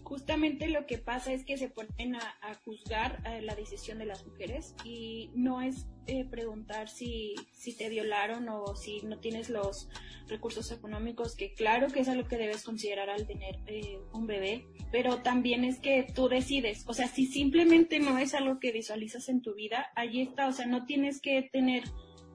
justamente 0.08 0.68
lo 0.68 0.86
que 0.86 0.96
pasa 0.96 1.32
es 1.32 1.44
que 1.44 1.58
se 1.58 1.68
ponen 1.68 2.16
a, 2.16 2.54
juzgar 2.64 3.22
eh, 3.26 3.42
la 3.42 3.54
decisión 3.54 3.98
de 3.98 4.06
las 4.06 4.26
mujeres 4.26 4.74
y 4.84 5.30
no 5.34 5.60
es 5.60 5.86
eh, 6.06 6.24
preguntar 6.24 6.88
si, 6.88 7.34
si 7.52 7.76
te 7.76 7.90
violaron 7.90 8.48
o 8.48 8.74
si 8.74 9.02
no 9.02 9.18
tienes 9.18 9.50
los 9.50 9.88
recursos 10.26 10.72
económicos, 10.72 11.36
que 11.36 11.52
claro 11.52 11.88
que 11.88 12.00
es 12.00 12.08
algo 12.08 12.26
que 12.26 12.38
debes 12.38 12.64
considerar 12.64 13.10
al 13.10 13.26
tener 13.26 13.60
eh, 13.66 13.98
un 14.12 14.26
bebé, 14.26 14.66
pero 14.90 15.18
también 15.18 15.64
es 15.64 15.78
que 15.78 16.06
tú 16.14 16.28
decides, 16.28 16.84
o 16.86 16.94
sea, 16.94 17.06
si 17.06 17.26
simplemente 17.26 18.00
no 18.00 18.16
es 18.16 18.34
algo 18.34 18.58
que 18.58 18.72
visualizas 18.72 19.28
en 19.28 19.42
tu 19.42 19.54
vida, 19.54 19.90
allí 19.94 20.22
está, 20.22 20.48
o 20.48 20.52
sea, 20.52 20.66
no 20.66 20.86
tienes 20.86 21.20
que 21.20 21.42
tener 21.52 21.84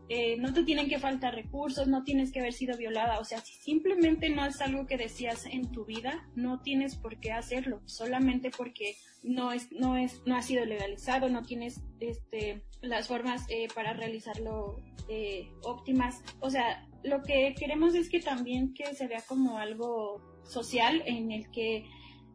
eh, 0.10 0.36
no 0.38 0.54
te 0.54 0.64
tienen 0.64 0.90
que 0.90 1.00
faltar 1.00 1.34
recursos, 1.34 1.88
no 1.88 2.04
tienes 2.04 2.32
que 2.32 2.40
haber 2.40 2.54
sido 2.54 2.78
violada, 2.78 3.20
o 3.20 3.26
sea, 3.26 3.40
si 3.40 3.54
simplemente 3.54 4.30
no 4.30 4.46
es 4.46 4.60
algo 4.62 4.86
que 4.86 4.98
decías 4.98 5.46
en 5.46 5.72
tu 5.72 5.86
vida, 5.86 6.28
no 6.36 6.62
tienes 6.62 6.96
por 6.98 7.20
qué 7.20 7.32
hacerlo, 7.32 7.82
solamente 7.86 8.52
porque 8.52 8.96
no 9.24 9.54
es, 9.54 9.72
no 9.72 9.96
es, 9.98 10.22
no 10.26 10.36
ha 10.36 10.42
sido 10.42 10.66
legalizado, 10.66 11.30
no 11.30 11.44
tienes, 11.44 11.82
este, 12.00 12.64
las 12.82 13.08
formas 13.08 13.46
eh, 13.50 13.68
para 13.74 13.94
realizarlo 13.94 14.78
eh, 15.08 15.50
óptimas, 15.64 16.22
o 16.42 16.50
sea, 16.50 16.86
lo 17.04 17.22
que 17.22 17.56
queremos 17.58 17.96
es 17.96 18.10
que 18.10 18.20
también 18.20 18.74
que 18.74 18.94
se 18.96 19.08
vea 19.08 19.22
como 19.28 19.58
algo 19.58 20.22
social 20.44 21.02
en 21.06 21.32
el 21.32 21.50
que 21.52 21.86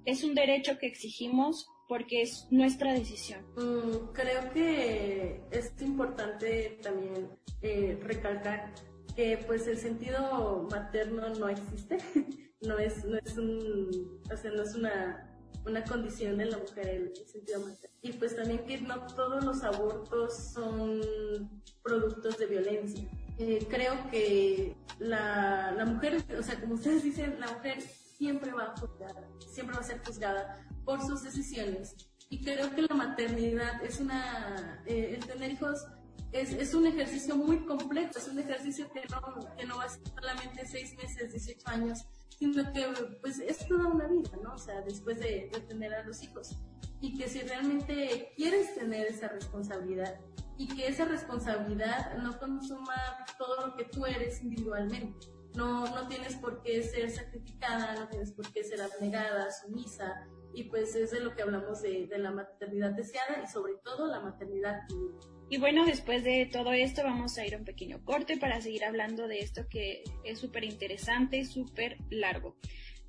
es 0.05 0.25
un 0.25 0.35
derecho 0.35 0.79
que 0.79 0.87
exigimos 0.87 1.69
porque 1.89 2.23
es 2.23 2.47
nuestra 2.51 2.93
decisión. 2.93 3.41
Mm, 3.57 4.13
creo 4.13 4.53
que 4.53 5.41
es 5.51 5.73
importante 5.81 6.79
también 6.83 7.31
eh, 7.63 7.99
recalcar 8.03 8.75
que 9.17 9.43
pues 9.47 9.67
el 9.67 9.79
sentido 9.79 10.69
materno 10.71 11.29
no 11.31 11.49
existe, 11.49 11.99
no 12.61 12.79
es, 12.79 13.05
no 13.05 13.17
es 13.17 13.37
un, 13.37 14.21
o 14.31 14.37
sea, 14.37 14.51
no 14.53 14.63
es 14.63 14.75
una, 14.75 15.29
una 15.67 15.83
condición 15.83 16.37
de 16.39 16.45
la 16.45 16.59
mujer 16.59 16.89
el, 16.89 17.17
sentido 17.27 17.61
materno. 17.61 17.97
Y 18.03 18.13
pues 18.13 18.37
también 18.37 18.65
que 18.67 18.81
no 18.81 19.07
todos 19.07 19.43
los 19.43 19.65
abortos 19.65 20.53
son 20.53 21.01
productos 21.83 22.39
de 22.39 22.47
violencia. 22.47 23.09
Eh, 23.39 23.67
creo 23.69 23.95
que 24.11 24.77
la, 24.99 25.73
la 25.73 25.85
mujer, 25.87 26.25
o 26.39 26.43
sea, 26.43 26.61
como 26.61 26.75
ustedes 26.75 27.03
dicen, 27.03 27.41
la 27.41 27.51
mujer 27.53 27.79
siempre 28.19 28.53
va 28.53 29.81
a 29.81 29.83
ser 29.83 30.05
juzgada 30.05 30.67
por 30.85 31.01
sus 31.07 31.23
decisiones. 31.23 31.95
Y 32.31 32.43
creo 32.45 32.71
que 32.75 32.83
la 32.83 32.95
maternidad 32.95 33.83
es 33.83 34.01
una, 34.01 34.83
eh, 34.87 35.15
el 35.15 35.25
tener 35.25 35.53
hijos 35.53 35.87
es, 36.33 36.53
es, 36.53 36.75
un 36.75 36.87
ejercicio 36.87 37.37
muy 37.37 37.65
complejo, 37.65 38.11
es 38.17 38.29
un 38.29 38.39
ejercicio 38.39 38.91
que 38.93 39.03
no, 39.11 39.57
que 39.57 39.65
no 39.65 39.79
va 39.79 39.85
a 39.85 39.89
ser 39.89 40.03
solamente 40.09 40.67
seis 40.67 40.95
meses, 40.97 41.33
18 41.33 41.69
años, 41.69 42.05
sino 42.39 42.71
que 42.73 42.87
pues 43.23 43.39
es 43.39 43.67
toda 43.67 43.87
una 43.87 44.07
vida, 44.07 44.31
¿no? 44.43 44.53
O 44.53 44.59
sea, 44.59 44.83
después 44.83 45.19
de, 45.21 45.51
de 45.53 45.61
tener 45.61 45.95
a 45.95 46.05
los 46.05 46.23
hijos. 46.23 46.57
Y 47.01 47.17
que 47.17 47.29
si 47.29 47.41
realmente 47.41 48.33
quieres 48.37 48.75
tener 48.75 49.07
esa 49.07 49.29
responsabilidad 49.29 50.21
y 50.59 50.67
que 50.67 50.89
esa 50.89 51.05
responsabilidad 51.07 52.19
no 52.19 52.39
consuma 52.39 52.95
todo 53.39 53.69
lo 53.69 53.77
que 53.77 53.85
tú 53.85 54.05
eres 54.05 54.43
individualmente. 54.43 55.38
No, 55.59 55.93
no 55.93 56.07
tienes 56.07 56.37
por 56.37 56.63
qué 56.63 56.85
ser 56.85 57.11
sacrificada, 57.11 57.97
no 57.97 58.07
tienes 58.07 58.31
por 58.31 58.49
qué 58.53 58.63
ser 58.63 58.81
abnegada, 58.81 59.51
sumisa, 59.51 60.25
y 60.55 60.63
pues 60.71 60.95
es 60.95 61.11
de 61.11 61.19
lo 61.19 61.35
que 61.35 61.43
hablamos 61.43 61.83
de, 61.83 62.09
la 62.17 62.31
maternidad 62.31 62.93
deseada 62.93 63.43
y 63.43 63.49
sobre 63.49 63.73
todo 63.83 64.07
la 64.07 64.21
maternidad 64.21 64.83
Y 65.51 65.59
bueno, 65.59 65.85
después 65.85 66.23
de 66.23 66.47
todo 66.47 66.73
esto 66.73 67.03
vamos 67.03 67.39
a 67.39 67.45
ir 67.45 67.57
a 67.57 67.59
un 67.59 67.65
pequeño 67.65 68.05
corte 68.05 68.37
para 68.37 68.61
seguir 68.61 68.85
hablando 68.85 69.27
de 69.27 69.41
esto 69.41 69.67
que 69.69 70.05
es 70.23 70.39
súper 70.39 70.63
interesante, 70.63 71.45
súper 71.45 71.97
largo. 72.09 72.57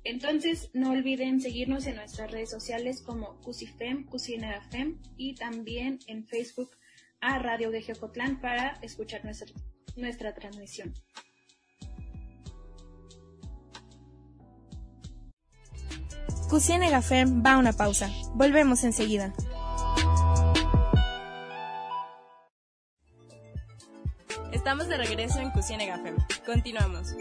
Entonces, 0.02 0.70
no 0.72 0.90
olviden 0.90 1.40
seguirnos 1.40 1.86
en 1.86 1.94
nuestras 1.94 2.32
redes 2.32 2.50
sociales 2.50 3.00
como 3.00 3.40
Cusifem, 3.42 4.06
Cusinera 4.06 4.68
y 5.16 5.36
también 5.36 6.00
en 6.08 6.26
Facebook 6.26 6.72
a 7.20 7.38
Radio 7.38 7.70
de 7.70 7.82
Geocotlán 7.82 8.40
para 8.40 8.80
escuchar 8.82 9.24
nuestra, 9.24 9.54
nuestra 9.94 10.34
transmisión. 10.34 10.92
Cusiene 16.50 16.90
Café 16.90 17.26
va 17.26 17.52
a 17.52 17.58
una 17.58 17.72
pausa. 17.72 18.10
Volvemos 18.34 18.82
enseguida. 18.82 19.32
Estamos 24.50 24.88
de 24.88 24.96
regreso 24.96 25.38
en 25.38 25.52
Cusiene 25.52 25.86
Café. 25.86 26.12
Continuamos. 26.44 27.14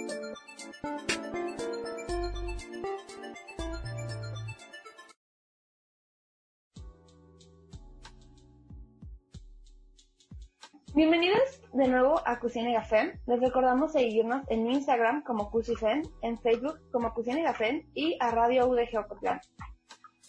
Bienvenidos 10.95 11.58
de 11.73 11.87
nuevo 11.87 12.19
a 12.25 12.39
y 12.43 12.73
Café. 12.73 13.19
Les 13.27 13.39
recordamos 13.39 13.91
seguirnos 13.91 14.43
en 14.49 14.69
Instagram 14.69 15.23
como 15.23 15.51
Cusifen, 15.51 16.03
en 16.21 16.37
Facebook 16.39 16.79
como 16.91 17.13
Cocina 17.13 17.53
y 17.93 18.17
a 18.19 18.31
Radio 18.31 18.67
UDG 18.67 18.97
Ocotlán. 18.97 19.39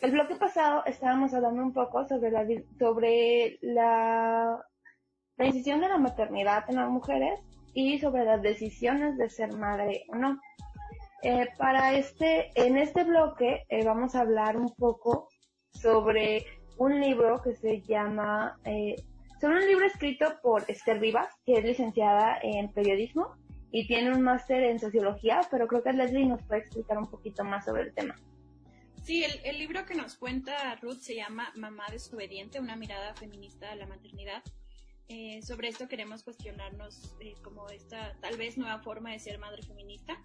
El 0.00 0.12
bloque 0.12 0.36
pasado 0.36 0.82
estábamos 0.86 1.34
hablando 1.34 1.62
un 1.62 1.72
poco 1.72 2.06
sobre 2.06 2.30
la, 2.30 2.46
sobre 2.78 3.58
la, 3.62 4.64
decisión 5.36 5.80
de 5.80 5.88
la 5.88 5.98
maternidad 5.98 6.64
en 6.68 6.76
las 6.76 6.90
mujeres 6.90 7.40
y 7.74 7.98
sobre 7.98 8.24
las 8.24 8.42
decisiones 8.42 9.16
de 9.16 9.30
ser 9.30 9.52
madre 9.56 10.04
o 10.08 10.16
no. 10.16 10.38
Eh, 11.22 11.48
para 11.58 11.94
este, 11.94 12.50
en 12.54 12.78
este 12.78 13.04
bloque 13.04 13.64
eh, 13.68 13.84
vamos 13.84 14.14
a 14.14 14.20
hablar 14.20 14.56
un 14.56 14.74
poco 14.74 15.28
sobre 15.70 16.46
un 16.78 16.98
libro 16.98 17.42
que 17.42 17.54
se 17.56 17.82
llama 17.82 18.58
eh, 18.64 18.96
son 19.40 19.52
un 19.52 19.66
libro 19.66 19.86
escrito 19.86 20.38
por 20.42 20.64
Esther 20.68 21.00
Rivas, 21.00 21.28
que 21.46 21.54
es 21.54 21.64
licenciada 21.64 22.38
en 22.42 22.72
periodismo 22.72 23.36
y 23.72 23.86
tiene 23.86 24.12
un 24.12 24.22
máster 24.22 24.62
en 24.64 24.78
sociología, 24.78 25.40
pero 25.50 25.66
creo 25.66 25.82
que 25.82 25.92
Leslie 25.92 26.26
nos 26.26 26.42
puede 26.42 26.60
explicar 26.60 26.98
un 26.98 27.08
poquito 27.08 27.44
más 27.44 27.64
sobre 27.64 27.82
el 27.84 27.94
tema. 27.94 28.16
Sí, 29.02 29.24
el, 29.24 29.58
libro 29.58 29.86
que 29.86 29.94
nos 29.94 30.16
cuenta 30.16 30.76
Ruth 30.82 30.98
se 30.98 31.14
llama 31.14 31.52
Mamá 31.56 31.86
desobediente, 31.90 32.60
una 32.60 32.76
mirada 32.76 33.14
feminista 33.14 33.70
a 33.70 33.76
la 33.76 33.86
maternidad. 33.86 34.42
Eh, 35.08 35.40
sobre 35.42 35.68
esto 35.68 35.88
queremos 35.88 36.22
cuestionarnos 36.22 37.16
eh, 37.20 37.34
como 37.42 37.68
esta 37.70 38.14
tal 38.20 38.36
vez 38.36 38.58
nueva 38.58 38.80
forma 38.80 39.10
de 39.10 39.18
ser 39.18 39.38
madre 39.38 39.62
feminista, 39.62 40.22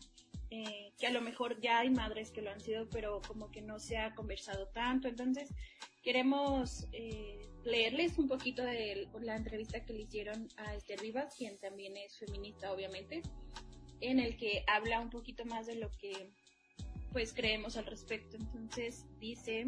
eh, 0.51 0.91
que 0.99 1.07
a 1.07 1.11
lo 1.11 1.21
mejor 1.21 1.59
ya 1.61 1.79
hay 1.79 1.89
madres 1.89 2.31
que 2.31 2.41
lo 2.41 2.51
han 2.51 2.59
sido, 2.59 2.87
pero 2.89 3.21
como 3.25 3.49
que 3.49 3.61
no 3.61 3.79
se 3.79 3.97
ha 3.97 4.13
conversado 4.13 4.67
tanto. 4.67 5.07
Entonces, 5.07 5.49
queremos 6.03 6.87
eh, 6.91 7.41
leerles 7.65 8.17
un 8.17 8.27
poquito 8.27 8.63
de 8.63 9.09
la 9.21 9.35
entrevista 9.35 9.83
que 9.83 9.93
le 9.93 10.03
hicieron 10.03 10.47
a 10.57 10.75
Esther 10.75 10.99
Rivas, 10.99 11.35
quien 11.35 11.57
también 11.57 11.97
es 11.97 12.17
feminista, 12.17 12.71
obviamente, 12.71 13.23
en 14.01 14.19
el 14.19 14.37
que 14.37 14.63
habla 14.67 15.01
un 15.01 15.09
poquito 15.09 15.45
más 15.45 15.65
de 15.65 15.75
lo 15.75 15.91
que 15.97 16.31
pues 17.11 17.33
creemos 17.33 17.75
al 17.77 17.85
respecto. 17.85 18.37
Entonces 18.37 19.05
dice, 19.19 19.65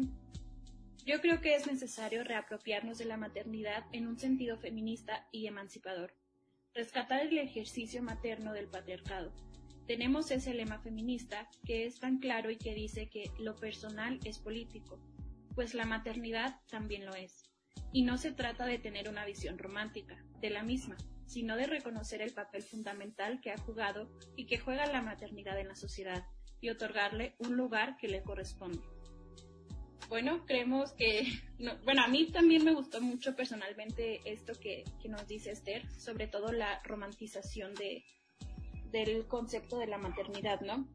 yo 1.04 1.20
creo 1.20 1.40
que 1.40 1.56
es 1.56 1.66
necesario 1.66 2.22
reapropiarnos 2.22 2.98
de 2.98 3.06
la 3.06 3.16
maternidad 3.16 3.84
en 3.92 4.06
un 4.06 4.18
sentido 4.18 4.58
feminista 4.58 5.26
y 5.32 5.46
emancipador. 5.46 6.14
rescatar 6.74 7.22
el 7.22 7.36
ejercicio 7.38 8.02
materno 8.02 8.52
del 8.52 8.68
patriarcado. 8.68 9.32
Tenemos 9.88 10.30
ese 10.30 10.54
lema 10.54 10.78
feminista 10.78 11.48
que 11.64 11.86
es 11.86 11.98
tan 11.98 12.18
claro 12.18 12.50
y 12.50 12.56
que 12.56 12.74
dice 12.74 13.08
que 13.08 13.32
lo 13.38 13.56
personal 13.56 14.20
es 14.24 14.38
político, 14.38 15.00
pues 15.56 15.74
la 15.74 15.86
maternidad 15.86 16.60
también 16.70 17.04
lo 17.04 17.14
es. 17.14 17.47
Y 17.92 18.02
no 18.02 18.18
se 18.18 18.32
trata 18.32 18.66
de 18.66 18.78
tener 18.78 19.08
una 19.08 19.24
visión 19.24 19.58
romántica 19.58 20.22
de 20.40 20.50
la 20.50 20.62
misma, 20.62 20.96
sino 21.26 21.56
de 21.56 21.66
reconocer 21.66 22.22
el 22.22 22.32
papel 22.32 22.62
fundamental 22.62 23.40
que 23.40 23.50
ha 23.50 23.58
jugado 23.58 24.10
y 24.36 24.46
que 24.46 24.58
juega 24.58 24.86
la 24.86 25.02
maternidad 25.02 25.58
en 25.58 25.68
la 25.68 25.74
sociedad 25.74 26.24
y 26.60 26.70
otorgarle 26.70 27.34
un 27.38 27.56
lugar 27.56 27.96
que 27.96 28.08
le 28.08 28.22
corresponde. 28.22 28.82
Bueno, 30.08 30.46
creemos 30.46 30.92
que, 30.92 31.26
bueno, 31.84 32.02
a 32.02 32.08
mí 32.08 32.30
también 32.32 32.64
me 32.64 32.72
gustó 32.72 33.00
mucho 33.00 33.36
personalmente 33.36 34.20
esto 34.24 34.54
que, 34.58 34.84
nos 35.06 35.26
dice 35.26 35.50
Esther, 35.50 35.86
sobre 35.92 36.28
todo 36.28 36.50
la 36.50 36.80
romantización 36.84 37.74
de, 37.74 38.04
del 38.90 39.26
concepto 39.26 39.78
de 39.78 39.86
la 39.86 39.98
maternidad, 39.98 40.62
¿no? 40.62 40.88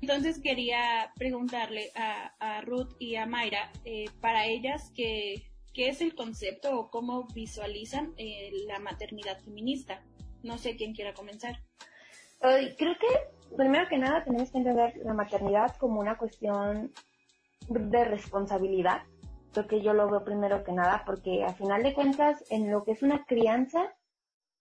Entonces 0.00 0.40
quería 0.40 1.12
preguntarle 1.16 1.90
a, 1.94 2.60
Ruth 2.62 2.94
y 2.98 3.16
a 3.16 3.26
Mayra, 3.26 3.70
eh, 3.84 4.06
para 4.20 4.46
ellas, 4.46 4.90
¿qué, 4.94 5.46
¿qué, 5.74 5.88
es 5.88 6.00
el 6.00 6.14
concepto 6.14 6.78
o 6.78 6.90
cómo 6.90 7.26
visualizan 7.34 8.14
eh, 8.16 8.50
la 8.66 8.78
maternidad 8.78 9.38
feminista? 9.40 10.02
No 10.42 10.58
sé 10.58 10.76
quién 10.76 10.94
quiera 10.94 11.12
comenzar. 11.14 11.60
Creo 12.40 12.94
que, 12.98 13.56
primero 13.56 13.88
que 13.88 13.98
nada, 13.98 14.22
tenemos 14.22 14.50
que 14.50 14.58
entender 14.58 14.94
la 15.02 15.14
maternidad 15.14 15.74
como 15.76 16.00
una 16.00 16.18
cuestión 16.18 16.92
de 17.68 18.04
responsabilidad. 18.04 19.02
Creo 19.52 19.66
que 19.66 19.80
yo 19.80 19.94
lo 19.94 20.10
veo 20.10 20.24
primero 20.24 20.62
que 20.62 20.72
nada 20.72 21.04
porque 21.06 21.44
a 21.44 21.54
final 21.54 21.82
de 21.82 21.94
cuentas 21.94 22.44
en 22.50 22.70
lo 22.70 22.84
que 22.84 22.92
es 22.92 23.02
una 23.02 23.24
crianza, 23.24 23.94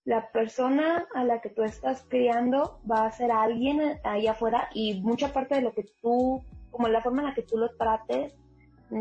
la 0.05 0.32
persona 0.32 1.07
a 1.14 1.26
la 1.26 1.41
que 1.41 1.49
tú 1.49 1.64
estás 1.64 2.05
criando 2.07 2.80
va 2.89 3.05
a 3.05 3.11
ser 3.11 3.32
alguien 3.32 3.99
ahí 4.03 4.28
afuera 4.28 4.70
y 4.74 5.01
mucha 5.01 5.34
parte 5.34 5.55
de 5.55 5.61
lo 5.61 5.74
que 5.74 5.86
tú, 6.01 6.43
como 6.72 6.88
la 6.88 7.01
forma 7.01 7.22
en 7.22 7.30
la 7.30 7.36
que 7.36 7.43
tú 7.43 7.57
lo 7.57 7.76
trates 7.76 8.34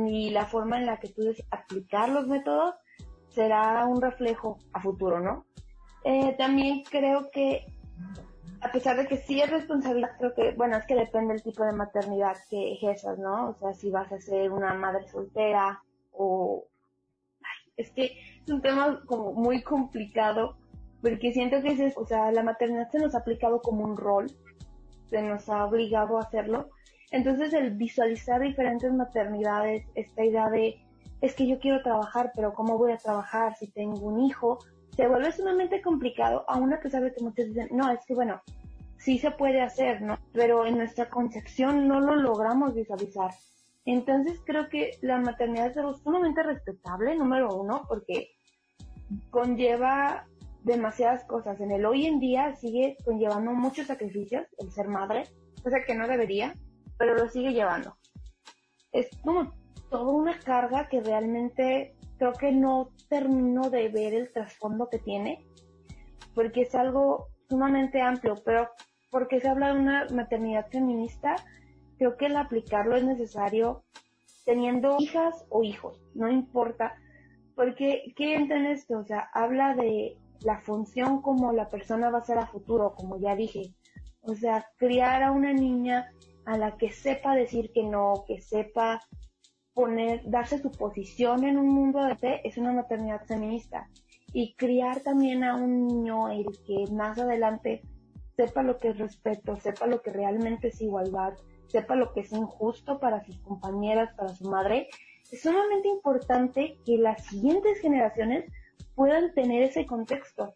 y 0.07 0.31
la 0.31 0.47
forma 0.47 0.79
en 0.79 0.87
la 0.87 0.99
que 0.99 1.09
tú 1.09 1.23
decides 1.23 1.47
aplicar 1.51 2.09
los 2.09 2.27
métodos, 2.27 2.75
será 3.29 3.87
un 3.87 4.01
reflejo 4.01 4.59
a 4.73 4.81
futuro, 4.81 5.21
¿no? 5.21 5.47
Eh, 6.05 6.35
también 6.37 6.83
creo 6.85 7.31
que 7.31 7.67
a 8.63 8.71
pesar 8.71 8.97
de 8.97 9.07
que 9.07 9.17
sí 9.17 9.41
es 9.41 9.51
responsabilidad, 9.51 10.17
creo 10.19 10.35
que, 10.35 10.53
bueno, 10.53 10.77
es 10.77 10.87
que 10.87 10.95
depende 10.95 11.35
del 11.35 11.43
tipo 11.43 11.65
de 11.65 11.73
maternidad 11.73 12.37
que 12.49 12.73
ejerzas, 12.73 13.19
¿no? 13.19 13.51
O 13.51 13.55
sea, 13.55 13.75
si 13.75 13.91
vas 13.91 14.11
a 14.13 14.21
ser 14.21 14.53
una 14.53 14.73
madre 14.75 15.07
soltera 15.09 15.83
o... 16.13 16.65
es 17.77 17.91
que 17.91 18.19
es 18.45 18.51
un 18.51 18.63
tema 18.63 19.03
como 19.07 19.33
muy 19.33 19.63
complicado, 19.63 20.57
porque 21.01 21.33
siento 21.33 21.61
que 21.61 21.73
es, 21.73 21.97
o 21.97 22.07
sea, 22.07 22.31
la 22.31 22.45
maternidad 22.45 22.89
se 22.91 23.01
nos 23.01 23.17
ha 23.17 23.19
aplicado 23.19 23.61
como 23.61 23.85
un 23.85 23.97
rol, 23.97 24.31
se 25.11 25.21
nos 25.23 25.49
ha 25.49 25.65
obligado 25.65 26.19
a 26.19 26.23
hacerlo. 26.23 26.71
Entonces, 27.13 27.53
el 27.53 27.71
visualizar 27.71 28.41
diferentes 28.41 28.93
maternidades, 28.93 29.87
esta 29.95 30.25
idea 30.25 30.51
de, 30.51 30.81
es 31.21 31.35
que 31.35 31.47
yo 31.47 31.61
quiero 31.61 31.83
trabajar, 31.83 32.33
pero 32.35 32.53
¿cómo 32.53 32.77
voy 32.79 32.93
a 32.93 32.97
trabajar 32.97 33.55
si 33.57 33.69
tengo 33.69 34.01
un 34.01 34.21
hijo? 34.21 34.59
se 34.97 35.09
vuelve 35.09 35.33
sumamente 35.33 35.81
complicado, 35.81 36.45
aún 36.49 36.73
a 36.73 36.81
pesar 36.81 37.03
de 37.03 37.13
que 37.13 37.23
muchos 37.23 37.47
dicen, 37.47 37.69
no, 37.73 37.91
es 37.91 38.05
que 38.07 38.15
bueno, 38.15 38.43
sí 38.99 39.19
se 39.19 39.31
puede 39.31 39.61
hacer, 39.61 40.03
¿no? 40.03 40.19
Pero 40.33 40.67
en 40.67 40.77
nuestra 40.77 41.09
concepción 41.09 41.89
no 41.89 42.01
lo 42.01 42.17
logramos 42.17 42.75
visualizar. 42.75 43.31
Entonces 43.85 44.41
creo 44.45 44.69
que 44.69 44.99
la 45.01 45.19
maternidad 45.19 45.69
es 45.69 45.77
algo 45.77 45.95
sumamente 45.95 46.43
respetable, 46.43 47.17
número 47.17 47.55
uno, 47.55 47.85
porque 47.89 48.29
conlleva 49.31 50.27
demasiadas 50.63 51.25
cosas. 51.25 51.61
En 51.61 51.73
el 51.73 51.85
hoy 51.87 52.07
en 52.07 52.21
día 52.21 52.55
sigue 52.57 52.97
conllevando 53.05 53.53
muchos 53.53 53.87
sacrificios 53.87 54.47
el 54.59 54.71
ser 54.71 54.89
madre, 54.89 55.25
cosa 55.63 55.83
que 55.85 55.95
no 55.95 56.07
debería, 56.07 56.55
pero 56.99 57.15
lo 57.15 57.29
sigue 57.29 57.53
llevando. 57.53 57.97
Es 58.93 59.09
como 59.23 59.53
toda 59.91 60.13
una 60.13 60.39
carga 60.39 60.89
que 60.89 61.01
realmente 61.01 61.95
creo 62.19 62.33
que 62.33 62.53
no 62.53 62.91
termino 63.09 63.71
de 63.71 63.89
ver 63.89 64.15
el 64.15 64.33
trasfondo 64.33 64.89
que 64.89 64.99
tiene, 64.99 65.47
porque 66.35 66.63
es 66.63 66.75
algo 66.75 67.27
sumamente 67.49 68.01
amplio, 68.01 68.35
pero 68.45 68.71
porque 69.11 69.41
se 69.41 69.49
habla 69.49 69.75
de 69.75 69.81
una 69.81 70.07
maternidad 70.15 70.67
feminista, 70.71 71.37
creo 71.99 72.17
que 72.17 72.27
el 72.27 72.37
aplicarlo 72.37 72.97
es 72.97 73.05
necesario 73.05 73.85
teniendo 74.45 74.97
hijas 74.99 75.45
o 75.51 75.63
hijos, 75.63 76.03
no 76.15 76.31
importa, 76.31 76.95
porque 77.55 78.13
¿qué 78.17 78.35
entra 78.35 78.57
en 78.57 78.67
esto? 78.67 78.99
O 78.99 79.05
sea, 79.05 79.29
habla 79.35 79.75
de 79.75 80.17
la 80.45 80.61
función 80.61 81.23
como 81.23 81.53
la 81.53 81.69
persona 81.69 82.11
va 82.11 82.19
a 82.19 82.25
ser 82.25 82.39
a 82.39 82.47
futuro, 82.47 82.95
como 82.95 83.19
ya 83.21 83.37
dije. 83.37 83.75
O 84.23 84.35
sea, 84.35 84.67
criar 84.77 85.23
a 85.23 85.33
una 85.33 85.53
niña 85.53 86.11
a 86.45 86.57
la 86.57 86.77
que 86.77 86.91
sepa 86.91 87.35
decir 87.35 87.71
que 87.73 87.83
no, 87.83 88.25
que 88.27 88.41
sepa 88.41 89.01
poner, 89.75 90.23
darse 90.29 90.59
su 90.59 90.71
posición 90.71 91.45
en 91.45 91.59
un 91.59 91.69
mundo 91.69 92.03
de 92.05 92.17
fe 92.17 92.41
es 92.45 92.57
una 92.57 92.73
maternidad 92.73 93.25
feminista. 93.27 93.89
Y 94.33 94.55
criar 94.55 95.01
también 95.01 95.45
a 95.45 95.57
un 95.57 95.87
niño 95.87 96.29
el 96.31 96.47
que 96.67 96.91
más 96.93 97.19
adelante 97.19 97.83
sepa 98.37 98.63
lo 98.63 98.79
que 98.79 98.89
es 98.89 98.99
respeto, 98.99 99.57
sepa 99.57 99.87
lo 99.87 100.01
que 100.01 100.11
realmente 100.11 100.69
es 100.69 100.81
igualdad, 100.81 101.35
sepa 101.69 101.95
lo 101.97 102.13
que 102.13 102.21
es 102.21 102.33
injusto 102.33 102.99
para 102.99 103.25
sus 103.25 103.39
compañeras, 103.41 104.15
para 104.17 104.35
su 104.35 104.49
madre, 104.49 104.89
es 105.31 105.43
sumamente 105.43 105.89
importante 105.89 106.79
que 106.85 106.99
las 106.99 107.25
siguientes 107.25 107.81
generaciones 107.81 108.45
puedan 108.95 109.33
tener 109.35 109.63
ese 109.63 109.87
contexto. 109.87 110.55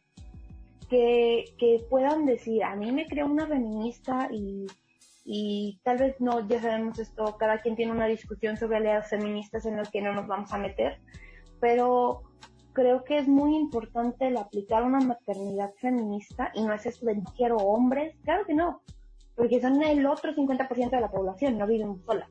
Que, 0.88 1.46
que 1.58 1.84
puedan 1.90 2.26
decir, 2.26 2.62
a 2.62 2.76
mí 2.76 2.92
me 2.92 3.08
creó 3.08 3.26
una 3.26 3.48
feminista 3.48 4.28
y 4.30 4.66
y 5.28 5.80
tal 5.82 5.98
vez 5.98 6.20
no, 6.20 6.46
ya 6.46 6.62
sabemos 6.62 7.00
esto, 7.00 7.36
cada 7.36 7.60
quien 7.60 7.74
tiene 7.74 7.90
una 7.90 8.06
discusión 8.06 8.56
sobre 8.56 8.78
ideas 8.78 9.10
feministas 9.10 9.66
en 9.66 9.76
las 9.76 9.90
que 9.90 10.00
no 10.00 10.12
nos 10.12 10.28
vamos 10.28 10.52
a 10.52 10.58
meter, 10.58 11.00
pero 11.60 12.22
creo 12.72 13.02
que 13.02 13.18
es 13.18 13.26
muy 13.26 13.56
importante 13.56 14.28
el 14.28 14.36
aplicar 14.36 14.84
una 14.84 15.00
maternidad 15.00 15.72
feminista 15.80 16.52
y 16.54 16.62
no 16.62 16.72
es 16.72 16.86
esto 16.86 17.06
de 17.06 17.20
quiero 17.36 17.56
hombres, 17.56 18.14
claro 18.22 18.46
que 18.46 18.54
no, 18.54 18.82
porque 19.34 19.60
son 19.60 19.82
el 19.82 20.06
otro 20.06 20.32
50% 20.32 20.90
de 20.90 21.00
la 21.00 21.10
población, 21.10 21.58
no 21.58 21.66
viven 21.66 22.00
sola. 22.06 22.30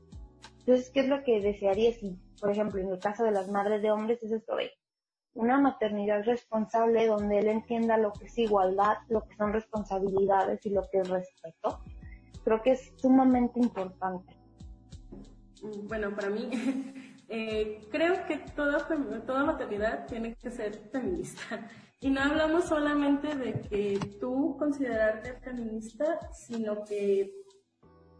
Entonces, 0.59 0.89
¿qué 0.89 1.01
es 1.01 1.09
lo 1.09 1.21
que 1.25 1.41
desearía 1.41 1.91
si, 1.93 2.17
por 2.39 2.49
ejemplo, 2.49 2.79
en 2.79 2.89
el 2.89 2.99
caso 2.99 3.25
de 3.25 3.31
las 3.31 3.49
madres 3.49 3.81
de 3.81 3.91
hombres 3.91 4.23
es 4.23 4.31
esto 4.31 4.55
de 4.55 4.71
una 5.33 5.59
maternidad 5.59 6.23
responsable 6.23 7.07
donde 7.07 7.39
él 7.39 7.49
entienda 7.49 7.97
lo 7.97 8.13
que 8.13 8.27
es 8.27 8.37
igualdad, 8.37 8.99
lo 9.09 9.21
que 9.27 9.35
son 9.35 9.51
responsabilidades 9.51 10.65
y 10.65 10.69
lo 10.69 10.83
que 10.89 10.99
es 10.99 11.09
respeto? 11.09 11.81
Creo 12.45 12.61
que 12.61 12.71
es 12.71 12.93
sumamente 12.97 13.59
importante. 13.59 14.37
Bueno, 15.89 16.15
para 16.15 16.29
mí, 16.29 16.49
eh, 17.27 17.81
creo 17.91 18.25
que 18.27 18.37
toda, 18.55 18.87
toda 19.25 19.43
maternidad 19.43 20.05
tiene 20.05 20.35
que 20.35 20.51
ser 20.51 20.89
feminista. 20.91 21.67
Y 22.01 22.11
no 22.11 22.21
hablamos 22.21 22.65
solamente 22.65 23.35
de 23.35 23.61
que 23.61 23.97
tú 24.19 24.57
considerarte 24.59 25.33
feminista, 25.39 26.19
sino 26.33 26.83
que 26.83 27.31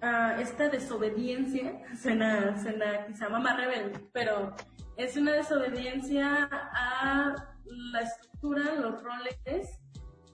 uh, 0.02 0.40
esta 0.40 0.70
desobediencia 0.70 1.84
suena, 2.02 2.60
suena 2.60 3.06
quizá 3.06 3.30
más 3.30 3.58
rebelde, 3.58 4.00
pero 4.12 4.56
es 4.98 5.16
una 5.18 5.34
desobediencia 5.34 6.50
a 6.52 7.36
la 7.66 8.02
estructura, 8.02 8.74
los 8.76 9.04
roles 9.04 9.38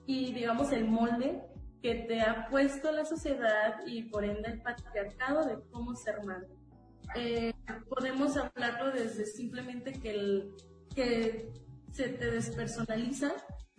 y 0.06 0.32
digamos 0.32 0.72
el 0.72 0.86
molde 0.86 1.42
que 1.82 1.96
te 1.96 2.20
ha 2.20 2.46
puesto 2.48 2.92
la 2.92 3.04
sociedad 3.04 3.84
y 3.86 4.04
por 4.04 4.24
ende 4.24 4.52
el 4.52 4.62
patriarcado 4.62 5.44
de 5.44 5.58
cómo 5.70 5.96
ser 5.96 6.22
madre. 6.24 6.48
Eh, 7.16 7.52
podemos 7.88 8.36
hablarlo 8.36 8.92
desde 8.92 9.26
simplemente 9.26 9.92
que, 9.92 10.10
el, 10.10 10.54
que 10.94 11.52
se 11.90 12.08
te 12.08 12.30
despersonaliza, 12.30 13.32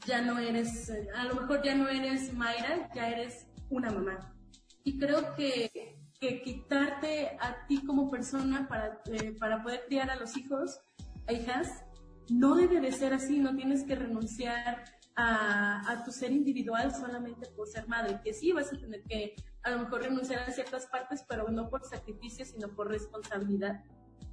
ya 0.05 0.21
no 0.21 0.37
eres, 0.37 0.91
a 1.15 1.23
lo 1.23 1.35
mejor 1.35 1.63
ya 1.63 1.75
no 1.75 1.87
eres 1.87 2.33
Mayra, 2.33 2.89
ya 2.93 3.09
eres 3.09 3.47
una 3.69 3.89
mamá. 3.89 4.35
Y 4.83 4.99
creo 4.99 5.33
que, 5.35 5.97
que 6.19 6.41
quitarte 6.41 7.37
a 7.39 7.65
ti 7.67 7.85
como 7.85 8.11
persona 8.11 8.67
para, 8.67 9.01
eh, 9.05 9.33
para 9.39 9.63
poder 9.63 9.85
criar 9.87 10.09
a 10.09 10.17
los 10.17 10.35
hijos, 10.35 10.81
a 11.25 11.31
hijas, 11.31 11.85
no 12.29 12.55
debe 12.55 12.81
de 12.81 12.91
ser 12.91 13.13
así, 13.13 13.39
no 13.39 13.55
tienes 13.55 13.83
que 13.83 13.95
renunciar 13.95 14.83
a, 15.15 16.03
tu 16.05 16.11
ser 16.11 16.31
individual 16.31 16.93
solamente 16.93 17.47
por 17.55 17.67
ser 17.67 17.87
madre, 17.87 18.19
que 18.23 18.33
sí 18.33 18.51
vas 18.51 18.71
a 18.73 18.77
tener 18.77 19.03
que 19.03 19.35
a 19.63 19.71
lo 19.71 19.79
mejor 19.79 20.03
renunciar 20.03 20.49
a 20.49 20.51
ciertas 20.51 20.87
partes, 20.87 21.23
pero 21.27 21.47
no 21.49 21.69
por 21.69 21.85
sacrificio, 21.85 22.45
sino 22.45 22.69
por 22.69 22.89
responsabilidad. 22.89 23.83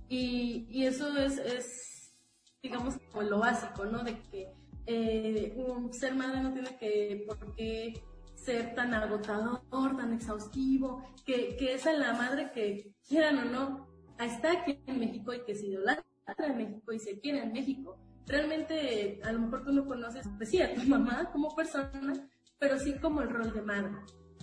Y, 0.08 0.66
y 0.68 0.86
eso 0.86 1.16
es, 1.16 1.38
es, 1.38 2.14
digamos, 2.62 2.96
como 3.10 3.22
lo 3.22 3.38
básico, 3.38 3.84
¿no? 3.84 4.02
De 4.02 4.18
que 4.22 4.52
eh, 4.86 5.54
un 5.56 5.92
ser 5.92 6.14
madre 6.14 6.42
no 6.42 6.52
tiene 6.52 6.76
que, 6.78 7.24
por 7.26 7.54
qué 7.54 8.02
ser 8.34 8.74
tan 8.74 8.94
agotador, 8.94 9.96
tan 9.96 10.12
exhaustivo, 10.14 11.04
que, 11.24 11.56
que 11.56 11.74
es 11.74 11.86
a 11.86 11.92
la 11.92 12.14
madre 12.14 12.50
que 12.52 12.92
quieran 13.06 13.38
o 13.38 13.44
no, 13.44 13.88
está 14.18 14.52
aquí 14.52 14.82
en 14.86 14.98
México 14.98 15.32
y 15.32 15.44
que 15.44 15.54
se 15.54 15.66
idolatra 15.66 16.04
en 16.38 16.56
México 16.56 16.92
y 16.92 16.98
se 16.98 17.20
quiere 17.20 17.42
en 17.42 17.52
México 17.52 17.98
realmente 18.30 19.20
a 19.24 19.32
lo 19.32 19.40
mejor 19.40 19.64
tú 19.64 19.72
no 19.72 19.84
conoces, 19.86 20.26
pues 20.36 20.50
a 20.60 20.74
tu 20.74 20.82
mamá 20.88 21.30
como 21.32 21.54
persona, 21.54 22.28
pero 22.58 22.78
sí 22.78 22.94
como 22.98 23.22
el 23.22 23.30
rol 23.30 23.52
de 23.52 23.62
madre. 23.62 23.92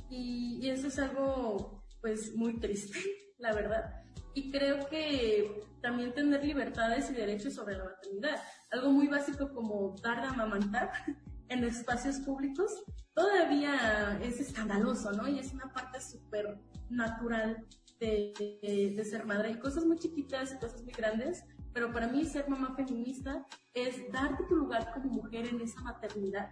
Y, 0.09 0.59
y 0.61 0.69
eso 0.69 0.88
es 0.88 0.99
algo, 0.99 1.83
pues, 2.01 2.35
muy 2.35 2.59
triste, 2.59 2.97
la 3.38 3.53
verdad. 3.53 4.03
Y 4.33 4.51
creo 4.51 4.88
que 4.88 5.61
también 5.81 6.13
tener 6.13 6.43
libertades 6.45 7.09
y 7.09 7.13
derechos 7.13 7.55
sobre 7.55 7.77
la 7.77 7.85
maternidad. 7.85 8.41
Algo 8.71 8.91
muy 8.91 9.07
básico 9.07 9.51
como 9.53 9.95
dar 10.03 10.21
de 10.21 10.27
amamantar 10.27 10.91
en 11.49 11.63
espacios 11.63 12.19
públicos 12.19 12.83
todavía 13.17 14.19
es 14.21 14.39
escandaloso, 14.39 15.11
¿no? 15.11 15.27
Y 15.27 15.39
es 15.39 15.51
una 15.51 15.73
parte 15.73 15.99
súper 15.99 16.59
natural 16.89 17.65
de, 17.99 18.93
de, 18.95 19.05
ser 19.05 19.25
madre. 19.25 19.49
Hay 19.49 19.59
cosas 19.59 19.85
muy 19.85 19.97
chiquitas 19.97 20.53
y 20.53 20.59
cosas 20.59 20.83
muy 20.83 20.93
grandes, 20.93 21.43
pero 21.78 21.93
para 21.93 22.07
mí 22.07 22.25
ser 22.25 22.49
mamá 22.49 22.73
feminista 22.75 23.45
es 23.71 24.11
darte 24.11 24.45
tu 24.45 24.55
lugar 24.55 24.91
como 24.95 25.11
mujer 25.11 25.45
en 25.45 25.61
esa 25.61 25.80
maternidad. 25.82 26.49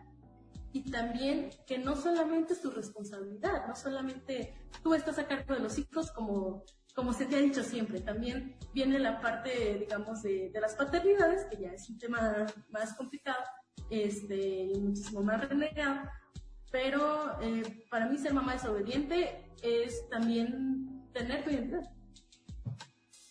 Y 0.71 0.83
también 0.91 1.49
que 1.65 1.79
no 1.79 1.95
solamente 1.95 2.53
es 2.53 2.61
tu 2.61 2.69
responsabilidad, 2.69 3.65
no 3.67 3.75
solamente 3.75 4.53
tú 4.83 4.93
estás 4.93 5.17
a 5.17 5.25
cargo 5.25 5.55
de 5.55 5.61
los 5.61 5.79
hijos 5.79 6.11
como, 6.11 6.63
como 6.93 7.11
se 7.11 7.25
te 7.25 7.37
ha 7.37 7.39
dicho 7.39 7.63
siempre, 7.63 8.01
también 8.01 8.55
viene 8.71 8.99
la 8.99 9.19
parte, 9.19 9.79
digamos, 9.79 10.21
de, 10.21 10.51
de 10.51 10.61
las 10.61 10.75
paternidades, 10.75 11.45
que 11.45 11.57
ya 11.57 11.71
es 11.71 11.89
un 11.89 11.97
tema 11.97 12.45
más 12.69 12.93
complicado, 12.93 13.43
este, 13.89 14.73
muchísimo 14.79 15.23
más 15.23 15.49
renegado, 15.49 16.07
pero 16.71 17.41
eh, 17.41 17.87
para 17.89 18.05
mí 18.05 18.19
ser 18.19 18.35
mamá 18.35 18.53
desobediente 18.53 19.51
es 19.63 20.07
también 20.07 21.09
tener 21.13 21.43
tu 21.43 21.49
identidad. 21.49 21.94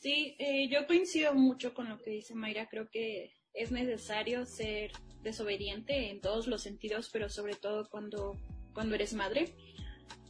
Sí, 0.04 0.36
eh, 0.38 0.68
yo 0.68 0.86
coincido 0.86 1.32
mucho 1.32 1.72
con 1.72 1.88
lo 1.88 1.98
que 1.98 2.10
dice 2.10 2.34
Mayra. 2.34 2.68
Creo 2.68 2.90
que 2.90 3.32
es 3.54 3.72
necesario 3.72 4.44
ser 4.44 4.92
desobediente 5.22 6.10
en 6.10 6.20
todos 6.20 6.46
los 6.46 6.60
sentidos, 6.60 7.08
pero 7.10 7.30
sobre 7.30 7.54
todo 7.54 7.88
cuando, 7.88 8.38
cuando 8.74 8.96
eres 8.96 9.14
madre. 9.14 9.54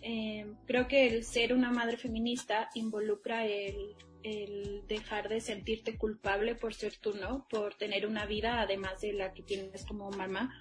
Eh, 0.01 0.47
creo 0.68 0.87
que 0.87 1.09
el 1.09 1.25
ser 1.25 1.53
una 1.53 1.72
madre 1.72 1.97
feminista 1.97 2.70
involucra 2.77 3.49
el, 3.49 3.97
el, 4.22 4.87
dejar 4.87 5.29
de 5.29 5.41
sentirte 5.41 5.99
culpable 5.99 6.55
por 6.55 6.72
ser 6.72 6.97
tú, 6.99 7.12
¿no? 7.14 7.45
Por 7.51 7.75
tener 7.75 8.07
una 8.07 8.27
vida 8.27 8.61
además 8.61 9.01
de 9.01 9.12
la 9.12 9.35
que 9.35 9.43
tienes 9.43 9.85
como 9.85 10.09
mamá. 10.12 10.55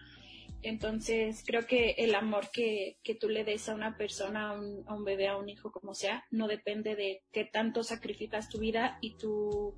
Entonces, 0.63 1.43
creo 1.45 1.65
que 1.67 1.91
el 1.97 2.15
amor 2.15 2.49
que, 2.51 2.97
que 3.03 3.15
tú 3.15 3.27
le 3.27 3.43
des 3.43 3.67
a 3.67 3.75
una 3.75 3.97
persona, 3.97 4.51
a 4.51 4.53
un, 4.93 5.03
bebé, 5.03 5.27
a 5.27 5.37
un 5.37 5.49
hijo, 5.49 5.71
como 5.71 5.93
sea, 5.93 6.23
no 6.31 6.47
depende 6.47 6.95
de 6.95 7.21
qué 7.31 7.43
tanto 7.43 7.83
sacrificas 7.83 8.47
tu 8.47 8.59
vida 8.59 8.97
y 9.01 9.15
tu, 9.15 9.75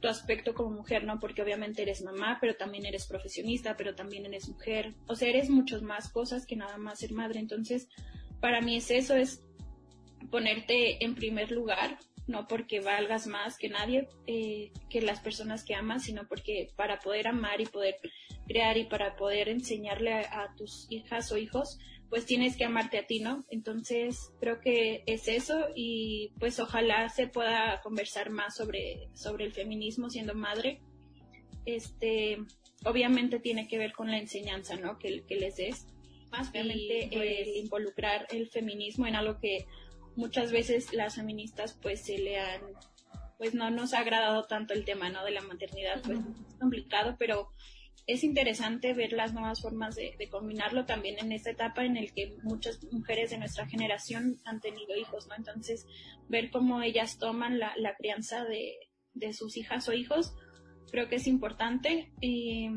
tu 0.00 0.06
aspecto 0.06 0.54
como 0.54 0.70
mujer, 0.70 1.04
¿no? 1.04 1.18
Porque 1.18 1.42
obviamente 1.42 1.82
eres 1.82 2.02
mamá, 2.02 2.38
pero 2.40 2.54
también 2.54 2.86
eres 2.86 3.06
profesionista, 3.06 3.76
pero 3.76 3.96
también 3.96 4.26
eres 4.26 4.48
mujer. 4.48 4.94
O 5.08 5.16
sea, 5.16 5.28
eres 5.28 5.50
muchas 5.50 5.82
más 5.82 6.08
cosas 6.08 6.46
que 6.46 6.54
nada 6.54 6.78
más 6.78 7.00
ser 7.00 7.12
madre. 7.12 7.40
Entonces, 7.40 7.88
para 8.40 8.60
mí 8.60 8.76
es 8.76 8.90
eso, 8.92 9.16
es 9.16 9.42
ponerte 10.30 11.04
en 11.04 11.16
primer 11.16 11.50
lugar, 11.50 11.98
no 12.28 12.46
porque 12.46 12.80
valgas 12.80 13.26
más 13.26 13.58
que 13.58 13.68
nadie, 13.68 14.08
eh, 14.26 14.70
que 14.90 15.00
las 15.00 15.20
personas 15.20 15.64
que 15.64 15.74
amas, 15.74 16.04
sino 16.04 16.28
porque 16.28 16.68
para 16.76 17.00
poder 17.00 17.26
amar 17.26 17.60
y 17.60 17.66
poder 17.66 17.96
crear 18.46 18.76
y 18.76 18.84
para 18.84 19.16
poder 19.16 19.48
enseñarle 19.48 20.12
a, 20.12 20.42
a, 20.42 20.54
tus 20.54 20.86
hijas 20.90 21.32
o 21.32 21.38
hijos, 21.38 21.78
pues 22.10 22.26
tienes 22.26 22.56
que 22.56 22.64
amarte 22.64 22.98
a 22.98 23.06
ti, 23.06 23.20
¿no? 23.20 23.44
Entonces 23.50 24.30
creo 24.40 24.60
que 24.60 25.02
es 25.06 25.28
eso 25.28 25.68
y 25.74 26.32
pues 26.38 26.60
ojalá 26.60 27.08
se 27.08 27.28
pueda 27.28 27.80
conversar 27.82 28.30
más 28.30 28.56
sobre, 28.56 29.08
sobre 29.14 29.44
el 29.44 29.52
feminismo 29.52 30.10
siendo 30.10 30.34
madre. 30.34 30.80
Este, 31.66 32.38
obviamente 32.84 33.40
tiene 33.40 33.68
que 33.68 33.78
ver 33.78 33.92
con 33.92 34.10
la 34.10 34.18
enseñanza, 34.18 34.76
¿no? 34.76 34.98
Que, 34.98 35.24
que 35.26 35.36
les 35.36 35.56
des. 35.56 35.86
Más 36.30 36.50
obviamente 36.50 36.68
el 36.70 37.56
involucrar 37.56 38.26
el 38.30 38.48
feminismo 38.48 39.06
en 39.06 39.16
algo 39.16 39.38
que 39.40 39.66
muchas 40.18 40.50
veces 40.50 40.92
las 40.92 41.14
feministas 41.14 41.78
pues 41.80 42.02
se 42.02 42.18
le 42.18 42.38
han 42.38 42.60
pues 43.38 43.54
no 43.54 43.70
nos 43.70 43.94
ha 43.94 44.00
agradado 44.00 44.46
tanto 44.46 44.74
el 44.74 44.84
tema 44.84 45.08
no 45.10 45.24
de 45.24 45.30
la 45.30 45.42
maternidad 45.42 46.02
pues 46.02 46.18
es 46.18 46.58
complicado 46.58 47.14
pero 47.18 47.52
es 48.08 48.24
interesante 48.24 48.94
ver 48.94 49.12
las 49.12 49.32
nuevas 49.32 49.60
formas 49.60 49.94
de, 49.94 50.16
de, 50.18 50.28
combinarlo 50.28 50.86
también 50.86 51.18
en 51.18 51.30
esta 51.30 51.50
etapa 51.50 51.84
en 51.84 51.96
el 51.96 52.12
que 52.12 52.36
muchas 52.42 52.82
mujeres 52.90 53.30
de 53.30 53.38
nuestra 53.38 53.68
generación 53.68 54.40
han 54.44 54.60
tenido 54.60 54.96
hijos 54.96 55.28
no 55.28 55.36
entonces 55.36 55.86
ver 56.28 56.50
cómo 56.50 56.82
ellas 56.82 57.18
toman 57.18 57.60
la, 57.60 57.72
la 57.76 57.94
crianza 57.94 58.44
de, 58.44 58.74
de, 59.12 59.32
sus 59.34 59.56
hijas 59.56 59.88
o 59.88 59.92
hijos 59.92 60.34
creo 60.90 61.08
que 61.08 61.16
es 61.16 61.26
importante. 61.26 62.12
Y, 62.20 62.68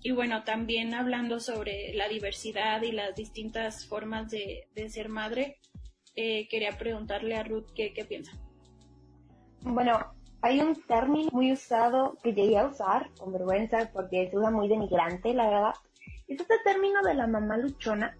y 0.00 0.10
bueno 0.12 0.44
también 0.44 0.94
hablando 0.94 1.38
sobre 1.38 1.92
la 1.94 2.08
diversidad 2.08 2.82
y 2.82 2.92
las 2.92 3.14
distintas 3.14 3.86
formas 3.86 4.30
de, 4.30 4.68
de 4.74 4.88
ser 4.88 5.08
madre 5.08 5.58
eh, 6.20 6.48
quería 6.48 6.76
preguntarle 6.76 7.36
a 7.36 7.44
Ruth 7.44 7.68
qué, 7.76 7.94
qué 7.94 8.04
piensa. 8.04 8.32
Bueno, 9.60 9.98
hay 10.42 10.58
un 10.58 10.74
término 10.82 11.30
muy 11.30 11.52
usado 11.52 12.18
que 12.24 12.32
llegué 12.32 12.58
a 12.58 12.66
usar 12.66 13.08
con 13.20 13.32
vergüenza 13.32 13.88
porque 13.92 14.28
se 14.28 14.36
usa 14.36 14.50
muy 14.50 14.68
denigrante, 14.68 15.32
la 15.32 15.48
verdad. 15.48 15.74
Es 16.26 16.40
este 16.40 16.56
término 16.64 17.02
de 17.02 17.14
la 17.14 17.28
mamá 17.28 17.56
luchona, 17.56 18.18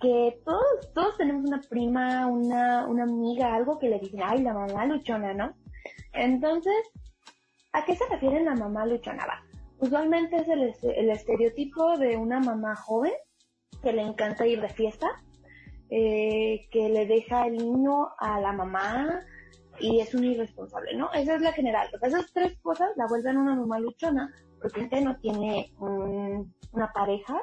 que 0.00 0.40
todos, 0.44 0.92
todos 0.94 1.16
tenemos 1.16 1.44
una 1.44 1.60
prima, 1.60 2.26
una, 2.26 2.88
una 2.88 3.04
amiga, 3.04 3.54
algo 3.54 3.78
que 3.78 3.88
le 3.88 4.00
dicen, 4.00 4.22
ay, 4.24 4.42
la 4.42 4.52
mamá 4.52 4.84
luchona, 4.86 5.32
¿no? 5.32 5.54
Entonces, 6.12 6.74
¿a 7.72 7.84
qué 7.84 7.94
se 7.94 8.04
refiere 8.10 8.42
la 8.42 8.56
mamá 8.56 8.84
luchona? 8.84 9.24
Va. 9.26 9.44
Usualmente 9.78 10.38
es 10.38 10.48
el, 10.48 10.74
el 10.82 11.10
estereotipo 11.10 11.96
de 11.98 12.16
una 12.16 12.40
mamá 12.40 12.74
joven 12.74 13.12
que 13.80 13.92
le 13.92 14.02
encanta 14.02 14.44
ir 14.44 14.60
de 14.60 14.68
fiesta, 14.70 15.06
eh, 15.96 16.66
que 16.72 16.88
le 16.88 17.06
deja 17.06 17.46
el 17.46 17.56
niño 17.56 18.08
a 18.18 18.40
la 18.40 18.52
mamá 18.52 19.20
y 19.78 20.00
es 20.00 20.12
un 20.12 20.24
irresponsable, 20.24 20.96
¿no? 20.96 21.12
Esa 21.12 21.36
es 21.36 21.40
la 21.40 21.52
general. 21.52 21.88
O 21.94 22.04
esas 22.04 22.32
tres 22.32 22.58
cosas 22.62 22.90
la 22.96 23.06
vuelven 23.06 23.36
una 23.36 23.54
mamá 23.54 23.78
luchona 23.78 24.34
porque 24.60 25.00
no 25.00 25.16
tiene 25.20 25.72
un, 25.78 26.52
una 26.72 26.92
pareja 26.92 27.40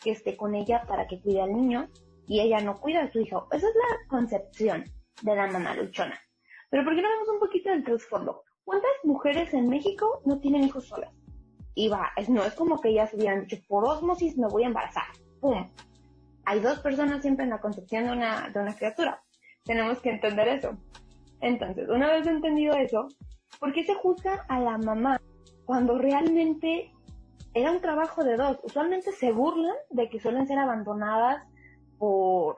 que 0.00 0.10
esté 0.10 0.36
con 0.36 0.54
ella 0.54 0.84
para 0.86 1.06
que 1.06 1.18
cuide 1.22 1.40
al 1.40 1.54
niño 1.54 1.88
y 2.26 2.40
ella 2.40 2.60
no 2.60 2.78
cuida 2.78 3.04
a 3.04 3.10
su 3.10 3.20
hijo. 3.20 3.48
Esa 3.50 3.68
es 3.68 3.74
la 3.74 4.08
concepción 4.08 4.84
de 5.22 5.36
la 5.36 5.46
mamá 5.46 5.74
luchona. 5.74 6.20
Pero 6.68 6.84
¿por 6.84 6.94
qué 6.94 7.00
no 7.00 7.08
vemos 7.08 7.28
un 7.30 7.40
poquito 7.40 7.70
del 7.70 7.84
trasfondo? 7.84 8.42
¿Cuántas 8.64 8.92
mujeres 9.04 9.54
en 9.54 9.66
México 9.70 10.20
no 10.26 10.40
tienen 10.40 10.64
hijos 10.64 10.88
solas? 10.88 11.14
Y 11.74 11.88
va, 11.88 12.10
es, 12.16 12.28
no 12.28 12.44
es 12.44 12.52
como 12.52 12.82
que 12.82 12.90
ellas 12.90 13.14
hubieran 13.14 13.46
dicho, 13.46 13.56
por 13.66 13.88
osmosis 13.88 14.36
me 14.36 14.48
voy 14.48 14.64
a 14.64 14.66
embarazar. 14.66 15.04
¡Pum! 15.40 15.70
Hay 16.46 16.60
dos 16.60 16.80
personas 16.80 17.22
siempre 17.22 17.44
en 17.44 17.50
la 17.50 17.60
concepción 17.60 18.06
de 18.06 18.12
una, 18.12 18.48
de 18.50 18.60
una 18.60 18.74
criatura. 18.74 19.22
Tenemos 19.64 20.00
que 20.00 20.10
entender 20.10 20.48
eso. 20.48 20.76
Entonces, 21.40 21.88
una 21.88 22.10
vez 22.12 22.26
entendido 22.26 22.74
eso, 22.74 23.08
¿por 23.58 23.72
qué 23.72 23.84
se 23.84 23.94
juzga 23.94 24.44
a 24.48 24.60
la 24.60 24.78
mamá 24.78 25.20
cuando 25.64 25.98
realmente 25.98 26.92
era 27.54 27.70
un 27.70 27.80
trabajo 27.80 28.24
de 28.24 28.36
dos? 28.36 28.58
Usualmente 28.62 29.12
se 29.12 29.32
burlan 29.32 29.74
de 29.90 30.08
que 30.08 30.20
suelen 30.20 30.46
ser 30.46 30.58
abandonadas 30.58 31.42
por, 31.98 32.56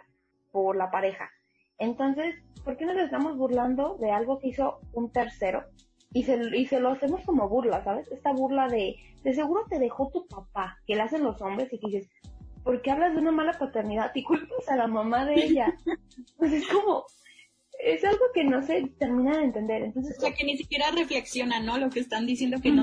por 0.50 0.76
la 0.76 0.90
pareja. 0.90 1.30
Entonces, 1.78 2.34
¿por 2.64 2.76
qué 2.76 2.86
nos 2.86 2.96
estamos 2.96 3.36
burlando 3.36 3.96
de 3.98 4.10
algo 4.10 4.38
que 4.38 4.48
hizo 4.48 4.80
un 4.92 5.12
tercero? 5.12 5.64
Y 6.12 6.22
se, 6.22 6.40
y 6.56 6.66
se 6.66 6.80
lo 6.80 6.90
hacemos 6.90 7.24
como 7.24 7.48
burla, 7.48 7.84
¿sabes? 7.84 8.10
Esta 8.10 8.32
burla 8.32 8.68
de, 8.68 8.96
de 9.22 9.34
seguro 9.34 9.64
te 9.68 9.78
dejó 9.78 10.08
tu 10.10 10.26
papá, 10.26 10.78
que 10.86 10.94
le 10.94 11.02
hacen 11.02 11.22
los 11.22 11.40
hombres 11.42 11.72
y 11.72 11.78
que 11.78 11.88
dices, 11.88 12.10
porque 12.66 12.90
hablas 12.90 13.14
de 13.14 13.20
una 13.20 13.30
mala 13.30 13.56
paternidad 13.56 14.10
y 14.12 14.24
culpas 14.24 14.68
a 14.68 14.74
la 14.74 14.88
mamá 14.88 15.24
de 15.24 15.34
ella. 15.34 15.72
pues 16.36 16.52
es 16.52 16.66
como, 16.66 17.06
es 17.78 18.04
algo 18.04 18.24
que 18.34 18.42
no 18.42 18.60
se 18.60 18.88
termina 18.98 19.38
de 19.38 19.44
entender. 19.44 19.84
Entonces, 19.84 20.18
o 20.18 20.20
sea, 20.20 20.34
que 20.34 20.44
ni 20.44 20.56
siquiera 20.56 20.90
reflexionan, 20.90 21.64
¿no? 21.64 21.78
Lo 21.78 21.90
que 21.90 22.00
están 22.00 22.26
diciendo 22.26 22.60
que 22.60 22.72
no. 22.72 22.82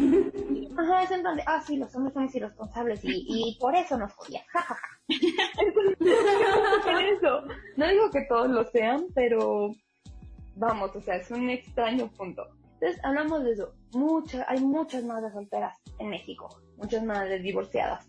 Ajá, 0.82 1.04
es 1.04 1.12
en 1.12 1.22
donde, 1.22 1.44
ah, 1.46 1.62
sí, 1.68 1.76
los 1.76 1.94
hombres 1.96 2.14
somos 2.14 2.34
irresponsables 2.34 3.04
y, 3.04 3.26
y 3.28 3.58
por 3.60 3.76
eso 3.76 3.98
nos 3.98 4.14
jodían, 4.14 4.44
jajaja. 4.48 4.88
eso. 5.10 5.20
No 7.76 7.90
digo 7.90 8.10
que 8.10 8.22
todos 8.30 8.50
lo 8.50 8.64
sean, 8.72 9.08
pero 9.14 9.74
vamos, 10.56 10.96
o 10.96 11.02
sea, 11.02 11.18
es 11.18 11.30
un 11.30 11.50
extraño 11.50 12.10
punto. 12.14 12.48
Entonces, 12.76 13.04
hablamos 13.04 13.44
de 13.44 13.52
eso. 13.52 13.74
Muchas, 13.92 14.46
hay 14.48 14.62
muchas 14.62 15.04
madres 15.04 15.34
solteras 15.34 15.78
en 16.00 16.08
México, 16.08 16.48
muchas 16.78 17.04
madres 17.04 17.44
divorciadas. 17.44 18.08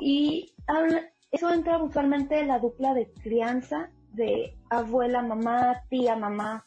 Y 0.00 0.54
habla, 0.66 1.02
eso 1.30 1.52
entra 1.52 1.82
usualmente 1.82 2.38
en 2.40 2.48
la 2.48 2.58
dupla 2.58 2.94
de 2.94 3.12
crianza 3.22 3.90
de 4.12 4.56
abuela, 4.70 5.22
mamá, 5.22 5.82
tía, 5.88 6.16
mamá. 6.16 6.64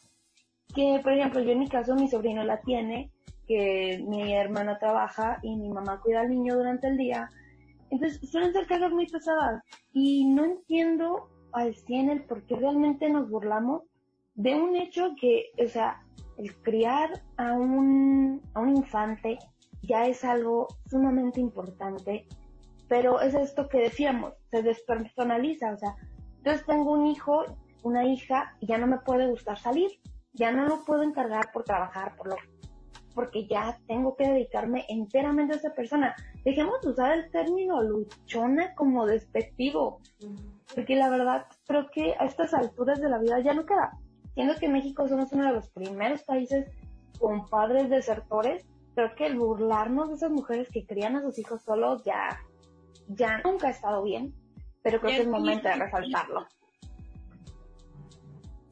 Que, 0.74 1.00
por 1.02 1.12
ejemplo, 1.12 1.40
yo 1.42 1.52
en 1.52 1.60
mi 1.60 1.68
caso, 1.68 1.94
mi 1.94 2.08
sobrino 2.08 2.42
la 2.44 2.60
tiene, 2.60 3.10
que 3.46 4.02
mi 4.08 4.32
hermana 4.32 4.78
trabaja 4.78 5.38
y 5.42 5.56
mi 5.56 5.68
mamá 5.68 6.00
cuida 6.00 6.20
al 6.20 6.30
niño 6.30 6.56
durante 6.56 6.88
el 6.88 6.96
día. 6.96 7.28
Entonces, 7.90 8.30
suelen 8.30 8.52
ser 8.52 8.66
cargas 8.66 8.92
muy 8.92 9.06
pesadas. 9.06 9.62
Y 9.92 10.24
no 10.26 10.44
entiendo 10.44 11.28
al 11.52 11.74
100 11.74 12.10
el 12.10 12.24
por 12.24 12.44
qué 12.46 12.56
realmente 12.56 13.08
nos 13.10 13.28
burlamos 13.28 13.82
de 14.34 14.54
un 14.54 14.74
hecho 14.74 15.14
que, 15.20 15.52
o 15.64 15.68
sea, 15.68 16.02
el 16.38 16.54
criar 16.62 17.22
a 17.36 17.52
un, 17.52 18.42
a 18.54 18.60
un 18.60 18.76
infante 18.76 19.38
ya 19.82 20.06
es 20.06 20.24
algo 20.24 20.66
sumamente 20.86 21.40
importante, 21.40 22.26
pero 22.88 23.20
es 23.20 23.34
esto 23.34 23.68
que 23.68 23.78
decíamos, 23.78 24.34
se 24.50 24.62
despersonaliza, 24.62 25.72
o 25.72 25.76
sea, 25.76 25.96
entonces 26.38 26.66
tengo 26.66 26.92
un 26.92 27.06
hijo, 27.06 27.44
una 27.82 28.04
hija, 28.04 28.56
y 28.60 28.66
ya 28.66 28.78
no 28.78 28.86
me 28.86 28.98
puede 28.98 29.26
gustar 29.26 29.58
salir, 29.58 29.90
ya 30.32 30.52
no 30.52 30.66
lo 30.66 30.84
puedo 30.84 31.02
encargar 31.02 31.50
por 31.52 31.64
trabajar, 31.64 32.16
por 32.16 32.28
lo 32.28 32.36
porque 33.14 33.46
ya 33.46 33.78
tengo 33.86 34.16
que 34.16 34.28
dedicarme 34.28 34.84
enteramente 34.88 35.54
a 35.54 35.56
esa 35.56 35.72
persona. 35.72 36.14
Dejemos 36.44 36.80
de 36.82 36.90
usar 36.90 37.16
el 37.16 37.30
término 37.30 37.80
luchona 37.82 38.74
como 38.74 39.06
despectivo, 39.06 40.00
porque 40.74 40.96
la 40.96 41.08
verdad 41.08 41.46
creo 41.66 41.88
que 41.90 42.14
a 42.18 42.24
estas 42.24 42.52
alturas 42.52 43.00
de 43.00 43.08
la 43.08 43.18
vida 43.18 43.38
ya 43.40 43.54
no 43.54 43.64
queda. 43.64 43.92
Siendo 44.34 44.56
que 44.56 44.68
México 44.68 45.06
somos 45.06 45.32
uno 45.32 45.46
de 45.46 45.52
los 45.52 45.70
primeros 45.70 46.24
países 46.24 46.66
con 47.20 47.48
padres 47.48 47.88
desertores, 47.88 48.66
creo 48.96 49.14
que 49.14 49.26
el 49.26 49.38
burlarnos 49.38 50.08
de 50.08 50.16
esas 50.16 50.32
mujeres 50.32 50.68
que 50.70 50.84
crían 50.84 51.14
a 51.16 51.22
sus 51.22 51.38
hijos 51.38 51.62
solos 51.62 52.02
ya, 52.04 52.40
ya 53.08 53.38
nunca 53.44 53.68
ha 53.68 53.70
estado 53.70 54.02
bien, 54.02 54.34
pero 54.82 55.00
creo 55.00 55.16
que 55.16 55.22
es 55.22 55.28
momento 55.28 55.68
de 55.68 55.74
resaltarlo. 55.74 56.46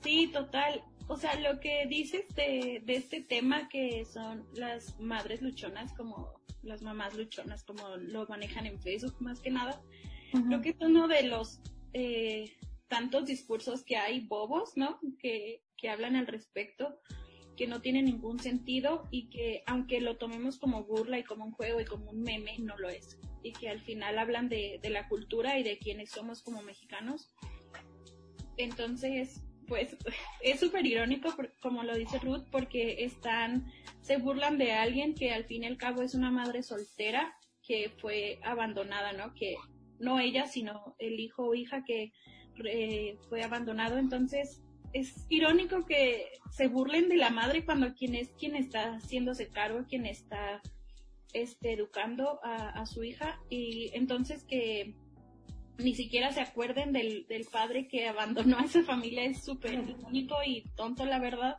Sí, 0.03 0.29
total 0.33 0.83
o 1.09 1.17
sea, 1.17 1.39
lo 1.39 1.61
que 1.61 1.87
dices 1.87 2.27
de, 2.35 2.83
este 2.87 3.21
tema 3.21 3.69
que 3.69 4.05
son 4.05 4.47
las 4.55 4.99
madres 4.99 5.43
luchonas, 5.43 5.93
como 5.93 6.41
las 6.63 6.83
mamás 6.83 7.15
luchonas, 7.15 7.65
como 7.65 7.97
lo 7.97 8.27
manejan 8.27 8.67
en 8.67 8.81
Facebook 8.81 9.17
más 9.21 9.41
que 9.41 9.51
nada, 9.51 9.83
creo 10.31 10.63
que 10.63 10.71
es 10.71 10.77
uno 10.81 11.09
de 11.09 11.25
los 11.25 11.61
eh, 11.93 12.53
tantos 12.89 13.27
discursos 13.27 13.83
que 13.85 13.97
hay 13.97 14.21
bobos, 14.21 14.73
¿no? 14.77 15.01
Que, 15.19 15.63
que 15.77 15.91
hablan 15.91 16.17
al 16.17 16.27
respecto, 16.27 16.99
que 17.57 17.67
no 17.67 17.83
tienen 17.83 18.07
ningún 18.07 18.39
sentido 18.39 19.07
y 19.11 19.29
que 19.29 19.63
aunque 19.67 20.01
lo 20.01 20.17
tomemos 20.17 20.59
como 20.59 20.85
burla 20.85 21.19
y 21.19 21.25
como 21.25 21.45
un 21.45 21.53
juego 21.53 21.81
y 21.81 21.85
como 21.85 22.11
un 22.11 22.23
meme, 22.23 22.59
no 22.59 22.79
lo 22.79 22.89
es. 22.89 23.19
Y 23.43 23.53
que 23.53 23.69
al 23.69 23.81
final 23.81 24.19
hablan 24.19 24.49
de, 24.49 24.79
de 24.83 24.91
la 24.91 25.09
cultura 25.09 25.59
y 25.59 25.63
de 25.63 25.79
quienes 25.79 26.11
somos 26.11 26.43
como 26.43 26.63
mexicanos. 26.63 27.33
Entonces, 28.57 29.43
pues 29.67 29.97
es 30.43 30.61
súper 30.61 30.87
irónico, 30.87 31.35
como 31.61 31.83
lo 31.83 31.97
dice 31.97 32.19
Ruth, 32.19 32.45
porque 32.51 33.05
están, 33.05 33.73
se 34.01 34.19
burlan 34.19 34.59
de 34.59 34.73
alguien 34.73 35.15
que 35.15 35.33
al 35.33 35.45
fin 35.45 35.65
y 35.65 35.67
al 35.67 35.79
cabo 35.79 36.03
es 36.03 36.15
una 36.15 36.31
madre 36.31 36.63
soltera 36.63 37.35
que 37.63 37.91
fue 38.01 38.39
abandonada, 38.43 39.13
¿no? 39.13 39.35
Que 39.35 39.55
no 39.99 40.19
ella, 40.19 40.47
sino 40.47 40.97
el 40.99 41.21
hijo 41.21 41.47
o 41.47 41.55
hija 41.55 41.85
que 41.85 42.13
eh, 42.65 43.17
fue 43.29 43.43
abandonado. 43.43 43.99
Entonces, 43.99 44.63
es 44.93 45.27
irónico 45.29 45.87
que 45.87 46.27
se 46.51 46.69
burlen 46.69 47.09
de 47.09 47.17
la 47.17 47.31
madre 47.31 47.65
cuando 47.65 47.95
quien 47.95 48.15
es 48.15 48.29
quien 48.39 48.57
está 48.57 48.97
haciéndose 48.97 49.49
cargo, 49.49 49.87
quien 49.89 50.07
está 50.07 50.61
este, 51.33 51.73
educando 51.73 52.41
a, 52.43 52.69
a 52.69 52.87
su 52.87 53.05
hija 53.05 53.41
y 53.49 53.91
entonces 53.95 54.45
que 54.45 54.95
ni 55.79 55.95
siquiera 55.95 56.33
se 56.33 56.41
acuerden 56.41 56.93
del, 56.93 57.27
del 57.29 57.47
padre 57.47 57.89
que 57.89 58.07
abandonó 58.07 58.59
a 58.59 58.65
esa 58.65 58.83
familia 58.83 59.25
es 59.25 59.43
súper 59.45 59.79
único 60.07 60.37
y 60.45 60.65
tonto, 60.77 61.05
la 61.05 61.19
verdad. 61.19 61.57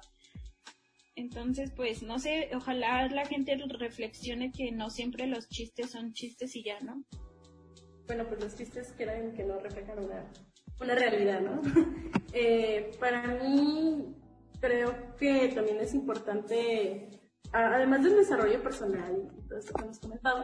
Entonces, 1.16 1.72
pues, 1.76 2.02
no 2.02 2.18
sé, 2.18 2.50
ojalá 2.56 3.08
la 3.08 3.26
gente 3.26 3.56
reflexione 3.56 4.52
que 4.52 4.72
no 4.72 4.90
siempre 4.90 5.28
los 5.28 5.48
chistes 5.48 5.92
son 5.92 6.14
chistes 6.14 6.56
y 6.56 6.64
ya, 6.64 6.80
¿no? 6.80 7.04
Bueno, 8.08 8.26
pues 8.28 8.42
los 8.42 8.56
chistes 8.56 8.92
quedan 8.94 9.34
que 9.34 9.44
no 9.44 9.60
reflejan 9.60 10.00
una, 10.00 10.26
una 10.82 10.96
realidad, 10.96 11.42
¿no? 11.42 11.62
eh, 12.34 12.92
para 13.00 13.28
mí, 13.28 14.16
creo 14.60 15.16
que 15.18 15.50
también 15.50 15.80
es 15.82 15.94
importante, 15.94 17.10
además 17.54 18.04
del 18.04 18.16
desarrollo 18.16 18.62
personal 18.62 19.30
y 19.38 19.48
todo 19.48 19.60
esto 19.60 19.74
que 19.74 19.84
hemos 19.84 20.00
comentado, 20.00 20.44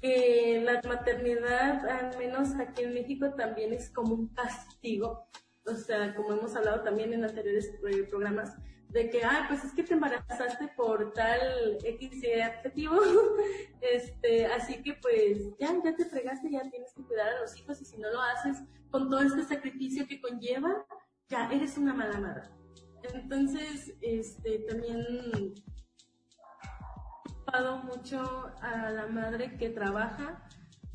que 0.00 0.62
la 0.64 0.80
maternidad, 0.88 1.86
al 1.86 2.16
menos 2.18 2.54
aquí 2.58 2.82
en 2.82 2.94
México, 2.94 3.34
también 3.34 3.72
es 3.72 3.90
como 3.90 4.14
un 4.14 4.28
castigo. 4.28 5.26
O 5.66 5.74
sea, 5.74 6.14
como 6.14 6.32
hemos 6.32 6.56
hablado 6.56 6.82
también 6.82 7.12
en 7.12 7.24
anteriores 7.24 7.66
eh, 7.66 8.04
programas, 8.04 8.56
de 8.88 9.08
que, 9.08 9.22
ah, 9.22 9.44
pues 9.48 9.62
es 9.64 9.72
que 9.72 9.84
te 9.84 9.94
embarazaste 9.94 10.68
por 10.76 11.12
tal 11.12 11.78
X 11.84 12.24
y 12.24 12.40
adjetivo, 12.40 12.98
este, 13.80 14.46
así 14.46 14.82
que 14.82 14.94
pues 14.94 15.56
ya, 15.60 15.72
ya 15.84 15.94
te 15.94 16.04
fregaste, 16.06 16.50
ya 16.50 16.68
tienes 16.68 16.92
que 16.92 17.04
cuidar 17.04 17.28
a 17.28 17.40
los 17.40 17.56
hijos 17.56 17.80
y 17.80 17.84
si 17.84 17.98
no 17.98 18.10
lo 18.10 18.20
haces 18.20 18.58
con 18.90 19.08
todo 19.08 19.20
este 19.20 19.44
sacrificio 19.44 20.08
que 20.08 20.20
conlleva, 20.20 20.84
ya 21.28 21.48
eres 21.52 21.78
una 21.78 21.94
mala 21.94 22.18
madre. 22.18 22.48
Entonces, 23.14 23.94
este, 24.00 24.58
también 24.68 25.54
mucho 27.84 28.50
a 28.62 28.90
la 28.90 29.06
madre 29.06 29.56
que 29.56 29.70
trabaja, 29.70 30.46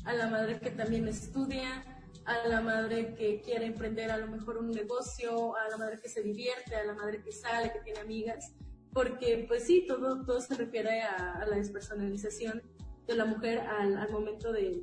a 0.04 0.14
la 0.14 0.28
madre 0.28 0.58
que 0.58 0.70
también 0.70 1.06
estudia, 1.08 1.84
a 2.24 2.48
la 2.48 2.60
madre 2.60 3.14
que 3.14 3.40
quiere 3.40 3.66
emprender 3.66 4.10
a 4.10 4.16
lo 4.16 4.26
mejor 4.28 4.58
un 4.58 4.70
negocio, 4.70 5.56
a 5.56 5.68
la 5.68 5.76
madre 5.76 6.00
que 6.00 6.08
se 6.08 6.22
divierte, 6.22 6.74
a 6.74 6.84
la 6.84 6.94
madre 6.94 7.22
que 7.22 7.32
sale, 7.32 7.72
que 7.72 7.80
tiene 7.80 8.00
amigas, 8.00 8.52
porque 8.92 9.44
pues 9.46 9.64
sí, 9.64 9.84
todo, 9.86 10.24
todo 10.24 10.40
se 10.40 10.54
refiere 10.54 11.02
a, 11.02 11.44
la 11.46 11.56
despersonalización 11.56 12.62
de 13.06 13.14
la 13.14 13.24
mujer 13.24 13.60
al, 13.60 13.96
al 13.96 14.10
momento 14.10 14.52
de, 14.52 14.82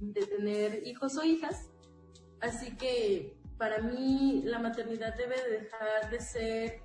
de 0.00 0.26
tener 0.26 0.86
hijos 0.86 1.16
o 1.16 1.24
hijas. 1.24 1.70
Así 2.40 2.76
que 2.76 3.36
para 3.56 3.80
mí 3.80 4.42
la 4.44 4.58
maternidad 4.58 5.16
debe 5.16 5.36
dejar 5.50 6.10
de 6.10 6.20
ser 6.20 6.82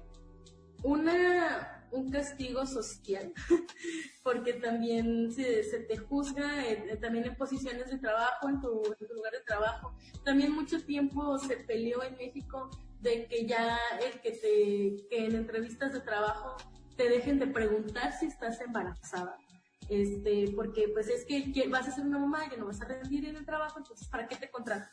una 0.83 1.72
un 1.93 2.11
castigo 2.11 2.65
social, 2.65 3.31
porque 4.23 4.53
también 4.53 5.31
se, 5.31 5.63
te 5.87 5.97
juzga 5.97 6.67
eh, 6.67 6.97
también 6.99 7.25
en 7.25 7.35
posiciones 7.35 7.89
de 7.89 7.99
trabajo, 7.99 8.49
en 8.49 8.59
tu, 8.59 8.81
lugar 9.13 9.31
de 9.31 9.41
trabajo. 9.45 9.95
También 10.25 10.51
mucho 10.51 10.83
tiempo 10.83 11.37
se 11.37 11.57
peleó 11.57 12.03
en 12.03 12.17
México 12.17 12.69
de 13.01 13.27
que 13.27 13.45
ya 13.45 13.77
el 14.03 14.19
que 14.21 14.31
te, 14.31 15.07
que 15.09 15.25
en 15.25 15.35
entrevistas 15.35 15.93
de 15.93 16.01
trabajo 16.01 16.57
te 16.97 17.09
dejen 17.09 17.39
de 17.39 17.47
preguntar 17.47 18.11
si 18.13 18.25
estás 18.25 18.59
embarazada. 18.61 19.37
Este, 19.89 20.51
porque 20.55 20.87
pues 20.93 21.09
es 21.09 21.25
que 21.25 21.67
vas 21.67 21.87
a 21.87 21.91
ser 21.91 22.05
una 22.05 22.17
mamá 22.17 22.45
y 22.45 22.57
no 22.57 22.65
vas 22.65 22.81
a 22.81 22.85
rendir 22.85 23.25
en 23.25 23.35
el 23.35 23.45
trabajo, 23.45 23.79
entonces 23.79 24.07
¿para 24.07 24.27
qué 24.27 24.35
te 24.37 24.49
contratan? 24.49 24.89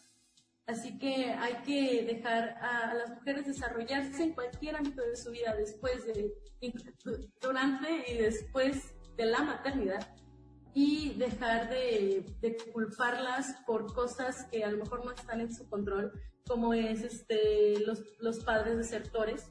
Así 0.67 0.99
que 0.99 1.27
hay 1.33 1.55
que 1.65 2.05
dejar 2.05 2.57
a, 2.61 2.95
las 2.95 3.11
mujeres 3.11 3.47
desarrollarse 3.47 4.23
en 4.23 4.35
cualquier 4.35 4.77
ámbito 4.77 5.03
de 5.03 5.17
su 5.17 5.31
vida 5.31 5.55
después 5.57 6.07
de, 6.07 6.33
durante 7.41 8.13
y 8.13 8.19
después 8.19 8.95
de 9.17 9.27
la 9.27 9.43
maternidad 9.43 10.15
y 10.73 11.15
dejar 11.15 11.69
de, 11.71 12.25
culparlas 12.73 13.57
por 13.67 13.93
cosas 13.93 14.47
que 14.53 14.65
a 14.65 14.71
lo 14.71 14.79
mejor 14.79 15.05
no 15.05 15.11
están 15.11 15.41
en 15.41 15.53
su 15.53 15.69
control, 15.69 16.13
como 16.47 16.73
es 16.73 17.03
este, 17.03 17.81
los, 17.81 18.03
los 18.21 18.45
padres 18.45 18.77
desertores 18.77 19.51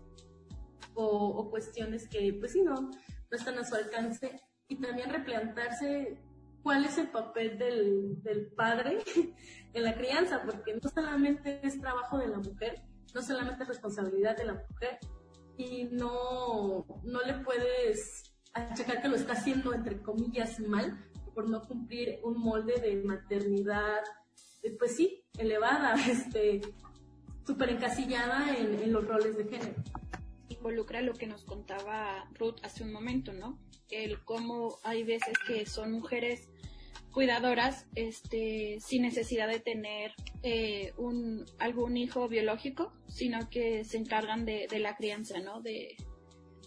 o, 0.93 1.05
o 1.05 1.49
cuestiones 1.49 2.07
que 2.07 2.34
pues 2.39 2.53
sí, 2.53 2.62
no, 2.62 2.76
no 2.76 2.91
están 3.32 3.57
a 3.60 3.66
su 3.66 3.76
alcance 3.76 4.39
y 4.70 4.78
también 4.78 5.10
replantarse 5.10 6.18
cuál 6.64 6.86
es 6.86 6.97
el 6.97 7.07
papel 7.07 7.57
del, 7.57 8.22
del 8.24 8.47
padre 8.47 8.99
en 9.74 9.84
la 9.84 9.95
crianza, 9.95 10.41
porque 10.43 10.74
no 10.82 10.89
solamente 10.89 11.60
es 11.64 11.80
trabajo 11.80 12.18
de 12.18 12.28
la 12.28 12.38
mujer, 12.38 12.84
no 13.14 13.22
solamente 13.22 13.64
es 13.64 13.70
responsabilidad 13.70 14.38
de 14.38 14.45
la 14.45 14.53
mujer, 14.53 14.99
y 15.57 15.86
no, 15.91 16.86
no 17.03 17.22
le 17.22 17.34
puedes 17.43 18.34
achacar 18.53 19.01
que 19.01 19.10
lo 19.10 19.16
está 19.16 19.34
haciendo, 19.34 19.74
entre 19.74 20.01
comillas, 20.01 20.60
mal, 20.60 21.05
por 21.34 21.49
no 21.49 21.62
cumplir 21.62 22.20
un 22.24 22.39
molde 22.39 22.80
de 22.80 22.95
maternidad, 23.03 23.99
eh, 24.64 24.76
pues 24.78 24.95
sí, 24.95 25.24
elevada, 25.38 25.95
este, 26.10 26.62
súper 27.45 27.70
encasillada 27.70 28.55
en, 28.57 28.80
en 28.80 28.93
los 28.93 29.07
roles 29.07 29.38
de 29.38 29.43
género. 29.45 29.84
Involucra 30.60 31.01
lo 31.01 31.14
que 31.14 31.26
nos 31.26 31.43
contaba 31.43 32.30
Ruth 32.38 32.57
hace 32.64 32.84
un 32.84 32.91
momento, 32.91 33.34
¿no? 33.34 33.57
El 33.89 34.24
cómo 34.24 34.78
hay 34.84 35.03
veces 35.03 35.34
que 35.47 35.66
son 35.66 35.91
mujeres 35.91 36.49
cuidadoras 37.12 37.88
este, 37.95 38.78
sin 38.82 39.01
necesidad 39.01 39.47
de 39.47 39.60
tener 39.60 40.12
eh, 40.43 40.93
un, 40.97 41.45
algún 41.60 41.97
hijo 41.97 42.28
biológico, 42.28 42.93
sino 43.07 43.49
que 43.49 43.84
se 43.84 43.97
encargan 43.97 44.45
de, 44.45 44.68
la 44.80 44.95
crianza, 44.95 45.39
¿no? 45.39 45.62
De, 45.62 45.95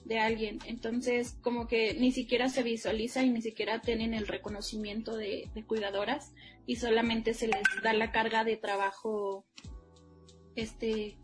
de 0.05 0.19
alguien. 0.19 0.59
Entonces, 0.67 1.37
como 1.43 1.67
que 1.67 1.95
ni 1.95 2.13
siquiera 2.13 2.49
se 2.49 2.63
visualiza 2.63 3.23
y 3.23 3.31
ni 3.31 3.43
siquiera 3.43 3.81
tienen 3.81 4.15
el 4.15 4.27
reconocimiento 4.27 5.17
de, 5.17 5.49
cuidadoras 5.67 6.33
y 6.67 6.77
solamente 6.77 7.35
se 7.35 7.49
les 7.49 7.63
da 7.83 7.93
la 7.93 8.11
carga 8.11 8.45
de 8.45 8.57
trabajo, 8.57 9.45
este, 10.57 11.17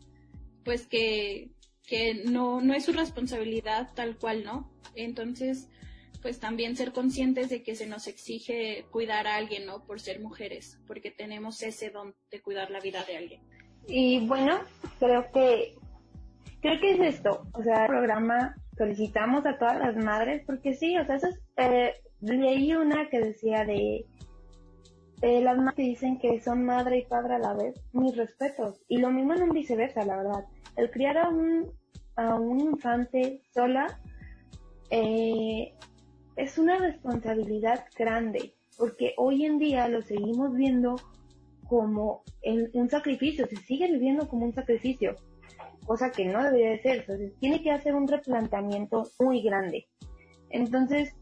pues 0.65 0.87
que, 0.87 1.51
que 1.89 2.23
no, 2.27 2.61
no 2.61 2.75
es 2.75 2.85
su 2.85 2.93
responsabilidad 2.93 3.89
tal 3.95 4.19
cual, 4.19 4.45
¿no? 4.45 4.71
Entonces, 4.95 5.69
pues 6.23 6.39
también 6.39 6.77
ser 6.77 6.93
conscientes 6.93 7.49
de 7.49 7.63
que 7.63 7.75
se 7.75 7.87
nos 7.87 8.07
exige 8.07 8.85
cuidar 8.91 9.27
a 9.27 9.37
alguien, 9.37 9.67
¿no? 9.67 9.85
Por 9.85 10.01
ser 10.01 10.21
mujeres, 10.21 10.79
porque 10.87 11.11
tenemos 11.11 11.63
ese 11.63 11.91
don 11.91 12.15
de 12.31 12.43
cuidar 12.43 12.71
la 12.71 12.81
vida 12.81 13.05
de 13.05 13.17
alguien. 13.17 13.43
Y 13.87 14.27
bueno, 14.27 14.61
creo 14.99 15.31
que, 15.33 15.77
creo 16.61 16.81
que 16.81 16.91
es 16.93 17.15
esto, 17.17 17.47
o 17.53 17.63
sea, 17.63 17.83
el 17.83 17.89
programa 17.89 18.55
solicitamos 18.77 19.47
a 19.47 19.59
todas 19.59 19.79
las 19.79 19.97
madres, 19.97 20.43
porque 20.47 20.75
sí, 20.75 20.97
o 20.99 21.07
sea, 21.07 21.17
eso 21.17 21.29
es, 21.29 21.41
eh, 21.57 21.95
leí 22.21 22.75
una 22.75 23.09
que 23.09 23.21
decía 23.21 23.65
de 23.65 24.05
las 25.23 25.57
madres 25.57 25.75
que 25.75 25.83
dicen 25.83 26.19
que 26.19 26.41
son 26.41 26.65
madre 26.65 26.99
y 26.99 27.07
padre 27.07 27.37
a 27.37 27.39
la 27.39 27.55
vez, 27.55 27.75
mis 27.93 28.17
respetos. 28.17 28.81
Y 28.89 28.99
lo 28.99 29.11
mismo 29.11 29.35
en 29.35 29.45
un 29.45 29.51
viceversa, 29.51 30.05
la 30.05 30.17
verdad. 30.17 30.45
El 30.77 30.91
criar 30.91 31.19
a 31.19 31.29
un, 31.29 31.73
a 32.19 32.35
un 32.35 32.61
infante 32.61 33.41
sola 33.55 34.01
eh, 34.91 35.73
es 36.37 36.59
una 36.59 36.79
responsabilidad 36.79 37.85
grande, 37.97 38.55
porque 38.77 39.15
hoy 39.17 39.45
en 39.45 39.59
día 39.59 39.89
lo 39.89 40.03
seguimos 40.03 40.53
viendo 40.55 40.97
como 41.69 42.25
en 42.43 42.71
un 42.73 42.91
sacrificio, 42.91 43.47
se 43.47 43.57
sigue 43.57 43.91
viviendo 43.93 44.29
como 44.29 44.47
un 44.47 44.53
sacrificio, 44.53 45.15
cosa 45.87 46.11
que 46.11 46.25
no 46.25 46.43
debería 46.43 46.71
de 46.71 46.83
ser, 46.83 46.97
entonces 46.99 47.39
tiene 47.39 47.63
que 47.63 47.71
hacer 47.71 47.95
un 47.95 48.09
replanteamiento 48.09 49.09
muy 49.21 49.43
grande. 49.43 49.87
Entonces, 50.51 51.15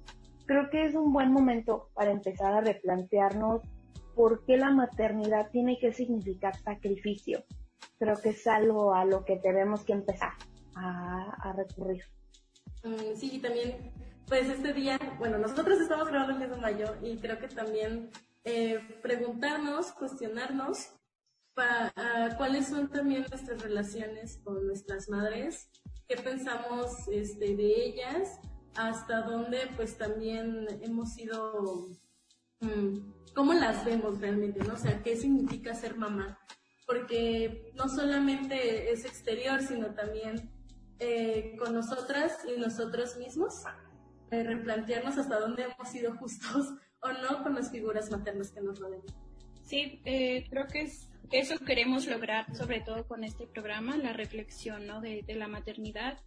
creo 0.47 0.71
que 0.71 0.87
es 0.87 0.95
un 0.95 1.13
buen 1.13 1.31
momento 1.31 1.91
para 1.95 2.11
empezar 2.11 2.55
a 2.55 2.63
replantearnos 2.63 3.61
por 4.15 4.47
qué 4.47 4.57
la 4.57 4.71
maternidad 4.71 5.51
tiene 5.51 5.79
que 5.79 5.93
significar 5.93 6.57
sacrificio. 6.57 7.45
Creo 7.99 8.17
que 8.17 8.31
es 8.31 8.47
algo 8.47 8.95
a 8.95 9.05
lo 9.05 9.25
que 9.25 9.37
tenemos 9.37 9.85
que 9.85 9.93
empezar 9.93 10.33
a, 10.77 11.53
recurrir. 11.57 12.05
Mm, 12.85 13.17
sí, 13.17 13.31
y 13.35 13.39
también, 13.39 13.93
pues 14.29 14.49
este 14.49 14.73
día, 14.73 14.99
bueno, 15.19 15.39
nosotros 15.39 15.81
estamos 15.81 16.09
grabando 16.09 16.33
el 16.35 16.39
10 16.39 16.51
de 16.51 16.57
mayo 16.57 16.97
y 17.03 17.17
creo 17.19 17.39
que 17.39 17.49
también 17.49 18.11
eh, 18.45 18.79
preguntarnos, 19.03 19.93
cuestionarnos 19.93 20.93
cuáles 22.37 22.69
son 22.69 22.89
también 22.91 23.25
nuestras 23.31 23.63
relaciones 23.63 24.39
con 24.45 24.67
nuestras 24.67 25.09
madres, 25.09 25.71
qué 26.07 26.17
pensamos 26.17 27.09
este, 27.11 27.57
de 27.57 27.85
ellas, 27.87 28.39
hasta 28.77 29.23
dónde 29.23 29.71
pues 29.75 29.97
también 29.97 30.67
hemos 30.83 31.15
sido, 31.15 31.89
mm, 32.61 33.33
cómo 33.35 33.55
las 33.55 33.85
vemos 33.85 34.21
realmente, 34.21 34.63
¿no? 34.65 34.75
O 34.75 34.79
sea, 34.79 35.03
qué 35.03 35.17
significa 35.17 35.75
ser 35.75 35.97
mamá, 35.97 36.39
porque 36.87 37.73
no 37.75 37.89
solamente 37.89 38.93
es 38.93 39.07
exterior, 39.07 39.63
sino 39.63 39.95
también 39.95 40.56
eh, 40.99 41.57
con 41.59 41.75
nosotras 41.75 42.39
y 42.47 42.59
nosotros 42.61 43.17
mismos, 43.17 43.63
eh, 44.31 44.43
replantearnos 44.43 45.19
hasta 45.19 45.39
dónde 45.39 45.65
hemos 45.65 45.89
sido 45.89 46.17
justos 46.17 46.75
o 47.01 47.13
no 47.13 47.43
con 47.43 47.55
las 47.55 47.71
figuras 47.71 48.11
maternas 48.11 48.51
que 48.51 48.61
nos 48.61 48.79
rodean. 48.81 49.03
Sí, 49.63 50.01
eh, 50.05 50.47
creo 50.49 50.67
que 50.69 50.83
es, 50.83 51.09
eso 51.33 51.59
queremos 51.59 52.07
lograr, 52.07 52.55
sobre 52.55 52.81
todo 52.81 53.07
con 53.07 53.25
este 53.25 53.47
programa, 53.47 53.97
la 53.97 54.13
reflexión 54.13 54.87
¿no? 54.87 55.01
de, 55.01 55.23
de, 55.23 55.35
la 55.35 55.49
maternidad, 55.49 56.19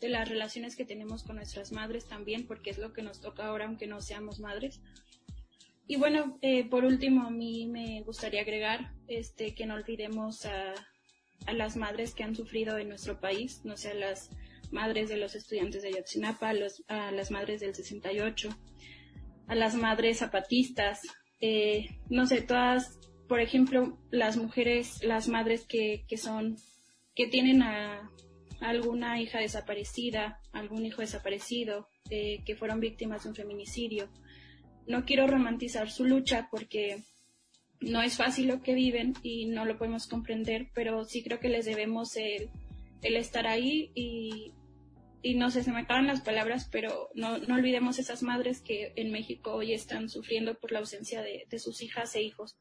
de 0.00 0.08
las 0.08 0.28
relaciones 0.28 0.76
que 0.76 0.84
tenemos 0.84 1.22
con 1.22 1.36
nuestras 1.36 1.72
madres 1.72 2.06
también, 2.06 2.46
porque 2.46 2.70
es 2.70 2.78
lo 2.78 2.92
que 2.92 3.02
nos 3.02 3.20
toca 3.20 3.46
ahora, 3.46 3.66
aunque 3.66 3.86
no 3.86 4.00
seamos 4.00 4.40
madres. 4.40 4.80
Y 5.88 5.96
bueno, 5.96 6.38
eh, 6.42 6.68
por 6.68 6.84
último, 6.84 7.26
a 7.26 7.30
mí 7.30 7.66
me 7.66 8.02
gustaría 8.02 8.40
agregar 8.40 8.92
este, 9.06 9.54
que 9.54 9.66
no 9.66 9.74
olvidemos 9.74 10.44
a, 10.44 10.74
a 11.46 11.52
las 11.52 11.76
madres 11.76 12.14
que 12.14 12.24
han 12.24 12.34
sufrido 12.34 12.78
en 12.78 12.88
nuestro 12.88 13.20
país, 13.20 13.60
no 13.64 13.76
sé, 13.76 13.90
a 13.90 13.94
las 13.94 14.30
madres 14.70 15.08
de 15.08 15.16
los 15.16 15.34
estudiantes 15.34 15.82
de 15.82 15.88
Ayotzinapa, 15.88 16.48
a, 16.48 16.54
los, 16.54 16.82
a 16.88 17.10
las 17.12 17.30
madres 17.30 17.60
del 17.60 17.74
68, 17.74 18.48
a 19.46 19.54
las 19.54 19.74
madres 19.74 20.18
zapatistas, 20.18 21.02
eh, 21.40 21.98
no 22.08 22.26
sé, 22.26 22.42
todas, 22.42 22.98
por 23.28 23.40
ejemplo, 23.40 23.98
las 24.10 24.36
mujeres, 24.36 25.02
las 25.02 25.28
madres 25.28 25.64
que, 25.66 26.04
que 26.08 26.16
son, 26.16 26.56
que 27.14 27.26
tienen 27.26 27.62
a, 27.62 28.10
alguna 28.60 29.20
hija 29.20 29.38
desaparecida, 29.38 30.40
algún 30.52 30.86
hijo 30.86 31.02
desaparecido, 31.02 31.88
eh, 32.10 32.42
que 32.44 32.56
fueron 32.56 32.80
víctimas 32.80 33.22
de 33.22 33.30
un 33.30 33.34
feminicidio. 33.34 34.08
No 34.86 35.04
quiero 35.04 35.26
romantizar 35.26 35.90
su 35.90 36.04
lucha 36.04 36.48
porque 36.50 37.04
no 37.80 38.02
es 38.02 38.16
fácil 38.16 38.48
lo 38.48 38.62
que 38.62 38.74
viven 38.74 39.14
y 39.22 39.46
no 39.46 39.64
lo 39.64 39.76
podemos 39.76 40.06
comprender, 40.06 40.68
pero 40.74 41.04
sí 41.04 41.22
creo 41.22 41.40
que 41.40 41.48
les 41.48 41.66
debemos 41.66 42.16
el, 42.16 42.50
estar 43.02 43.46
ahí 43.46 43.90
y, 43.94 44.54
no 45.36 45.50
sé, 45.50 45.62
se 45.62 45.72
me 45.72 45.80
acaban 45.80 46.06
las 46.06 46.20
palabras, 46.20 46.68
pero 46.70 47.10
no, 47.14 47.38
no 47.38 47.56
olvidemos 47.56 47.98
esas 47.98 48.22
madres 48.22 48.60
que 48.60 48.92
en 48.96 49.10
México 49.10 49.52
hoy 49.52 49.72
están 49.72 50.08
sufriendo 50.08 50.54
por 50.54 50.72
la 50.72 50.78
ausencia 50.80 51.20
de, 51.22 51.46
de 51.50 51.58
sus 51.58 51.82
hijas 51.82 52.14
e 52.14 52.22
hijos. 52.22 52.56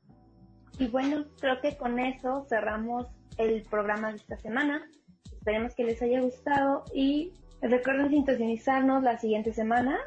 Y 0.79 0.87
bueno, 0.87 1.25
creo 1.39 1.61
que 1.61 1.77
con 1.77 1.99
eso 1.99 2.45
cerramos 2.49 3.07
el 3.37 3.63
programa 3.63 4.09
de 4.09 4.17
esta 4.17 4.37
semana. 4.37 4.89
Esperemos 5.31 5.75
que 5.75 5.83
les 5.83 6.01
haya 6.01 6.21
gustado 6.21 6.83
y 6.93 7.33
recuerden 7.61 8.09
sintonizarnos 8.09 9.03
la 9.03 9.17
siguiente 9.17 9.53
semana. 9.53 9.97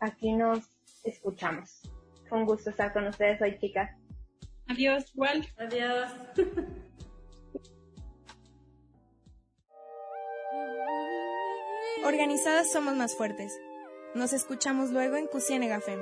Aquí 0.00 0.32
nos 0.32 0.70
escuchamos. 1.02 1.82
Fue 2.28 2.38
un 2.38 2.46
gusto 2.46 2.70
estar 2.70 2.92
con 2.92 3.06
ustedes 3.06 3.40
hoy, 3.42 3.58
chicas. 3.58 3.90
Adiós, 4.68 5.04
igual. 5.14 5.46
Adiós. 5.58 6.10
Organizadas 12.04 12.70
somos 12.70 12.94
más 12.94 13.16
fuertes. 13.16 13.52
Nos 14.14 14.32
escuchamos 14.32 14.90
luego 14.90 15.16
en 15.16 15.26
Cusienegafem. 15.26 16.00